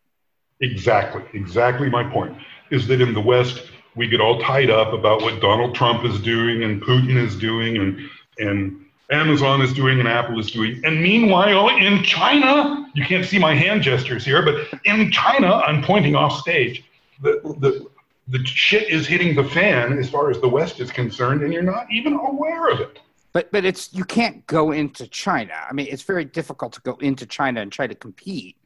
Exactly, 0.60 1.22
exactly. 1.34 1.90
My 1.90 2.02
point 2.02 2.34
is 2.70 2.86
that 2.88 3.02
in 3.02 3.12
the 3.12 3.20
West, 3.20 3.64
we 3.94 4.08
get 4.08 4.20
all 4.20 4.40
tied 4.40 4.70
up 4.70 4.94
about 4.94 5.20
what 5.20 5.40
Donald 5.42 5.74
Trump 5.74 6.04
is 6.06 6.18
doing 6.20 6.64
and 6.64 6.80
Putin 6.82 7.16
is 7.16 7.36
doing 7.36 7.76
and 7.76 8.00
and 8.38 8.86
Amazon 9.10 9.60
is 9.60 9.74
doing 9.74 10.00
and 10.00 10.08
Apple 10.08 10.40
is 10.40 10.50
doing. 10.50 10.80
And 10.84 11.02
meanwhile, 11.02 11.68
in 11.68 12.02
China, 12.02 12.88
you 12.94 13.04
can't 13.04 13.26
see 13.26 13.38
my 13.38 13.54
hand 13.54 13.82
gestures 13.82 14.24
here, 14.24 14.42
but 14.42 14.54
in 14.86 15.12
China, 15.12 15.56
I'm 15.56 15.82
pointing 15.82 16.16
off 16.16 16.40
stage. 16.40 16.82
The, 17.20 17.38
the, 17.60 17.86
the 18.28 18.42
shit 18.46 18.88
is 18.88 19.06
hitting 19.06 19.34
the 19.36 19.44
fan 19.44 19.98
as 19.98 20.08
far 20.08 20.30
as 20.30 20.40
the 20.40 20.48
West 20.48 20.80
is 20.80 20.90
concerned, 20.90 21.42
and 21.42 21.52
you're 21.52 21.62
not 21.62 21.86
even 21.90 22.14
aware 22.14 22.70
of 22.70 22.80
it. 22.80 23.00
But 23.32 23.50
but 23.50 23.64
it's 23.64 23.92
you 23.92 24.04
can't 24.04 24.46
go 24.46 24.72
into 24.72 25.06
China. 25.06 25.54
I 25.68 25.72
mean, 25.72 25.86
it's 25.90 26.02
very 26.02 26.24
difficult 26.24 26.72
to 26.74 26.80
go 26.82 26.96
into 26.96 27.26
China 27.26 27.60
and 27.60 27.72
try 27.72 27.86
to 27.86 27.94
compete 27.94 28.56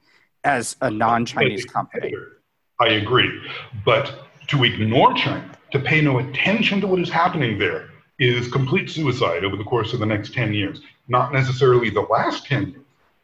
as 0.45 0.77
a 0.81 0.91
non-Chinese 0.91 1.65
company. 1.65 2.15
I 2.81 2.89
agree, 2.89 3.41
but 3.85 4.27
to 4.49 4.65
ignore 4.65 5.15
China, 5.15 5.51
to 5.73 5.79
pay 5.79 6.01
no 6.01 6.19
attention 6.19 6.81
to 6.81 6.87
what 6.87 7.01
is 7.01 7.11
happening 7.11 7.59
there, 7.59 7.89
is 8.19 8.49
complete 8.49 8.91
suicide 8.91 9.45
over 9.45 9.57
the 9.57 9.65
course 9.65 9.93
of 9.93 10.01
the 10.01 10.07
next 10.07 10.33
10 10.35 10.53
years. 10.55 10.81
Not 11.09 11.33
necessarily 11.33 11.91
the 11.91 12.03
last 12.03 12.47
10 12.47 12.69
years. 12.71 12.83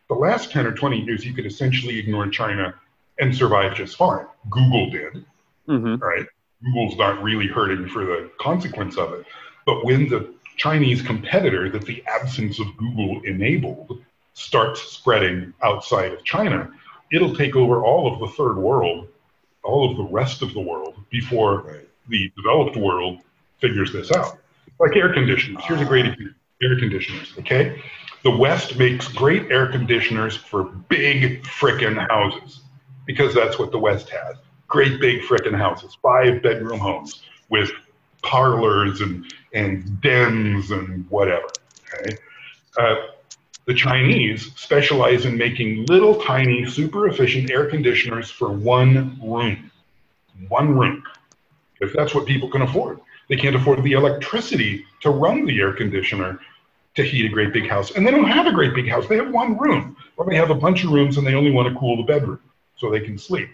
The 0.09 0.15
last 0.15 0.51
10 0.51 0.67
or 0.67 0.73
20 0.73 1.01
years, 1.01 1.25
you 1.25 1.33
could 1.33 1.47
essentially 1.47 1.99
ignore 1.99 2.29
China 2.29 2.75
and 3.19 3.35
survive 3.35 3.75
just 3.75 3.97
fine. 3.97 4.27
Google 4.51 4.91
did, 4.91 5.25
mm-hmm. 5.69 5.97
right? 5.97 6.27
Google's 6.63 6.97
not 6.99 7.23
really 7.23 7.47
hurting 7.47 7.89
for 7.89 8.05
the 8.05 8.31
consequence 8.39 8.99
of 8.99 9.13
it. 9.15 9.27
But 9.65 9.85
when 9.85 10.09
the 10.09 10.35
Chinese 10.57 11.03
competitor 11.03 11.69
that 11.71 11.87
the 11.87 12.03
absence 12.07 12.59
of 12.59 12.77
Google 12.77 13.21
enabled 13.25 14.03
starts 14.35 14.83
spreading 14.83 15.53
outside 15.63 16.13
of 16.13 16.25
China, 16.25 16.71
it'll 17.13 17.35
take 17.35 17.57
over 17.57 17.83
all 17.85 18.13
of 18.13 18.21
the 18.21 18.29
third 18.29 18.57
world, 18.57 19.09
all 19.63 19.91
of 19.91 19.97
the 19.97 20.05
rest 20.05 20.43
of 20.43 20.55
the 20.55 20.61
world 20.61 20.95
before 21.11 21.61
right. 21.61 21.89
the 22.09 22.33
developed 22.37 22.77
world 22.77 23.21
figures 23.61 23.93
this 23.93 24.11
out 24.13 24.39
like 24.81 24.97
air 24.97 25.13
conditioners. 25.13 25.63
Here's 25.65 25.81
a 25.81 25.85
great 25.85 26.07
ah. 26.07 26.13
example 26.13 26.37
air 26.63 26.79
conditioners, 26.79 27.35
okay? 27.41 27.83
The 28.23 28.31
West 28.31 28.79
makes 28.79 29.09
great 29.09 29.51
air 29.51 29.67
conditioners 29.67 30.37
for 30.37 30.63
big 30.63 31.43
frickin' 31.43 32.09
houses 32.09 32.61
because 33.05 33.35
that's 33.35 33.59
what 33.59 33.73
the 33.73 33.79
West 33.79 34.09
has. 34.11 34.37
Great 34.69 35.01
big 35.01 35.23
frickin' 35.23 35.57
houses, 35.57 35.99
five 36.01 36.41
bedroom 36.41 36.79
homes 36.79 37.23
with 37.49 37.71
parlors 38.23 39.01
and, 39.01 39.33
and 39.55 40.01
dens 40.01 40.71
and 40.71 41.09
whatever, 41.11 41.49
okay? 41.95 42.17
Uh, 42.79 42.97
the 43.67 43.75
Chinese 43.75 44.53
specialize 44.57 45.25
in 45.25 45.37
making 45.37 45.87
little 45.87 46.21
tiny, 46.21 46.67
super 46.67 47.07
efficient 47.07 47.51
air 47.51 47.67
conditioners 47.67 48.31
for 48.31 48.51
one 48.51 49.19
room. 49.23 49.71
One 50.49 50.77
room. 50.77 51.05
If 51.81 51.93
that's 51.93 52.15
what 52.15 52.27
people 52.27 52.51
can 52.51 52.63
afford. 52.63 53.01
They 53.29 53.37
can't 53.37 53.55
afford 53.55 53.83
the 53.83 53.93
electricity 53.93 54.85
to 55.03 55.11
run 55.11 55.47
the 55.47 55.61
air 55.61 55.73
conditioner 55.73 56.41
to 56.95 57.03
heat 57.03 57.25
a 57.25 57.29
great 57.29 57.53
big 57.53 57.69
house. 57.69 57.93
And 57.93 58.07
they 58.07 58.11
don't 58.11 58.29
have 58.29 58.47
a 58.47 58.53
great 58.53 58.75
big 58.75 58.89
house. 58.89 59.07
They 59.07 59.17
have 59.17 59.31
one 59.31 59.57
room, 59.57 59.97
or 60.17 60.27
they 60.27 60.37
have 60.37 60.51
a 60.51 60.55
bunch 60.55 60.85
of 60.85 60.91
rooms 60.91 61.17
and 61.17 61.27
they 61.27 61.35
only 61.35 61.51
want 61.51 61.73
to 61.73 61.79
cool 61.79 61.97
the 61.97 62.03
bedroom 62.03 62.41
so 62.77 62.91
they 62.91 63.01
can 63.01 63.17
sleep. 63.17 63.51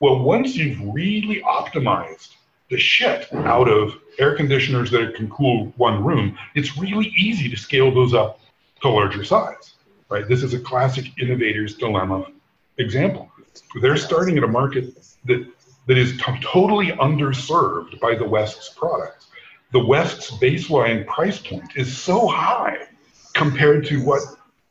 Well, 0.00 0.20
once 0.20 0.54
you've 0.54 0.80
really 0.94 1.40
optimized 1.42 2.34
the 2.70 2.78
shit 2.78 3.32
out 3.32 3.68
of 3.68 3.94
air 4.18 4.34
conditioners 4.34 4.90
that 4.90 5.14
can 5.14 5.28
cool 5.30 5.72
one 5.76 6.04
room, 6.04 6.38
it's 6.54 6.76
really 6.76 7.12
easy 7.16 7.48
to 7.48 7.56
scale 7.56 7.92
those 7.92 8.14
up 8.14 8.40
to 8.82 8.88
larger 8.88 9.24
size. 9.24 9.74
Right? 10.08 10.26
This 10.28 10.42
is 10.42 10.54
a 10.54 10.60
classic 10.60 11.06
innovator's 11.18 11.76
dilemma 11.76 12.26
example. 12.78 13.30
They're 13.80 13.96
starting 13.96 14.38
at 14.38 14.44
a 14.44 14.48
market 14.48 14.94
that 15.24 15.46
that 15.86 15.96
is 15.96 16.12
t- 16.16 16.40
totally 16.42 16.88
underserved 16.88 17.98
by 18.00 18.14
the 18.14 18.24
West's 18.24 18.70
products. 18.70 19.28
The 19.72 19.84
West's 19.84 20.30
baseline 20.32 21.06
price 21.06 21.38
point 21.38 21.76
is 21.76 21.96
so 21.96 22.26
high 22.26 22.86
compared 23.34 23.86
to 23.86 24.04
what 24.04 24.20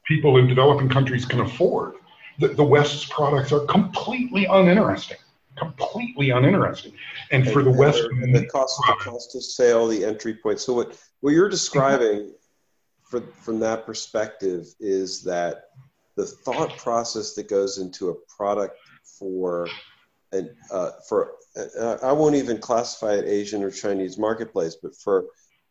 people 0.06 0.38
in 0.38 0.48
developing 0.48 0.90
countries 0.90 1.26
can 1.26 1.42
afford 1.42 1.96
that 2.40 2.58
the 2.58 2.64
West's 2.64 3.06
products 3.06 3.52
are 3.52 3.62
completely 3.62 4.46
uninteresting. 4.46 5.18
Completely 5.58 6.32
uninteresting. 6.32 6.94
And, 7.32 7.44
and 7.44 7.54
for 7.54 7.64
the 7.64 7.72
Western, 7.72 8.24
and 8.24 8.36
the 8.36 8.46
cost, 8.48 8.80
the 8.88 8.96
cost 9.00 9.36
of 9.36 9.44
sale, 9.44 9.88
the 9.88 10.04
entry 10.04 10.36
point. 10.36 10.60
So 10.60 10.74
what 10.74 10.98
what 11.22 11.32
you're 11.32 11.50
describing, 11.50 12.34
for, 13.04 13.22
from 13.42 13.60
that 13.62 13.86
perspective, 13.86 14.68
is 14.80 15.24
that 15.24 15.70
the 16.16 16.26
thought 16.26 16.78
process 16.78 17.34
that 17.36 17.48
goes 17.48 17.78
into 17.78 18.10
a 18.10 18.16
product 18.36 18.78
for 19.04 19.68
and 20.32 20.50
uh, 20.72 20.92
for 21.08 21.34
uh, 21.80 21.98
I 22.04 22.12
won't 22.12 22.36
even 22.36 22.58
classify 22.58 23.14
it 23.14 23.26
Asian 23.26 23.64
or 23.64 23.72
Chinese 23.72 24.18
marketplace, 24.18 24.76
but 24.82 24.96
for 24.96 25.26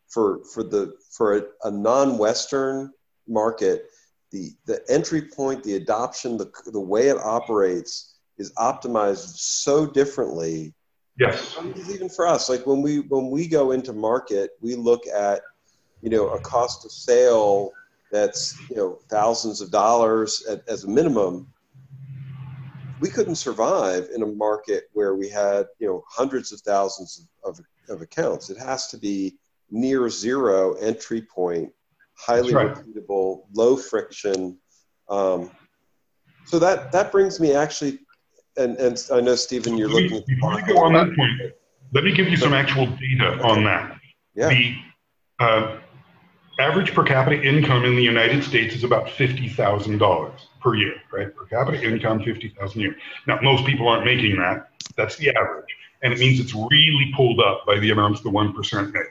for 0.09 0.45
for 0.45 0.63
the 0.63 0.95
for 1.11 1.37
a, 1.37 1.43
a 1.65 1.71
non-Western 1.71 2.93
market, 3.29 3.91
the 4.31 4.53
the 4.67 4.83
entry 4.89 5.23
point, 5.23 5.63
the 5.63 5.77
adoption, 5.77 6.39
the 6.39 6.51
the 6.67 6.81
way 6.81 7.09
it 7.09 7.19
operates 7.19 8.14
is 8.39 8.53
optimized 8.55 9.37
so 9.39 9.87
differently. 9.87 10.75
Yes. 11.19 11.57
Even 11.89 12.09
for 12.09 12.27
us, 12.27 12.49
like 12.49 12.67
when 12.67 12.83
we 12.83 13.01
when 13.01 13.31
we 13.31 13.47
go 13.47 13.71
into 13.71 13.93
market, 13.93 14.51
we 14.61 14.75
look 14.75 15.07
at 15.07 15.43
you 16.03 16.11
know 16.11 16.29
a 16.31 16.41
cost 16.41 16.85
of 16.85 16.91
sale 16.91 17.71
that's 18.11 18.59
you 18.69 18.77
know 18.77 18.99
thousands 19.09 19.61
of 19.61 19.71
dollars 19.71 20.45
at, 20.49 20.69
as 20.69 20.85
a 20.85 20.89
minimum 20.89 21.47
we 23.05 23.11
couldn't 23.11 23.37
survive 23.37 24.09
in 24.15 24.23
a 24.23 24.27
market 24.27 24.85
where 24.95 25.15
we 25.15 25.29
had 25.29 25.67
you 25.79 25.87
know 25.87 26.03
hundreds 26.09 26.53
of 26.53 26.61
thousands 26.61 27.29
of, 27.45 27.61
of, 27.91 28.01
accounts. 28.01 28.49
It 28.49 28.59
has 28.59 28.89
to 28.89 28.97
be 28.97 29.37
near 29.71 30.09
zero 30.09 30.73
entry 30.75 31.21
point, 31.21 31.71
highly 32.15 32.55
right. 32.55 32.75
repeatable, 32.75 33.43
low 33.53 33.77
friction. 33.77 34.59
Um, 35.11 35.51
so 36.47 36.59
that 36.59 36.93
that 36.93 37.13
brings 37.13 37.41
me 37.41 37.53
actually, 37.53 37.99
and 38.57 38.77
and 38.77 39.03
I 39.13 39.21
know 39.21 39.35
Stephen, 39.35 39.77
you're 39.77 39.89
looking. 39.89 40.19
at 40.19 40.27
Before 40.27 40.59
you 40.59 40.67
go 40.67 40.85
on 40.85 40.93
that 40.95 41.15
point, 41.17 41.53
let 41.93 42.05
me 42.05 42.13
give 42.13 42.29
you 42.29 42.37
some 42.37 42.53
actual 42.53 42.87
data 42.87 43.41
on 43.43 43.65
that. 43.65 43.99
Yeah. 44.35 44.49
The 44.49 44.77
uh, 45.41 45.77
average 46.59 46.93
per 46.95 47.05
capita 47.05 47.43
income 47.43 47.85
in 47.85 47.97
the 47.97 48.03
United 48.03 48.45
States 48.45 48.75
is 48.75 48.85
about 48.85 49.11
fifty 49.11 49.49
thousand 49.49 49.99
dollars 49.99 50.49
per 50.65 50.75
year, 50.75 50.95
right? 51.13 51.33
Per 51.37 51.45
capita 51.45 51.85
income, 51.85 52.23
50,000 52.25 52.81
a 52.81 52.83
year. 52.83 52.97
Now, 53.27 53.39
most 53.43 53.67
people 53.67 53.87
aren't 53.87 54.07
making 54.07 54.37
that. 54.39 54.71
That's 54.97 55.15
the 55.17 55.31
average. 55.31 55.77
And 56.03 56.13
it 56.13 56.19
means 56.19 56.41
it's 56.41 56.55
really 56.55 57.13
pulled 57.15 57.39
up 57.39 57.67
by 57.67 57.79
the 57.79 57.91
amounts 57.91 58.23
the 58.23 58.31
1% 58.31 58.93
make. 58.93 59.05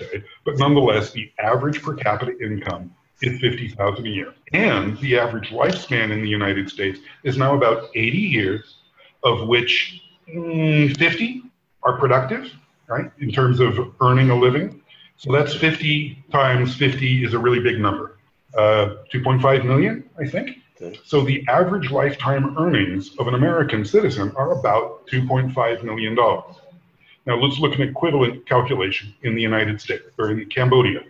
Okay. 0.00 0.24
But 0.44 0.58
nonetheless, 0.58 1.12
the 1.12 1.30
average 1.38 1.82
per 1.82 1.94
capita 1.94 2.36
income 2.44 2.94
is 3.22 3.40
50,000 3.40 4.06
a 4.06 4.08
year. 4.08 4.34
And 4.52 4.98
the 4.98 5.18
average 5.18 5.50
lifespan 5.50 6.10
in 6.10 6.22
the 6.22 6.28
United 6.28 6.68
States 6.68 6.98
is 7.22 7.36
now 7.36 7.54
about 7.54 7.88
80 7.94 8.18
years, 8.18 8.76
of 9.22 9.48
which 9.48 10.02
mm, 10.28 10.96
50 10.96 11.42
are 11.84 11.98
productive, 11.98 12.52
right, 12.88 13.10
in 13.20 13.30
terms 13.30 13.60
of 13.60 13.94
earning 14.00 14.30
a 14.30 14.36
living. 14.36 14.82
So 15.16 15.32
that's 15.32 15.54
50 15.54 16.24
times 16.32 16.74
50 16.76 17.24
is 17.24 17.32
a 17.32 17.38
really 17.38 17.60
big 17.60 17.80
number. 17.80 18.18
Uh, 18.56 18.96
2.5 19.12 19.64
million, 19.64 20.08
I 20.18 20.26
think. 20.26 20.58
Okay. 20.80 20.98
So 21.04 21.22
the 21.22 21.44
average 21.48 21.90
lifetime 21.90 22.58
earnings 22.58 23.16
of 23.18 23.28
an 23.28 23.34
American 23.34 23.84
citizen 23.84 24.32
are 24.36 24.52
about 24.58 25.06
$2.5 25.06 25.84
million. 25.84 26.14
Now 26.14 27.36
let's 27.36 27.58
look 27.60 27.72
at 27.72 27.80
an 27.80 27.88
equivalent 27.88 28.46
calculation 28.46 29.14
in 29.22 29.36
the 29.36 29.42
United 29.42 29.80
States 29.80 30.02
or 30.18 30.32
in 30.32 30.44
Cambodia 30.46 31.02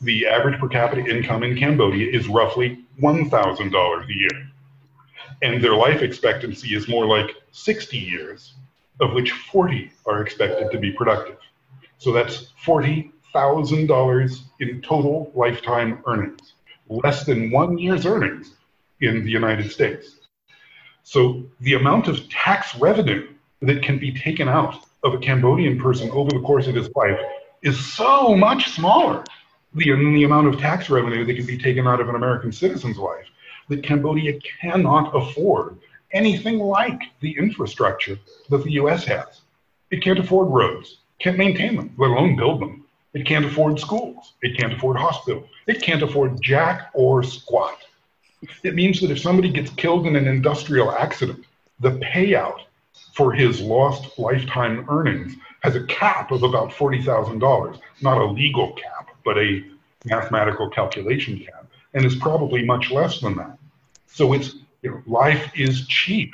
the 0.00 0.26
average 0.26 0.60
per 0.60 0.68
capita 0.68 1.04
income 1.04 1.42
in 1.42 1.56
Cambodia 1.56 2.10
is 2.10 2.28
roughly 2.28 2.84
$1,000 3.00 4.04
a 4.04 4.14
year. 4.14 4.50
And 5.42 5.62
their 5.62 5.74
life 5.74 6.02
expectancy 6.02 6.74
is 6.74 6.88
more 6.88 7.06
like 7.06 7.34
60 7.52 7.98
years, 7.98 8.54
of 9.00 9.12
which 9.12 9.32
40 9.32 9.90
are 10.06 10.22
expected 10.22 10.70
to 10.70 10.78
be 10.78 10.92
productive. 10.92 11.38
So 11.98 12.12
that's 12.12 12.52
$40,000 12.64 14.40
in 14.60 14.82
total 14.82 15.32
lifetime 15.34 16.02
earnings, 16.06 16.54
less 16.88 17.24
than 17.24 17.50
one 17.50 17.78
year's 17.78 18.06
earnings 18.06 18.54
in 19.00 19.24
the 19.24 19.30
United 19.30 19.70
States. 19.70 20.16
So 21.02 21.44
the 21.60 21.74
amount 21.74 22.08
of 22.08 22.28
tax 22.28 22.76
revenue 22.76 23.28
that 23.62 23.82
can 23.82 23.98
be 23.98 24.12
taken 24.12 24.48
out 24.48 24.84
of 25.02 25.14
a 25.14 25.18
Cambodian 25.18 25.80
person 25.80 26.10
over 26.10 26.30
the 26.30 26.40
course 26.40 26.66
of 26.66 26.74
his 26.74 26.90
life 26.94 27.18
is 27.62 27.78
so 27.94 28.36
much 28.36 28.70
smaller 28.70 29.24
the, 29.74 29.84
the 29.84 30.24
amount 30.24 30.48
of 30.48 30.58
tax 30.58 30.90
revenue 30.90 31.24
that 31.24 31.34
can 31.34 31.46
be 31.46 31.58
taken 31.58 31.86
out 31.86 32.00
of 32.00 32.08
an 32.08 32.14
American 32.14 32.52
citizen's 32.52 32.98
life, 32.98 33.26
that 33.68 33.82
Cambodia 33.82 34.38
cannot 34.60 35.14
afford 35.14 35.76
anything 36.12 36.58
like 36.58 37.02
the 37.20 37.36
infrastructure 37.36 38.18
that 38.48 38.64
the 38.64 38.72
US 38.72 39.04
has. 39.04 39.42
It 39.90 40.02
can't 40.02 40.18
afford 40.18 40.48
roads, 40.48 40.98
can't 41.18 41.38
maintain 41.38 41.76
them, 41.76 41.94
let 41.98 42.10
alone 42.10 42.36
build 42.36 42.60
them. 42.60 42.84
It 43.14 43.26
can't 43.26 43.44
afford 43.44 43.80
schools. 43.80 44.34
It 44.42 44.56
can't 44.58 44.72
afford 44.72 44.96
hospitals. 44.96 45.48
It 45.66 45.82
can't 45.82 46.02
afford 46.02 46.40
jack 46.42 46.90
or 46.94 47.22
squat. 47.22 47.78
It 48.62 48.74
means 48.74 49.00
that 49.00 49.10
if 49.10 49.18
somebody 49.18 49.50
gets 49.50 49.70
killed 49.70 50.06
in 50.06 50.14
an 50.14 50.28
industrial 50.28 50.92
accident, 50.92 51.44
the 51.80 51.92
payout 51.92 52.60
for 53.14 53.32
his 53.32 53.60
lost 53.60 54.18
lifetime 54.18 54.86
earnings 54.88 55.34
has 55.62 55.74
a 55.74 55.84
cap 55.86 56.30
of 56.30 56.42
about 56.42 56.70
$40,000, 56.70 57.80
not 58.00 58.18
a 58.18 58.24
legal 58.24 58.72
cap 58.74 59.07
but 59.28 59.36
a 59.36 59.62
mathematical 60.06 60.70
calculation 60.70 61.38
cap, 61.38 61.66
and 61.92 62.02
is 62.02 62.16
probably 62.16 62.64
much 62.64 62.90
less 62.90 63.20
than 63.20 63.36
that. 63.36 63.58
So 64.06 64.32
it's 64.32 64.54
you 64.80 64.90
know, 64.90 65.02
life 65.06 65.50
is 65.54 65.86
cheap 65.86 66.32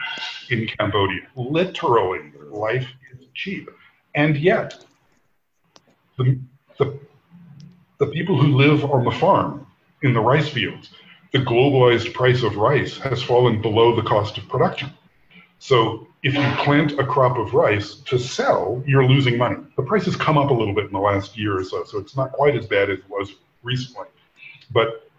in 0.48 0.68
Cambodia. 0.68 1.22
Literally, 1.34 2.30
life 2.50 2.86
is 3.12 3.26
cheap, 3.34 3.68
and 4.14 4.36
yet 4.36 4.84
the 6.18 6.38
the 6.78 6.96
the 7.98 8.06
people 8.06 8.36
who 8.40 8.56
live 8.64 8.84
on 8.84 9.04
the 9.04 9.10
farm 9.10 9.66
in 10.02 10.12
the 10.12 10.20
rice 10.20 10.48
fields, 10.48 10.90
the 11.32 11.40
globalized 11.40 12.14
price 12.14 12.44
of 12.44 12.54
rice 12.54 12.96
has 12.98 13.20
fallen 13.20 13.60
below 13.60 13.96
the 13.96 14.08
cost 14.12 14.38
of 14.38 14.48
production. 14.48 14.90
So 15.58 16.06
if 16.22 16.34
you 16.34 16.42
plant 16.62 16.92
a 16.98 17.06
crop 17.06 17.38
of 17.38 17.54
rice 17.54 17.96
to 18.06 18.18
sell, 18.18 18.82
you're 18.86 19.06
losing 19.06 19.38
money. 19.38 19.56
The 19.76 19.82
price 19.82 20.04
has 20.06 20.16
come 20.16 20.36
up 20.36 20.50
a 20.50 20.54
little 20.54 20.74
bit 20.74 20.86
in 20.86 20.92
the 20.92 20.98
last 20.98 21.36
year 21.36 21.58
or 21.58 21.64
so, 21.64 21.84
so 21.84 21.98
it's 21.98 22.16
not 22.16 22.32
quite 22.32 22.56
as 22.56 22.66
bad 22.66 22.90
as 22.90 22.98
it 22.98 23.08
was 23.08 23.34
recently. 23.62 24.06
But 24.70 25.10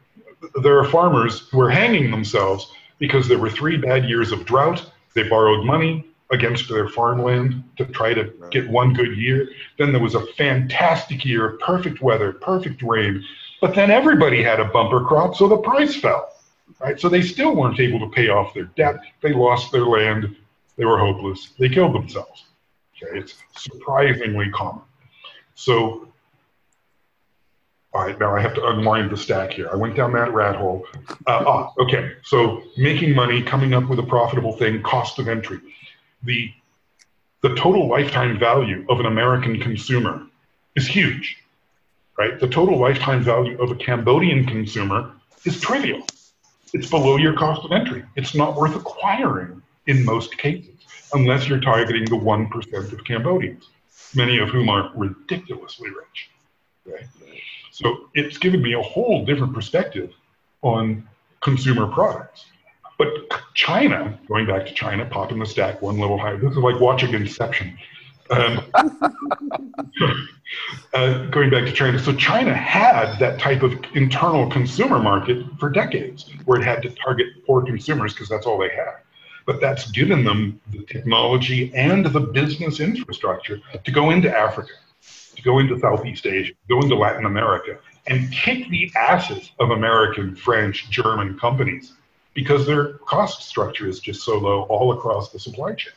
there 0.61 0.77
are 0.79 0.85
farmers 0.85 1.47
who 1.49 1.61
are 1.61 1.69
hanging 1.69 2.11
themselves 2.11 2.71
because 2.99 3.27
there 3.27 3.39
were 3.39 3.49
three 3.49 3.77
bad 3.77 4.05
years 4.05 4.31
of 4.31 4.45
drought. 4.45 4.89
They 5.13 5.23
borrowed 5.23 5.65
money 5.65 6.05
against 6.31 6.69
their 6.69 6.89
farmland 6.89 7.63
to 7.77 7.85
try 7.85 8.13
to 8.13 8.33
get 8.51 8.69
one 8.69 8.93
good 8.93 9.17
year. 9.17 9.49
Then 9.77 9.91
there 9.91 10.01
was 10.01 10.15
a 10.15 10.25
fantastic 10.33 11.23
year, 11.23 11.45
of 11.49 11.59
perfect 11.59 12.01
weather, 12.01 12.33
perfect 12.33 12.81
rain. 12.81 13.23
But 13.61 13.75
then 13.75 13.91
everybody 13.91 14.41
had 14.41 14.59
a 14.59 14.65
bumper 14.65 15.05
crop, 15.05 15.35
so 15.35 15.47
the 15.47 15.57
price 15.57 15.95
fell. 15.95 16.34
Right? 16.79 16.99
So 16.99 17.09
they 17.09 17.21
still 17.21 17.55
weren't 17.55 17.79
able 17.79 17.99
to 17.99 18.09
pay 18.09 18.29
off 18.29 18.53
their 18.53 18.65
debt. 18.75 18.97
They 19.21 19.33
lost 19.33 19.71
their 19.71 19.85
land. 19.85 20.35
They 20.77 20.85
were 20.85 20.97
hopeless. 20.97 21.51
They 21.57 21.69
killed 21.69 21.95
themselves. 21.95 22.45
Okay, 22.95 23.19
it's 23.19 23.35
surprisingly 23.57 24.49
common. 24.51 24.83
So, 25.55 26.07
all 27.93 28.05
right, 28.05 28.19
now 28.19 28.35
I 28.35 28.41
have 28.41 28.53
to 28.55 28.65
unwind 28.67 29.09
the 29.09 29.17
stack 29.17 29.51
here. 29.51 29.69
I 29.71 29.75
went 29.75 29.95
down 29.95 30.13
that 30.13 30.33
rat 30.33 30.55
hole. 30.55 30.85
Uh, 31.27 31.43
ah, 31.47 31.73
okay, 31.79 32.13
so 32.23 32.63
making 32.77 33.15
money, 33.15 33.41
coming 33.41 33.73
up 33.73 33.89
with 33.89 33.99
a 33.99 34.03
profitable 34.03 34.53
thing, 34.53 34.81
cost 34.81 35.19
of 35.19 35.27
entry. 35.27 35.59
The 36.23 36.51
the 37.41 37.53
total 37.55 37.87
lifetime 37.87 38.39
value 38.39 38.85
of 38.89 38.99
an 38.99 39.05
American 39.05 39.59
consumer 39.59 40.25
is 40.75 40.87
huge, 40.87 41.37
right? 42.17 42.39
The 42.39 42.47
total 42.47 42.79
lifetime 42.79 43.21
value 43.21 43.61
of 43.61 43.69
a 43.69 43.75
Cambodian 43.75 44.45
consumer 44.45 45.11
is 45.43 45.61
trivial. 45.61 46.01
It's 46.73 46.89
below 46.89 47.17
your 47.17 47.33
cost 47.33 47.63
of 47.63 47.71
entry. 47.71 48.03
It's 48.15 48.35
not 48.35 48.55
worth 48.55 48.75
acquiring 48.75 49.61
in 49.87 50.03
most 50.03 50.37
cases, 50.37 50.75
unless 51.13 51.47
you're 51.47 51.59
targeting 51.59 52.05
the 52.05 52.17
1% 52.17 52.93
of 52.93 53.03
Cambodians, 53.05 53.69
many 54.13 54.39
of 54.39 54.49
whom 54.49 54.69
are 54.69 54.91
ridiculously 54.95 55.89
rich. 55.89 56.29
Okay? 56.87 57.05
So 57.71 58.09
it's 58.13 58.37
given 58.37 58.61
me 58.61 58.73
a 58.73 58.81
whole 58.81 59.25
different 59.25 59.53
perspective 59.53 60.11
on 60.61 61.07
consumer 61.41 61.87
products. 61.87 62.45
But 62.97 63.09
China, 63.53 64.17
going 64.27 64.47
back 64.47 64.65
to 64.65 64.73
China, 64.73 65.05
popping 65.05 65.39
the 65.39 65.45
stack 65.45 65.81
one 65.81 65.99
level 65.99 66.17
higher, 66.17 66.37
this 66.37 66.51
is 66.51 66.57
like 66.57 66.79
watching 66.79 67.13
Inception. 67.13 67.77
Um, 68.29 68.61
uh, 70.93 71.25
going 71.27 71.49
back 71.49 71.65
to 71.65 71.71
China, 71.71 71.99
so 71.99 72.13
China 72.13 72.53
had 72.53 73.17
that 73.19 73.39
type 73.39 73.61
of 73.61 73.73
internal 73.93 74.49
consumer 74.49 74.99
market 74.99 75.45
for 75.59 75.69
decades, 75.69 76.31
where 76.45 76.59
it 76.59 76.63
had 76.63 76.81
to 76.83 76.89
target 76.89 77.27
poor 77.45 77.63
consumers 77.63 78.13
because 78.13 78.29
that's 78.29 78.45
all 78.45 78.57
they 78.57 78.69
had. 78.69 78.95
But 79.45 79.61
that's 79.61 79.91
given 79.91 80.23
them 80.23 80.59
the 80.71 80.83
technology 80.85 81.71
and 81.75 82.05
the 82.05 82.19
business 82.19 82.79
infrastructure 82.79 83.61
to 83.83 83.91
go 83.91 84.09
into 84.09 84.35
Africa, 84.35 84.71
to 85.35 85.41
go 85.43 85.59
into 85.59 85.77
Southeast 85.79 86.25
Asia, 86.25 86.53
go 86.67 86.81
into 86.81 86.95
Latin 86.95 87.25
America, 87.25 87.77
and 88.07 88.31
kick 88.31 88.67
the 88.69 88.91
asses 88.95 89.51
of 89.59 89.69
American, 89.69 90.35
French, 90.35 90.89
German 90.89 91.37
companies 91.37 91.93
because 92.33 92.65
their 92.65 92.93
cost 92.99 93.43
structure 93.43 93.87
is 93.87 93.99
just 93.99 94.23
so 94.23 94.37
low 94.37 94.63
all 94.63 94.91
across 94.93 95.31
the 95.31 95.39
supply 95.39 95.73
chain. 95.73 95.93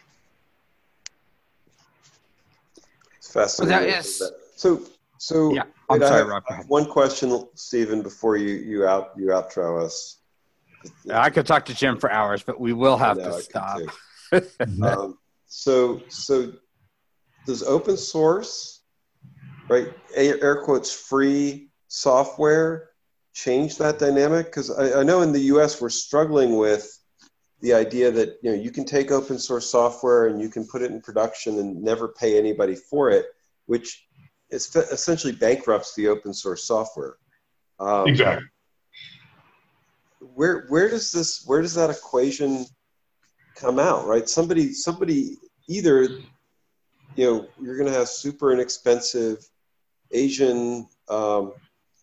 Fascinating. 3.33 3.91
that 3.91 3.99
is, 3.99 4.23
so, 4.57 4.83
so 5.19 5.55
yeah. 5.55 5.65
I'm 5.91 6.01
sorry, 6.01 6.25
Rob. 6.25 6.45
One 6.67 6.87
question, 6.87 7.47
Stephen, 7.55 8.03
before 8.03 8.37
you 8.37 8.55
you 8.55 8.87
out 8.87 9.13
you 9.17 9.27
outro 9.29 9.85
us. 9.85 10.19
I 11.13 11.31
could 11.31 11.47
talk 11.47 11.65
to 11.67 11.75
Jim 11.75 11.99
for 11.99 12.11
hours, 12.11 12.43
but 12.43 12.61
we 12.61 12.73
will 12.73 12.97
have 12.97 13.17
to 13.17 13.33
stop. 13.41 13.81
um, 14.83 15.19
so, 15.47 16.03
so 16.09 16.53
does 17.47 17.63
open 17.63 17.97
source, 17.97 18.83
right? 19.69 19.89
Air 20.15 20.63
quotes 20.63 20.93
free 20.93 21.71
software 21.89 22.91
change 23.35 23.79
that 23.79 23.99
dynamic? 23.99 24.47
Because 24.47 24.71
I, 24.71 25.01
I 25.01 25.03
know 25.03 25.23
in 25.23 25.33
the 25.33 25.41
U.S. 25.53 25.81
we're 25.81 25.89
struggling 25.89 26.57
with 26.57 26.87
the 27.61 27.75
idea 27.75 28.11
that 28.11 28.39
you 28.43 28.51
know 28.51 28.57
you 28.57 28.71
can 28.71 28.85
take 28.85 29.11
open 29.11 29.39
source 29.39 29.71
software 29.71 30.29
and 30.29 30.41
you 30.41 30.49
can 30.49 30.67
put 30.67 30.83
it 30.83 30.91
in 30.91 31.01
production 31.01 31.59
and 31.59 31.83
never 31.83 32.09
pay 32.09 32.39
anybody 32.39 32.75
for 32.75 33.11
it, 33.11 33.27
which 33.67 34.07
is 34.51 34.75
essentially 34.77 35.33
bankrupts 35.33 35.95
the 35.95 36.09
open 36.09 36.33
source 36.33 36.65
software. 36.65 37.17
Um, 37.81 38.07
exactly. 38.09 38.47
Where 40.35 40.67
where 40.69 40.89
does 40.89 41.11
this 41.11 41.45
where 41.47 41.63
does 41.63 41.75
that 41.75 41.91
equation 41.91 42.65
come 43.57 43.79
out? 43.79 44.07
Right? 44.07 44.29
Somebody 44.29 44.73
somebody 44.73 45.37
either 45.69 46.03
you 47.17 47.25
know 47.25 47.49
you're 47.61 47.77
going 47.77 47.91
to 47.91 47.99
have 47.99 48.09
super 48.09 48.53
inexpensive 48.53 49.45
Asian 50.13 50.87
um, 51.09 51.53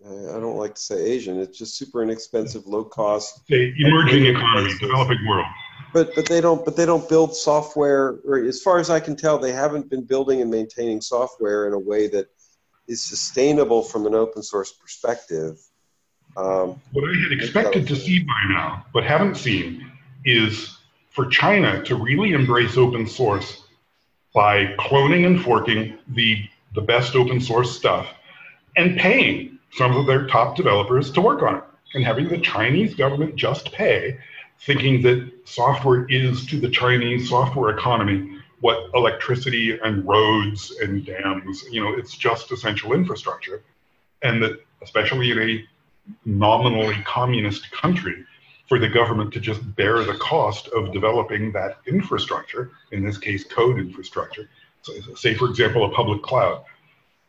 I 0.08 0.39
don't 0.39 0.58
like 0.58 0.76
to 0.76 0.82
say 0.82 1.03
Asian. 1.03 1.39
It's 1.39 1.58
just 1.58 1.78
super 1.78 2.03
inexpensive, 2.03 2.68
low 2.68 2.84
cost. 2.84 3.45
The 3.47 3.74
emerging 3.80 4.26
economy, 4.28 4.72
developing 4.80 5.26
world. 5.28 5.47
But 5.93 6.14
but 6.14 6.28
they 6.28 6.41
don't 6.41 6.64
but 6.64 6.76
they 6.76 6.86
don't 6.86 7.08
build 7.10 7.36
software. 7.36 8.20
Or 8.26 8.38
as 8.38 8.62
far 8.62 8.80
as 8.80 8.89
I 8.89 8.99
can 8.99 9.16
tell, 9.16 9.39
they 9.39 9.51
haven't 9.51 9.89
been 9.89 10.03
building 10.03 10.41
and 10.41 10.51
maintaining 10.51 11.01
software 11.01 11.68
in 11.68 11.74
a 11.74 11.80
way 11.80 12.08
that 12.10 12.28
is 12.88 13.01
sustainable 13.01 13.82
from 13.82 14.06
an 14.06 14.14
open 14.14 14.43
source 14.43 14.72
perspective. 14.72 15.60
Um, 16.38 16.82
what 16.91 17.10
I 17.10 17.14
had 17.24 17.32
expected 17.32 17.88
to 17.88 17.95
see 17.95 18.20
by 18.20 18.43
now, 18.49 18.86
but 18.93 19.03
haven't 19.03 19.36
seen, 19.36 19.89
is 20.24 20.78
for 21.10 21.26
China 21.28 21.82
to 21.86 21.95
really 21.95 22.34
embrace 22.34 22.78
open 22.78 23.08
source 23.08 23.64
by 24.36 24.66
cloning 24.78 25.26
and 25.26 25.41
forking 25.41 25.97
the 26.10 26.47
the 26.76 26.82
best 26.82 27.16
open 27.16 27.39
source 27.39 27.76
stuff 27.76 28.08
and 28.76 28.99
paying 28.99 29.55
some 29.72 29.95
of 29.95 30.05
their 30.05 30.28
top 30.28 30.55
developers 30.55 31.11
to 31.11 31.22
work 31.22 31.41
on 31.41 31.57
it. 31.57 31.63
and 31.93 32.03
having 32.03 32.28
the 32.28 32.39
Chinese 32.39 32.93
government 32.93 33.36
just 33.36 33.72
pay, 33.72 34.18
thinking 34.59 35.01
that 35.01 35.32
software 35.45 36.05
is 36.09 36.45
to 36.47 36.59
the 36.59 36.70
Chinese 36.70 37.30
software 37.30 37.70
economy 37.70 38.41
what 38.61 38.89
electricity 38.95 39.78
and 39.84 40.05
roads 40.07 40.74
and 40.82 41.05
dams, 41.05 41.63
you 41.72 41.84
know, 41.84 41.93
it's 41.93 42.18
just 42.18 42.51
essential 42.51 42.93
infrastructure. 42.93 43.63
And 44.24 44.41
that, 44.41 44.59
especially 44.82 45.32
in 45.32 45.39
a 45.39 45.63
nominally 46.26 46.95
communist 47.05 47.72
country, 47.72 48.26
for 48.68 48.80
the 48.80 48.89
government 48.89 49.32
to 49.34 49.39
just 49.39 49.61
bear 49.76 50.03
the 50.03 50.16
cost 50.16 50.68
of 50.70 50.91
developing 50.91 51.51
that 51.51 51.78
infrastructure, 51.86 52.72
in 52.91 53.05
this 53.05 53.18
case, 53.18 53.43
code 53.43 53.78
infrastructure. 53.78 54.49
So, 54.82 54.93
say, 55.16 55.36
for 55.36 55.47
example, 55.49 55.86
a 55.86 55.93
public 55.93 56.24
cloud. 56.24 56.63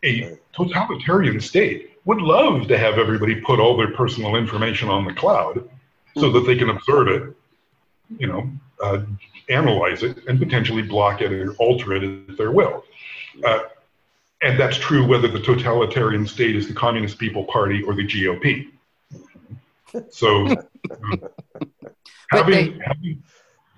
A 0.05 0.39
totalitarian 0.55 1.41
state 1.41 1.96
would 2.07 2.23
love 2.23 2.69
to 2.69 2.79
have 2.79 2.99
everybody 2.99 3.35
put 3.35 3.61
all 3.61 3.77
their 3.77 3.93
personal 3.93 4.37
information 4.37 4.89
on 4.89 5.05
the 5.05 5.13
cloud 5.13 5.69
so 6.17 6.31
that 6.31 6.41
they 6.47 6.57
can 6.57 6.71
observe 6.71 7.09
it, 7.09 7.37
you 8.19 8.27
know, 8.27 8.49
uh, 8.83 9.03
analyze 9.49 10.03
it, 10.03 10.25
and 10.27 10.39
potentially 10.39 10.83
block 10.83 11.21
it 11.21 11.33
or 11.33 11.53
alter 11.55 11.93
it 11.93 12.05
at 12.31 12.37
their 12.39 12.53
will. 12.53 12.85
Uh, 13.45 13.61
and 14.43 14.59
that's 14.59 14.77
true 14.77 15.07
whether 15.07 15.29
the 15.29 15.41
totalitarian 15.41 16.27
state 16.27 16.57
is 16.57 16.69
the 16.69 16.75
Communist 16.75 17.19
People 17.19 17.45
Party 17.45 17.83
or 17.83 17.95
the 17.95 18.07
GOP. 18.07 18.69
So, 20.11 20.47
having, 22.31 22.51
they, 22.51 22.79
having, 22.85 23.23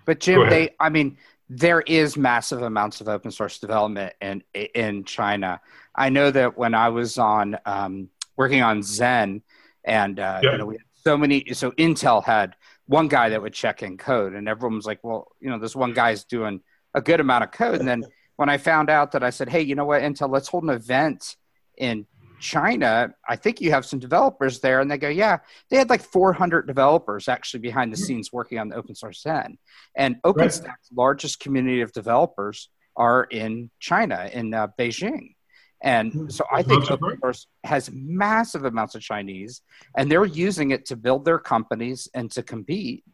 but 0.04 0.18
Jim, 0.18 0.48
they, 0.48 0.74
I 0.80 0.88
mean, 0.88 1.16
there 1.48 1.82
is 1.82 2.16
massive 2.16 2.62
amounts 2.62 3.00
of 3.00 3.08
open 3.08 3.30
source 3.30 3.60
development 3.60 4.14
in 4.20 4.42
in 4.52 5.04
China. 5.04 5.60
I 5.94 6.08
know 6.08 6.32
that 6.32 6.58
when 6.58 6.74
I 6.74 6.88
was 6.88 7.18
on 7.18 7.56
um, 7.66 8.08
working 8.38 8.62
on 8.62 8.80
Xen, 8.80 9.42
and 9.84 10.18
uh, 10.18 10.40
yeah. 10.42 10.52
you 10.52 10.58
know, 10.58 10.66
we 10.66 10.74
had 10.76 10.82
so 10.94 11.18
many. 11.18 11.52
So 11.52 11.72
Intel 11.72 12.24
had 12.24 12.54
one 12.86 13.08
guy 13.08 13.28
that 13.30 13.42
would 13.42 13.52
check 13.52 13.82
in 13.82 13.98
code, 13.98 14.32
and 14.32 14.48
everyone 14.48 14.76
was 14.76 14.86
like, 14.86 15.00
"Well, 15.02 15.32
you 15.40 15.50
know, 15.50 15.58
this 15.58 15.76
one 15.76 15.92
guy's 15.92 16.24
doing 16.24 16.62
a 16.94 17.02
good 17.02 17.20
amount 17.20 17.44
of 17.44 17.50
code." 17.50 17.80
And 17.80 17.88
then 17.88 18.04
when 18.36 18.48
I 18.48 18.56
found 18.56 18.88
out 18.88 19.12
that 19.12 19.24
I 19.24 19.30
said, 19.30 19.50
"Hey, 19.50 19.62
you 19.62 19.74
know 19.74 19.84
what, 19.84 20.00
Intel, 20.00 20.30
let's 20.30 20.48
hold 20.48 20.62
an 20.62 20.70
event 20.70 21.36
in 21.76 22.06
China. 22.40 23.12
I 23.28 23.34
think 23.34 23.60
you 23.60 23.72
have 23.72 23.84
some 23.84 23.98
developers 23.98 24.60
there," 24.60 24.80
and 24.80 24.90
they 24.90 24.98
go, 24.98 25.08
"Yeah, 25.08 25.38
they 25.68 25.76
had 25.76 25.90
like 25.90 26.02
400 26.02 26.66
developers 26.66 27.28
actually 27.28 27.60
behind 27.60 27.92
the 27.92 27.98
hmm. 27.98 28.04
scenes 28.04 28.32
working 28.32 28.60
on 28.60 28.68
the 28.68 28.76
open 28.76 28.94
source 28.94 29.22
Xen." 29.24 29.58
And 29.96 30.16
OpenStack's 30.24 30.62
right. 30.64 30.94
largest 30.94 31.40
community 31.40 31.80
of 31.80 31.92
developers 31.92 32.70
are 32.96 33.24
in 33.24 33.70
China, 33.80 34.30
in 34.32 34.54
uh, 34.54 34.68
Beijing. 34.78 35.34
And 35.82 36.12
hmm. 36.12 36.28
so 36.28 36.44
I 36.52 36.62
think 36.62 36.90
open 36.90 37.18
source 37.20 37.46
has 37.64 37.90
massive 37.92 38.64
amounts 38.64 38.94
of 38.94 39.02
Chinese, 39.02 39.62
and 39.96 40.10
they're 40.10 40.24
using 40.24 40.70
it 40.72 40.86
to 40.86 40.96
build 40.96 41.24
their 41.24 41.38
companies 41.38 42.08
and 42.14 42.30
to 42.32 42.42
compete. 42.42 43.04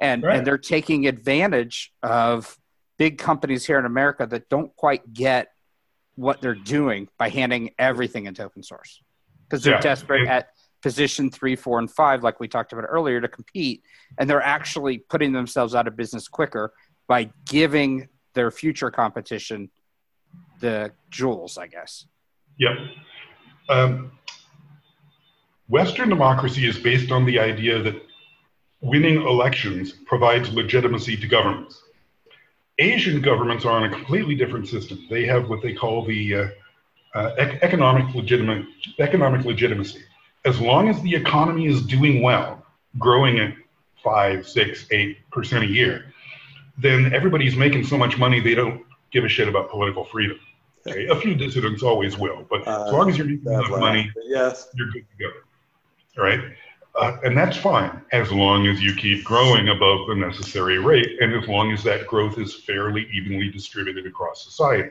And, 0.00 0.22
right. 0.22 0.38
and 0.38 0.46
they're 0.46 0.58
taking 0.58 1.06
advantage 1.06 1.92
of 2.02 2.56
big 2.98 3.18
companies 3.18 3.64
here 3.64 3.78
in 3.78 3.84
America 3.84 4.26
that 4.26 4.48
don't 4.48 4.74
quite 4.76 5.12
get 5.12 5.48
what 6.16 6.40
they're 6.40 6.54
doing 6.54 7.08
by 7.18 7.28
handing 7.28 7.70
everything 7.78 8.26
into 8.26 8.44
open 8.44 8.62
source 8.62 9.00
because 9.44 9.62
they're 9.64 9.74
yeah. 9.74 9.80
desperate 9.80 10.28
at 10.28 10.48
position 10.82 11.30
three, 11.30 11.56
four, 11.56 11.78
and 11.78 11.90
five, 11.90 12.22
like 12.22 12.40
we 12.40 12.48
talked 12.48 12.72
about 12.72 12.84
earlier, 12.88 13.20
to 13.20 13.28
compete. 13.28 13.82
And 14.18 14.28
they're 14.28 14.42
actually 14.42 14.98
putting 14.98 15.32
themselves 15.32 15.74
out 15.74 15.86
of 15.86 15.96
business 15.96 16.28
quicker 16.28 16.72
by 17.06 17.30
giving 17.46 18.08
their 18.34 18.50
future 18.50 18.90
competition 18.90 19.70
the 20.62 20.92
jewels, 21.10 21.58
I 21.58 21.66
guess. 21.66 22.06
Yep. 22.58 22.78
Um, 23.68 24.12
Western 25.68 26.08
democracy 26.08 26.66
is 26.66 26.78
based 26.78 27.10
on 27.10 27.26
the 27.26 27.38
idea 27.38 27.82
that 27.82 28.00
winning 28.80 29.16
elections 29.16 29.92
provides 30.06 30.52
legitimacy 30.52 31.16
to 31.18 31.26
governments. 31.26 31.82
Asian 32.78 33.20
governments 33.20 33.64
are 33.64 33.72
on 33.72 33.84
a 33.84 33.90
completely 33.90 34.34
different 34.34 34.68
system. 34.68 35.06
They 35.10 35.26
have 35.26 35.50
what 35.50 35.62
they 35.62 35.74
call 35.74 36.04
the 36.04 36.34
uh, 36.34 36.48
uh, 37.14 37.34
economic, 37.38 38.14
legitimate, 38.14 38.64
economic 38.98 39.44
legitimacy. 39.44 40.02
As 40.44 40.60
long 40.60 40.88
as 40.88 41.00
the 41.02 41.14
economy 41.14 41.66
is 41.66 41.82
doing 41.82 42.22
well, 42.22 42.64
growing 42.98 43.38
at 43.38 43.54
five, 44.02 44.46
six, 44.46 44.86
eight 44.90 45.18
percent 45.30 45.64
a 45.64 45.68
year, 45.68 46.12
then 46.78 47.12
everybody's 47.12 47.56
making 47.56 47.84
so 47.84 47.98
much 47.98 48.18
money 48.18 48.40
they 48.40 48.54
don't 48.54 48.82
give 49.10 49.24
a 49.24 49.28
shit 49.28 49.48
about 49.48 49.70
political 49.70 50.04
freedom. 50.04 50.38
Okay? 50.86 51.06
A 51.06 51.16
few 51.16 51.34
dissidents 51.34 51.82
always 51.82 52.18
will, 52.18 52.46
but 52.50 52.66
uh, 52.66 52.86
as 52.86 52.92
long 52.92 53.08
as 53.08 53.18
you're 53.18 53.26
making 53.26 53.52
enough 53.52 53.70
money, 53.70 54.10
yes. 54.24 54.68
you're 54.74 54.90
good 54.90 55.04
to 55.10 55.24
go. 55.24 55.30
All 56.18 56.24
right? 56.24 56.40
Uh, 56.94 57.16
and 57.24 57.36
that's 57.36 57.56
fine 57.56 58.02
as 58.12 58.30
long 58.30 58.66
as 58.66 58.82
you 58.82 58.94
keep 58.94 59.24
growing 59.24 59.68
above 59.68 60.06
the 60.08 60.14
necessary 60.14 60.78
rate 60.78 61.08
and 61.20 61.32
as 61.32 61.48
long 61.48 61.72
as 61.72 61.82
that 61.84 62.06
growth 62.06 62.38
is 62.38 62.54
fairly 62.54 63.08
evenly 63.12 63.48
distributed 63.48 64.06
across 64.06 64.44
society. 64.44 64.90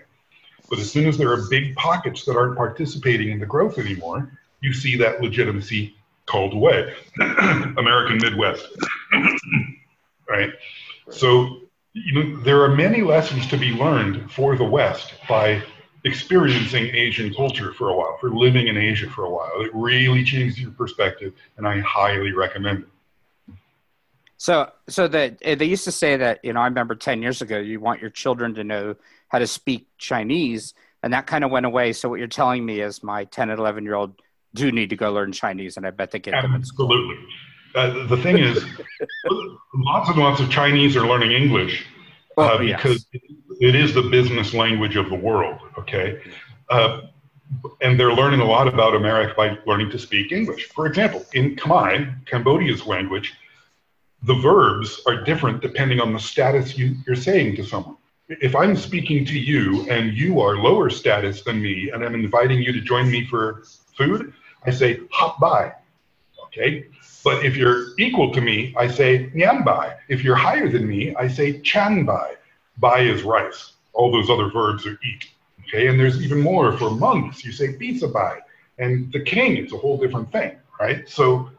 But 0.69 0.79
as 0.79 0.91
soon 0.91 1.07
as 1.07 1.17
there 1.17 1.31
are 1.31 1.47
big 1.49 1.75
pockets 1.75 2.25
that 2.25 2.35
aren't 2.35 2.55
participating 2.55 3.29
in 3.29 3.39
the 3.39 3.45
growth 3.45 3.77
anymore, 3.77 4.31
you 4.61 4.73
see 4.73 4.97
that 4.97 5.21
legitimacy 5.21 5.95
called 6.25 6.53
away. 6.53 6.95
American 7.19 8.17
Midwest. 8.17 8.65
right? 10.29 10.51
So 11.09 11.61
you 11.93 12.13
know, 12.13 12.41
there 12.41 12.63
are 12.63 12.73
many 12.73 13.01
lessons 13.01 13.47
to 13.47 13.57
be 13.57 13.71
learned 13.71 14.31
for 14.31 14.55
the 14.55 14.63
West 14.63 15.13
by 15.27 15.61
experiencing 16.03 16.87
Asian 16.95 17.33
culture 17.33 17.73
for 17.73 17.89
a 17.89 17.95
while, 17.95 18.17
for 18.19 18.29
living 18.29 18.67
in 18.67 18.77
Asia 18.77 19.09
for 19.09 19.25
a 19.25 19.29
while. 19.29 19.51
It 19.61 19.71
really 19.73 20.23
changes 20.23 20.59
your 20.59 20.71
perspective, 20.71 21.33
and 21.57 21.67
I 21.67 21.79
highly 21.79 22.31
recommend 22.31 22.83
it. 22.83 23.55
So, 24.37 24.71
so 24.89 25.07
that 25.07 25.37
eh, 25.43 25.55
they 25.55 25.65
used 25.65 25.83
to 25.83 25.91
say 25.91 26.17
that 26.17 26.39
you 26.43 26.53
know, 26.53 26.61
I 26.61 26.65
remember 26.65 26.95
ten 26.95 27.21
years 27.21 27.41
ago, 27.41 27.59
you 27.59 27.79
want 27.79 28.01
your 28.01 28.09
children 28.09 28.55
to 28.55 28.63
know 28.63 28.95
how 29.27 29.39
to 29.39 29.47
speak 29.47 29.87
Chinese, 29.97 30.73
and 31.03 31.13
that 31.13 31.27
kind 31.27 31.43
of 31.43 31.51
went 31.51 31.65
away. 31.65 31.93
So, 31.93 32.09
what 32.09 32.17
you're 32.17 32.27
telling 32.27 32.65
me 32.65 32.81
is, 32.81 33.03
my 33.03 33.25
ten 33.25 33.51
and 33.51 33.59
eleven 33.59 33.83
year 33.83 33.95
old 33.95 34.19
do 34.55 34.71
need 34.71 34.89
to 34.89 34.95
go 34.95 35.13
learn 35.13 35.31
Chinese, 35.31 35.77
and 35.77 35.85
I 35.85 35.91
bet 35.91 36.11
they 36.11 36.19
get 36.19 36.31
them. 36.31 36.55
Absolutely. 36.55 37.17
Uh, 37.75 38.07
the 38.07 38.17
thing 38.17 38.37
is, 38.39 38.65
lots 39.75 40.09
and 40.09 40.17
lots 40.17 40.41
of 40.41 40.49
Chinese 40.49 40.97
are 40.97 41.07
learning 41.07 41.31
English 41.31 41.85
uh, 42.37 42.57
because 42.57 43.05
yes 43.13 43.21
it 43.61 43.75
is 43.75 43.93
the 43.93 44.01
business 44.01 44.53
language 44.55 44.95
of 44.95 45.07
the 45.09 45.15
world, 45.15 45.59
okay? 45.77 46.19
Uh, 46.69 47.01
and 47.81 47.99
they're 47.99 48.13
learning 48.13 48.39
a 48.39 48.45
lot 48.45 48.67
about 48.67 48.95
America 48.95 49.33
by 49.37 49.55
learning 49.67 49.91
to 49.91 49.99
speak 49.99 50.31
English. 50.31 50.69
For 50.69 50.87
example, 50.87 51.23
in 51.33 51.55
Khmer, 51.55 52.25
Cambodia's 52.25 52.87
language, 52.87 53.33
the 54.23 54.33
verbs 54.33 55.01
are 55.05 55.23
different 55.23 55.61
depending 55.61 55.99
on 55.99 56.11
the 56.11 56.19
status 56.19 56.75
you, 56.75 56.95
you're 57.05 57.15
saying 57.15 57.55
to 57.57 57.63
someone. 57.63 57.97
If 58.29 58.55
I'm 58.55 58.75
speaking 58.75 59.25
to 59.25 59.37
you 59.37 59.87
and 59.89 60.13
you 60.13 60.41
are 60.41 60.57
lower 60.57 60.89
status 60.89 61.43
than 61.43 61.61
me 61.61 61.91
and 61.91 62.03
I'm 62.03 62.15
inviting 62.15 62.63
you 62.63 62.73
to 62.73 62.81
join 62.81 63.11
me 63.11 63.25
for 63.25 63.63
food, 63.95 64.33
I 64.65 64.71
say 64.71 65.01
hop 65.11 65.39
by, 65.39 65.73
okay? 66.45 66.85
But 67.23 67.45
if 67.45 67.55
you're 67.55 67.89
equal 67.99 68.33
to 68.33 68.41
me, 68.41 68.73
I 68.75 68.87
say 68.87 69.29
nyam 69.35 69.63
by. 69.63 69.97
If 70.07 70.23
you're 70.23 70.35
higher 70.35 70.67
than 70.67 70.87
me, 70.87 71.13
I 71.15 71.27
say 71.27 71.59
chan 71.59 72.05
bai. 72.05 72.37
Buy 72.81 73.01
is 73.01 73.23
rice. 73.23 73.73
All 73.93 74.11
those 74.11 74.29
other 74.29 74.49
verbs 74.49 74.85
are 74.85 74.99
eat. 75.05 75.29
Okay, 75.61 75.87
and 75.87 75.99
there's 75.99 76.21
even 76.21 76.41
more 76.41 76.77
for 76.77 76.89
monks. 76.91 77.45
You 77.45 77.51
say 77.53 77.73
pizza 77.73 78.07
buy, 78.07 78.39
and 78.77 79.11
the 79.13 79.21
king 79.21 79.57
is 79.57 79.71
a 79.71 79.77
whole 79.77 79.97
different 79.97 80.31
thing, 80.31 80.57
right? 80.79 81.07
So, 81.07 81.49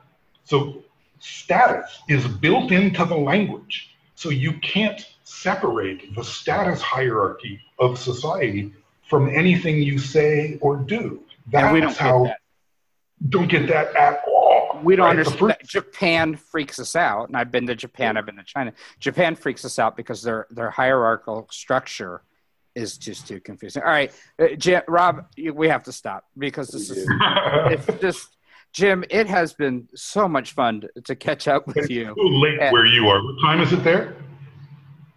so 0.45 0.83
status 1.20 2.01
is 2.09 2.27
built 2.27 2.73
into 2.73 3.05
the 3.05 3.16
language. 3.16 3.95
So 4.16 4.29
you 4.29 4.53
can't 4.61 5.01
separate 5.25 6.14
the 6.14 6.25
status 6.25 6.83
hierarchy 6.83 7.61
of 7.79 7.99
society 7.99 8.75
from 9.09 9.29
anything 9.29 9.83
you 9.83 9.99
say 9.99 10.59
or 10.61 10.77
do. 10.77 11.23
That's 11.51 11.64
and 11.64 11.73
we 11.73 11.81
don't 11.81 11.97
how. 11.97 12.25
That. 12.25 12.39
Don't 13.29 13.49
get 13.49 13.68
that 13.68 13.95
at 13.95 14.20
all 14.27 14.41
we 14.83 14.97
don't 14.97 15.07
right, 15.07 15.11
understand. 15.11 15.57
First... 15.61 15.61
Japan 15.70 16.37
freaks 16.37 16.78
us 16.78 16.97
out, 16.97 17.28
and 17.28 17.37
I've 17.37 17.51
been 17.51 17.66
to 17.66 17.74
Japan. 17.74 18.16
I've 18.16 18.26
been 18.26 18.37
to 18.37 18.45
China. 18.45 18.72
Japan 19.01 19.35
freaks 19.35 19.64
us 19.64 19.78
out 19.78 19.97
because 19.97 20.22
their 20.22 20.47
their 20.51 20.70
hierarchical 20.70 21.47
structure 21.51 22.22
is 22.74 22.99
just 22.99 23.26
too 23.26 23.41
confusing. 23.41 23.83
All 23.83 23.91
right, 23.91 24.12
uh, 24.41 24.80
Rob, 24.89 25.26
we 25.53 25.68
have 25.68 25.85
to 25.85 25.93
stop 25.93 26.24
because 26.37 26.68
this 26.68 26.91
is 26.91 27.07
it's 27.11 28.01
just 28.01 28.37
Jim. 28.72 29.05
It 29.11 29.26
has 29.26 29.53
been 29.53 29.89
so 29.95 30.28
much 30.28 30.53
fun 30.53 30.85
to 31.05 31.16
catch 31.16 31.49
up 31.49 31.66
with 31.66 31.91
you. 31.91 32.14
It's 32.16 32.43
late 32.43 32.61
and, 32.61 32.72
where 32.72 32.87
you 32.87 33.09
are. 33.09 33.22
What 33.22 33.41
time 33.43 33.61
is 33.61 33.72
it 33.72 33.85
there? 33.85 34.16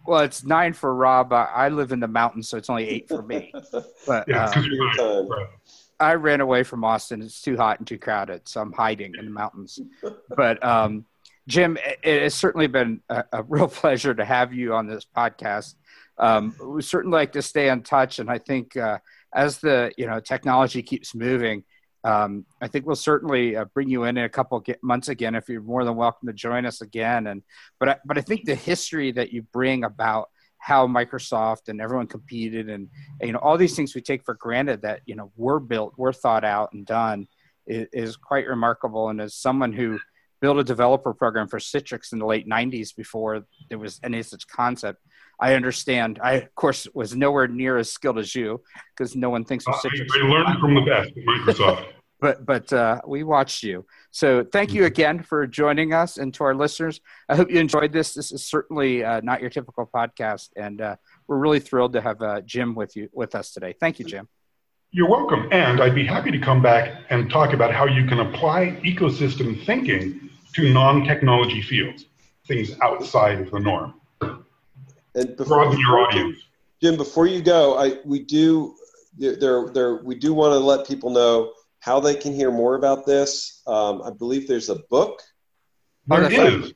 Well, 0.06 0.20
it's 0.20 0.44
nine 0.44 0.72
for 0.72 0.94
Rob. 0.94 1.32
I 1.32 1.68
live 1.68 1.90
in 1.90 1.98
the 1.98 2.08
mountains, 2.08 2.48
so 2.48 2.56
it's 2.56 2.70
only 2.70 2.88
eight 2.88 3.08
for 3.08 3.22
me. 3.22 3.52
But 4.06 4.28
yeah, 4.28 4.44
uh, 4.44 4.60
you're 4.60 5.48
I 5.98 6.14
ran 6.14 6.40
away 6.40 6.62
from 6.62 6.84
Austin. 6.84 7.22
It's 7.22 7.40
too 7.40 7.56
hot 7.56 7.78
and 7.78 7.86
too 7.86 7.98
crowded, 7.98 8.48
so 8.48 8.60
I'm 8.60 8.72
hiding 8.72 9.14
in 9.18 9.24
the 9.24 9.30
mountains. 9.30 9.80
But 10.36 10.62
um, 10.64 11.06
Jim, 11.48 11.78
it 12.02 12.22
has 12.22 12.34
certainly 12.34 12.66
been 12.66 13.00
a, 13.08 13.24
a, 13.32 13.42
real 13.42 13.68
pleasure 13.82 14.14
to 14.14 14.24
have 14.24 14.52
you 14.52 14.74
on 14.74 14.86
this 14.86 15.06
podcast. 15.16 15.74
Um, 16.18 16.54
we 16.62 16.82
certainly 16.82 17.16
like 17.16 17.32
to 17.32 17.42
stay 17.42 17.68
in 17.68 17.82
touch, 17.82 18.18
and 18.18 18.30
I 18.30 18.38
think 18.38 18.76
uh, 18.76 18.98
as 19.34 19.58
the 19.58 19.92
you 19.96 20.06
know 20.06 20.20
technology 20.20 20.82
keeps 20.82 21.14
moving, 21.14 21.64
um, 22.04 22.46
I 22.60 22.68
think 22.68 22.86
we'll 22.86 22.96
certainly 22.96 23.56
uh, 23.56 23.64
bring 23.66 23.88
you 23.88 24.04
in 24.04 24.16
in 24.16 24.24
a 24.24 24.28
couple 24.28 24.62
months 24.82 25.08
again 25.08 25.34
if 25.34 25.48
you're 25.48 25.60
more 25.60 25.84
than 25.84 25.96
welcome 25.96 26.28
to 26.28 26.34
join 26.34 26.66
us 26.66 26.80
again. 26.80 27.26
And 27.26 27.42
but 27.78 27.88
I, 27.88 27.96
but 28.04 28.18
I 28.18 28.20
think 28.20 28.44
the 28.44 28.54
history 28.54 29.12
that 29.12 29.32
you 29.32 29.42
bring 29.42 29.84
about 29.84 30.30
how 30.58 30.86
Microsoft 30.86 31.68
and 31.68 31.80
everyone 31.80 32.06
competed 32.06 32.68
and, 32.68 32.88
you 33.20 33.32
know 33.32 33.38
all 33.38 33.56
these 33.56 33.76
things 33.76 33.94
we 33.94 34.00
take 34.00 34.24
for 34.24 34.34
granted 34.34 34.82
that 34.82 35.00
you 35.06 35.14
know 35.14 35.30
were 35.36 35.60
built, 35.60 35.94
were 35.96 36.12
thought 36.12 36.44
out 36.44 36.72
and 36.72 36.86
done 36.86 37.26
is, 37.66 37.86
is 37.92 38.16
quite 38.16 38.46
remarkable. 38.46 39.08
And 39.08 39.20
as 39.20 39.34
someone 39.34 39.72
who 39.72 39.98
built 40.40 40.58
a 40.58 40.64
developer 40.64 41.14
program 41.14 41.48
for 41.48 41.58
Citrix 41.58 42.12
in 42.12 42.18
the 42.18 42.26
late 42.26 42.48
90s 42.48 42.94
before 42.94 43.46
there 43.68 43.78
was 43.78 44.00
any 44.02 44.22
such 44.22 44.46
concept. 44.46 45.02
I 45.40 45.54
understand. 45.54 46.18
I, 46.22 46.32
of 46.34 46.54
course, 46.54 46.86
was 46.94 47.14
nowhere 47.14 47.46
near 47.48 47.76
as 47.76 47.92
skilled 47.92 48.18
as 48.18 48.34
you 48.34 48.62
because 48.96 49.14
no 49.16 49.30
one 49.30 49.44
thinks 49.44 49.66
of 49.66 49.74
Citrix. 49.74 50.06
I, 50.14 50.20
I 50.20 50.28
learned 50.28 50.60
from 50.60 50.74
the 50.74 50.80
best 50.82 51.12
Microsoft. 51.16 51.86
But 52.20 52.46
but 52.46 52.72
uh, 52.72 53.00
we 53.06 53.22
watched 53.22 53.62
you. 53.62 53.86
So 54.10 54.44
thank 54.44 54.72
you 54.72 54.84
again 54.84 55.22
for 55.22 55.46
joining 55.46 55.92
us, 55.92 56.18
and 56.18 56.32
to 56.34 56.44
our 56.44 56.54
listeners, 56.54 57.00
I 57.28 57.36
hope 57.36 57.50
you 57.50 57.60
enjoyed 57.60 57.92
this. 57.92 58.14
This 58.14 58.32
is 58.32 58.44
certainly 58.44 59.04
uh, 59.04 59.20
not 59.22 59.40
your 59.40 59.50
typical 59.50 59.88
podcast, 59.92 60.50
and 60.56 60.80
uh, 60.80 60.96
we're 61.26 61.38
really 61.38 61.60
thrilled 61.60 61.92
to 61.94 62.00
have 62.00 62.22
uh, 62.22 62.40
Jim 62.42 62.74
with 62.74 62.96
you 62.96 63.08
with 63.12 63.34
us 63.34 63.52
today. 63.52 63.74
Thank 63.78 63.98
you, 63.98 64.04
Jim. 64.04 64.28
You're 64.92 65.10
welcome, 65.10 65.48
and 65.52 65.80
I'd 65.80 65.94
be 65.94 66.06
happy 66.06 66.30
to 66.30 66.38
come 66.38 66.62
back 66.62 67.02
and 67.10 67.30
talk 67.30 67.52
about 67.52 67.74
how 67.74 67.86
you 67.86 68.06
can 68.06 68.20
apply 68.20 68.80
ecosystem 68.84 69.64
thinking 69.66 70.30
to 70.54 70.72
non-technology 70.72 71.60
fields, 71.60 72.06
things 72.46 72.70
outside 72.80 73.40
of 73.40 73.50
the 73.50 73.60
norm. 73.60 73.94
And 75.14 75.36
before, 75.36 75.74
your 75.74 75.98
audience. 75.98 76.38
Jim, 76.82 76.96
before 76.96 77.26
you 77.26 77.42
go, 77.42 77.76
I 77.78 77.98
we 78.04 78.20
do 78.20 78.74
there 79.18 79.68
there 79.68 79.96
we 79.96 80.14
do 80.14 80.34
want 80.34 80.52
to 80.52 80.58
let 80.58 80.86
people 80.86 81.10
know 81.10 81.52
how 81.86 82.00
they 82.00 82.16
can 82.16 82.34
hear 82.34 82.50
more 82.50 82.74
about 82.74 83.06
this. 83.06 83.62
Um, 83.66 84.02
I 84.02 84.10
believe 84.10 84.48
there's 84.48 84.68
a 84.68 84.80
book. 84.90 85.22
There 86.08 86.30
is. 86.30 86.72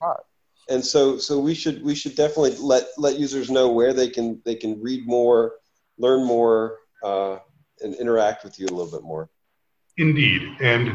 And 0.69 0.85
so 0.85 1.19
so 1.19 1.41
we 1.41 1.53
should 1.53 1.83
we 1.83 1.97
should 1.97 2.15
definitely 2.15 2.55
let 2.61 2.85
let 2.97 3.19
users 3.19 3.51
know 3.51 3.71
where 3.71 3.93
they 3.93 4.09
can 4.09 4.41
they 4.45 4.55
can 4.55 4.81
read 4.81 5.05
more, 5.05 5.55
learn 5.99 6.25
more, 6.25 6.79
uh, 7.03 7.39
and 7.81 7.93
interact 7.97 8.45
with 8.45 8.61
you 8.61 8.67
a 8.67 8.73
little 8.73 8.91
bit 8.91 9.03
more. 9.03 9.29
Indeed, 9.97 10.43
and 10.61 10.91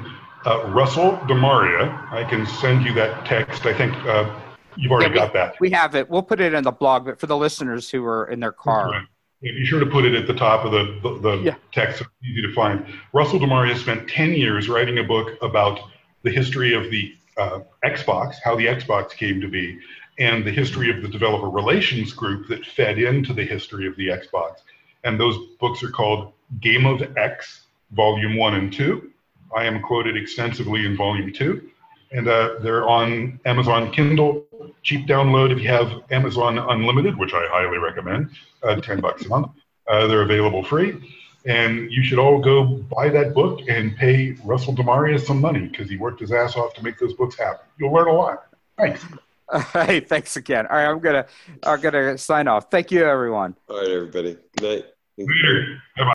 uh, 0.46 0.62
Rusel 0.68 1.20
DeMaria, 1.28 2.10
I 2.14 2.24
can 2.24 2.46
send 2.46 2.86
you 2.86 2.94
that 2.94 3.26
text. 3.26 3.66
I 3.66 3.74
think 3.74 3.94
uh, 4.06 4.34
you've 4.78 4.94
already 4.94 5.14
yeah, 5.14 5.24
we, 5.24 5.28
got 5.28 5.34
that. 5.34 5.60
We 5.60 5.72
have 5.72 5.94
it. 5.96 6.10
We'll 6.10 6.24
put 6.24 6.40
it 6.40 6.54
in 6.54 6.64
the 6.64 6.72
blog, 6.72 7.04
but 7.04 7.20
for 7.20 7.28
the 7.28 7.36
listeners 7.36 7.90
who 7.90 8.06
are 8.06 8.28
in 8.28 8.40
their 8.40 8.54
car. 8.54 9.08
Be 9.54 9.66
sure 9.66 9.80
to 9.80 9.86
put 9.86 10.06
it 10.06 10.16
at 10.16 10.28
the 10.28 10.34
top 10.34 10.66
of 10.66 10.72
the, 10.72 11.00
the, 11.04 11.20
the 11.20 11.38
yeah. 11.44 11.56
text 11.72 12.00
so 12.00 12.06
it's 12.06 12.30
easy 12.30 12.42
to 12.42 12.54
find. 12.54 12.86
Rusel 13.14 13.40
DeMaria 13.40 13.78
spent 13.78 14.10
10 14.10 14.34
years 14.34 14.68
writing 14.70 14.98
a 14.98 15.04
book 15.04 15.38
about 15.42 15.80
the 16.24 16.32
history 16.32 16.74
of 16.74 16.90
the 16.90 17.16
uh, 17.38 17.60
Xbox, 17.84 18.36
how 18.44 18.56
the 18.56 18.66
Xbox 18.66 19.12
came 19.12 19.40
to 19.42 19.48
be, 19.48 19.80
and 20.18 20.44
the 20.44 20.52
history 20.52 20.90
of 20.90 21.04
the 21.04 21.08
developer 21.08 21.50
relations 21.50 22.12
group 22.12 22.48
that 22.48 22.66
fed 22.66 22.98
into 22.98 23.34
the 23.34 23.44
history 23.44 23.86
of 23.88 23.96
the 23.98 24.08
Xbox. 24.08 24.62
And 25.04 25.20
those 25.20 25.38
books 25.60 25.84
are 25.84 25.92
called 25.92 26.34
Game 26.60 26.86
of 26.86 27.16
X, 27.16 27.68
Volume 27.92 28.38
1 28.38 28.56
and 28.56 28.74
2, 28.74 29.12
I 29.56 29.66
am 29.66 29.82
quoted 29.82 30.18
extensively 30.18 30.86
in 30.86 30.98
volume 30.98 31.32
two. 31.32 31.70
And 32.12 32.28
uh, 32.28 32.56
they're 32.62 32.88
on 32.88 33.40
Amazon 33.46 33.92
Kindle, 33.92 34.46
cheap 34.84 35.08
download 35.08 35.52
if 35.52 35.60
you 35.60 35.70
have 35.70 35.92
Amazon 36.12 36.58
Unlimited, 36.58 37.18
which 37.18 37.34
I 37.34 37.46
highly 37.50 37.78
recommend, 37.78 38.30
uh, 38.64 38.76
10 38.76 39.02
bucks 39.02 39.26
a 39.26 39.30
month. 39.30 39.48
Uh, 39.88 40.08
they're 40.08 40.22
available 40.22 40.64
free. 40.64 40.94
And 41.46 41.92
you 41.92 42.04
should 42.04 42.18
all 42.18 42.40
go 42.40 42.66
buy 42.66 43.10
that 43.10 43.34
book 43.34 43.62
and 43.68 43.96
pay 43.96 44.34
Rusel 44.34 44.76
DeMaria 44.76 45.24
some 45.24 45.40
money 45.40 45.68
because 45.68 45.90
he 45.90 45.98
worked 45.98 46.20
his 46.20 46.32
ass 46.32 46.56
off 46.56 46.74
to 46.76 46.84
make 46.84 46.98
those 46.98 47.14
books 47.14 47.38
happen. 47.38 47.66
You'll 47.78 47.94
learn 47.94 48.08
a 48.08 48.14
lot. 48.14 48.48
Thanks. 48.78 49.06
hey, 49.74 50.00
thanks 50.00 50.38
again. 50.38 50.66
All 50.68 50.76
right, 50.76 50.90
I'm 50.90 51.00
gonna 51.00 51.28
I'm 51.62 51.80
gonna 51.80 52.18
sign 52.18 52.48
off. 52.48 52.72
Thank 52.72 52.92
you, 52.92 53.06
everyone. 53.06 53.56
All 53.70 53.78
right, 53.78 53.90
everybody. 53.90 54.38
Good 54.58 54.64
night. 54.64 54.86
Later. 55.18 55.82
Bye. 55.96 56.02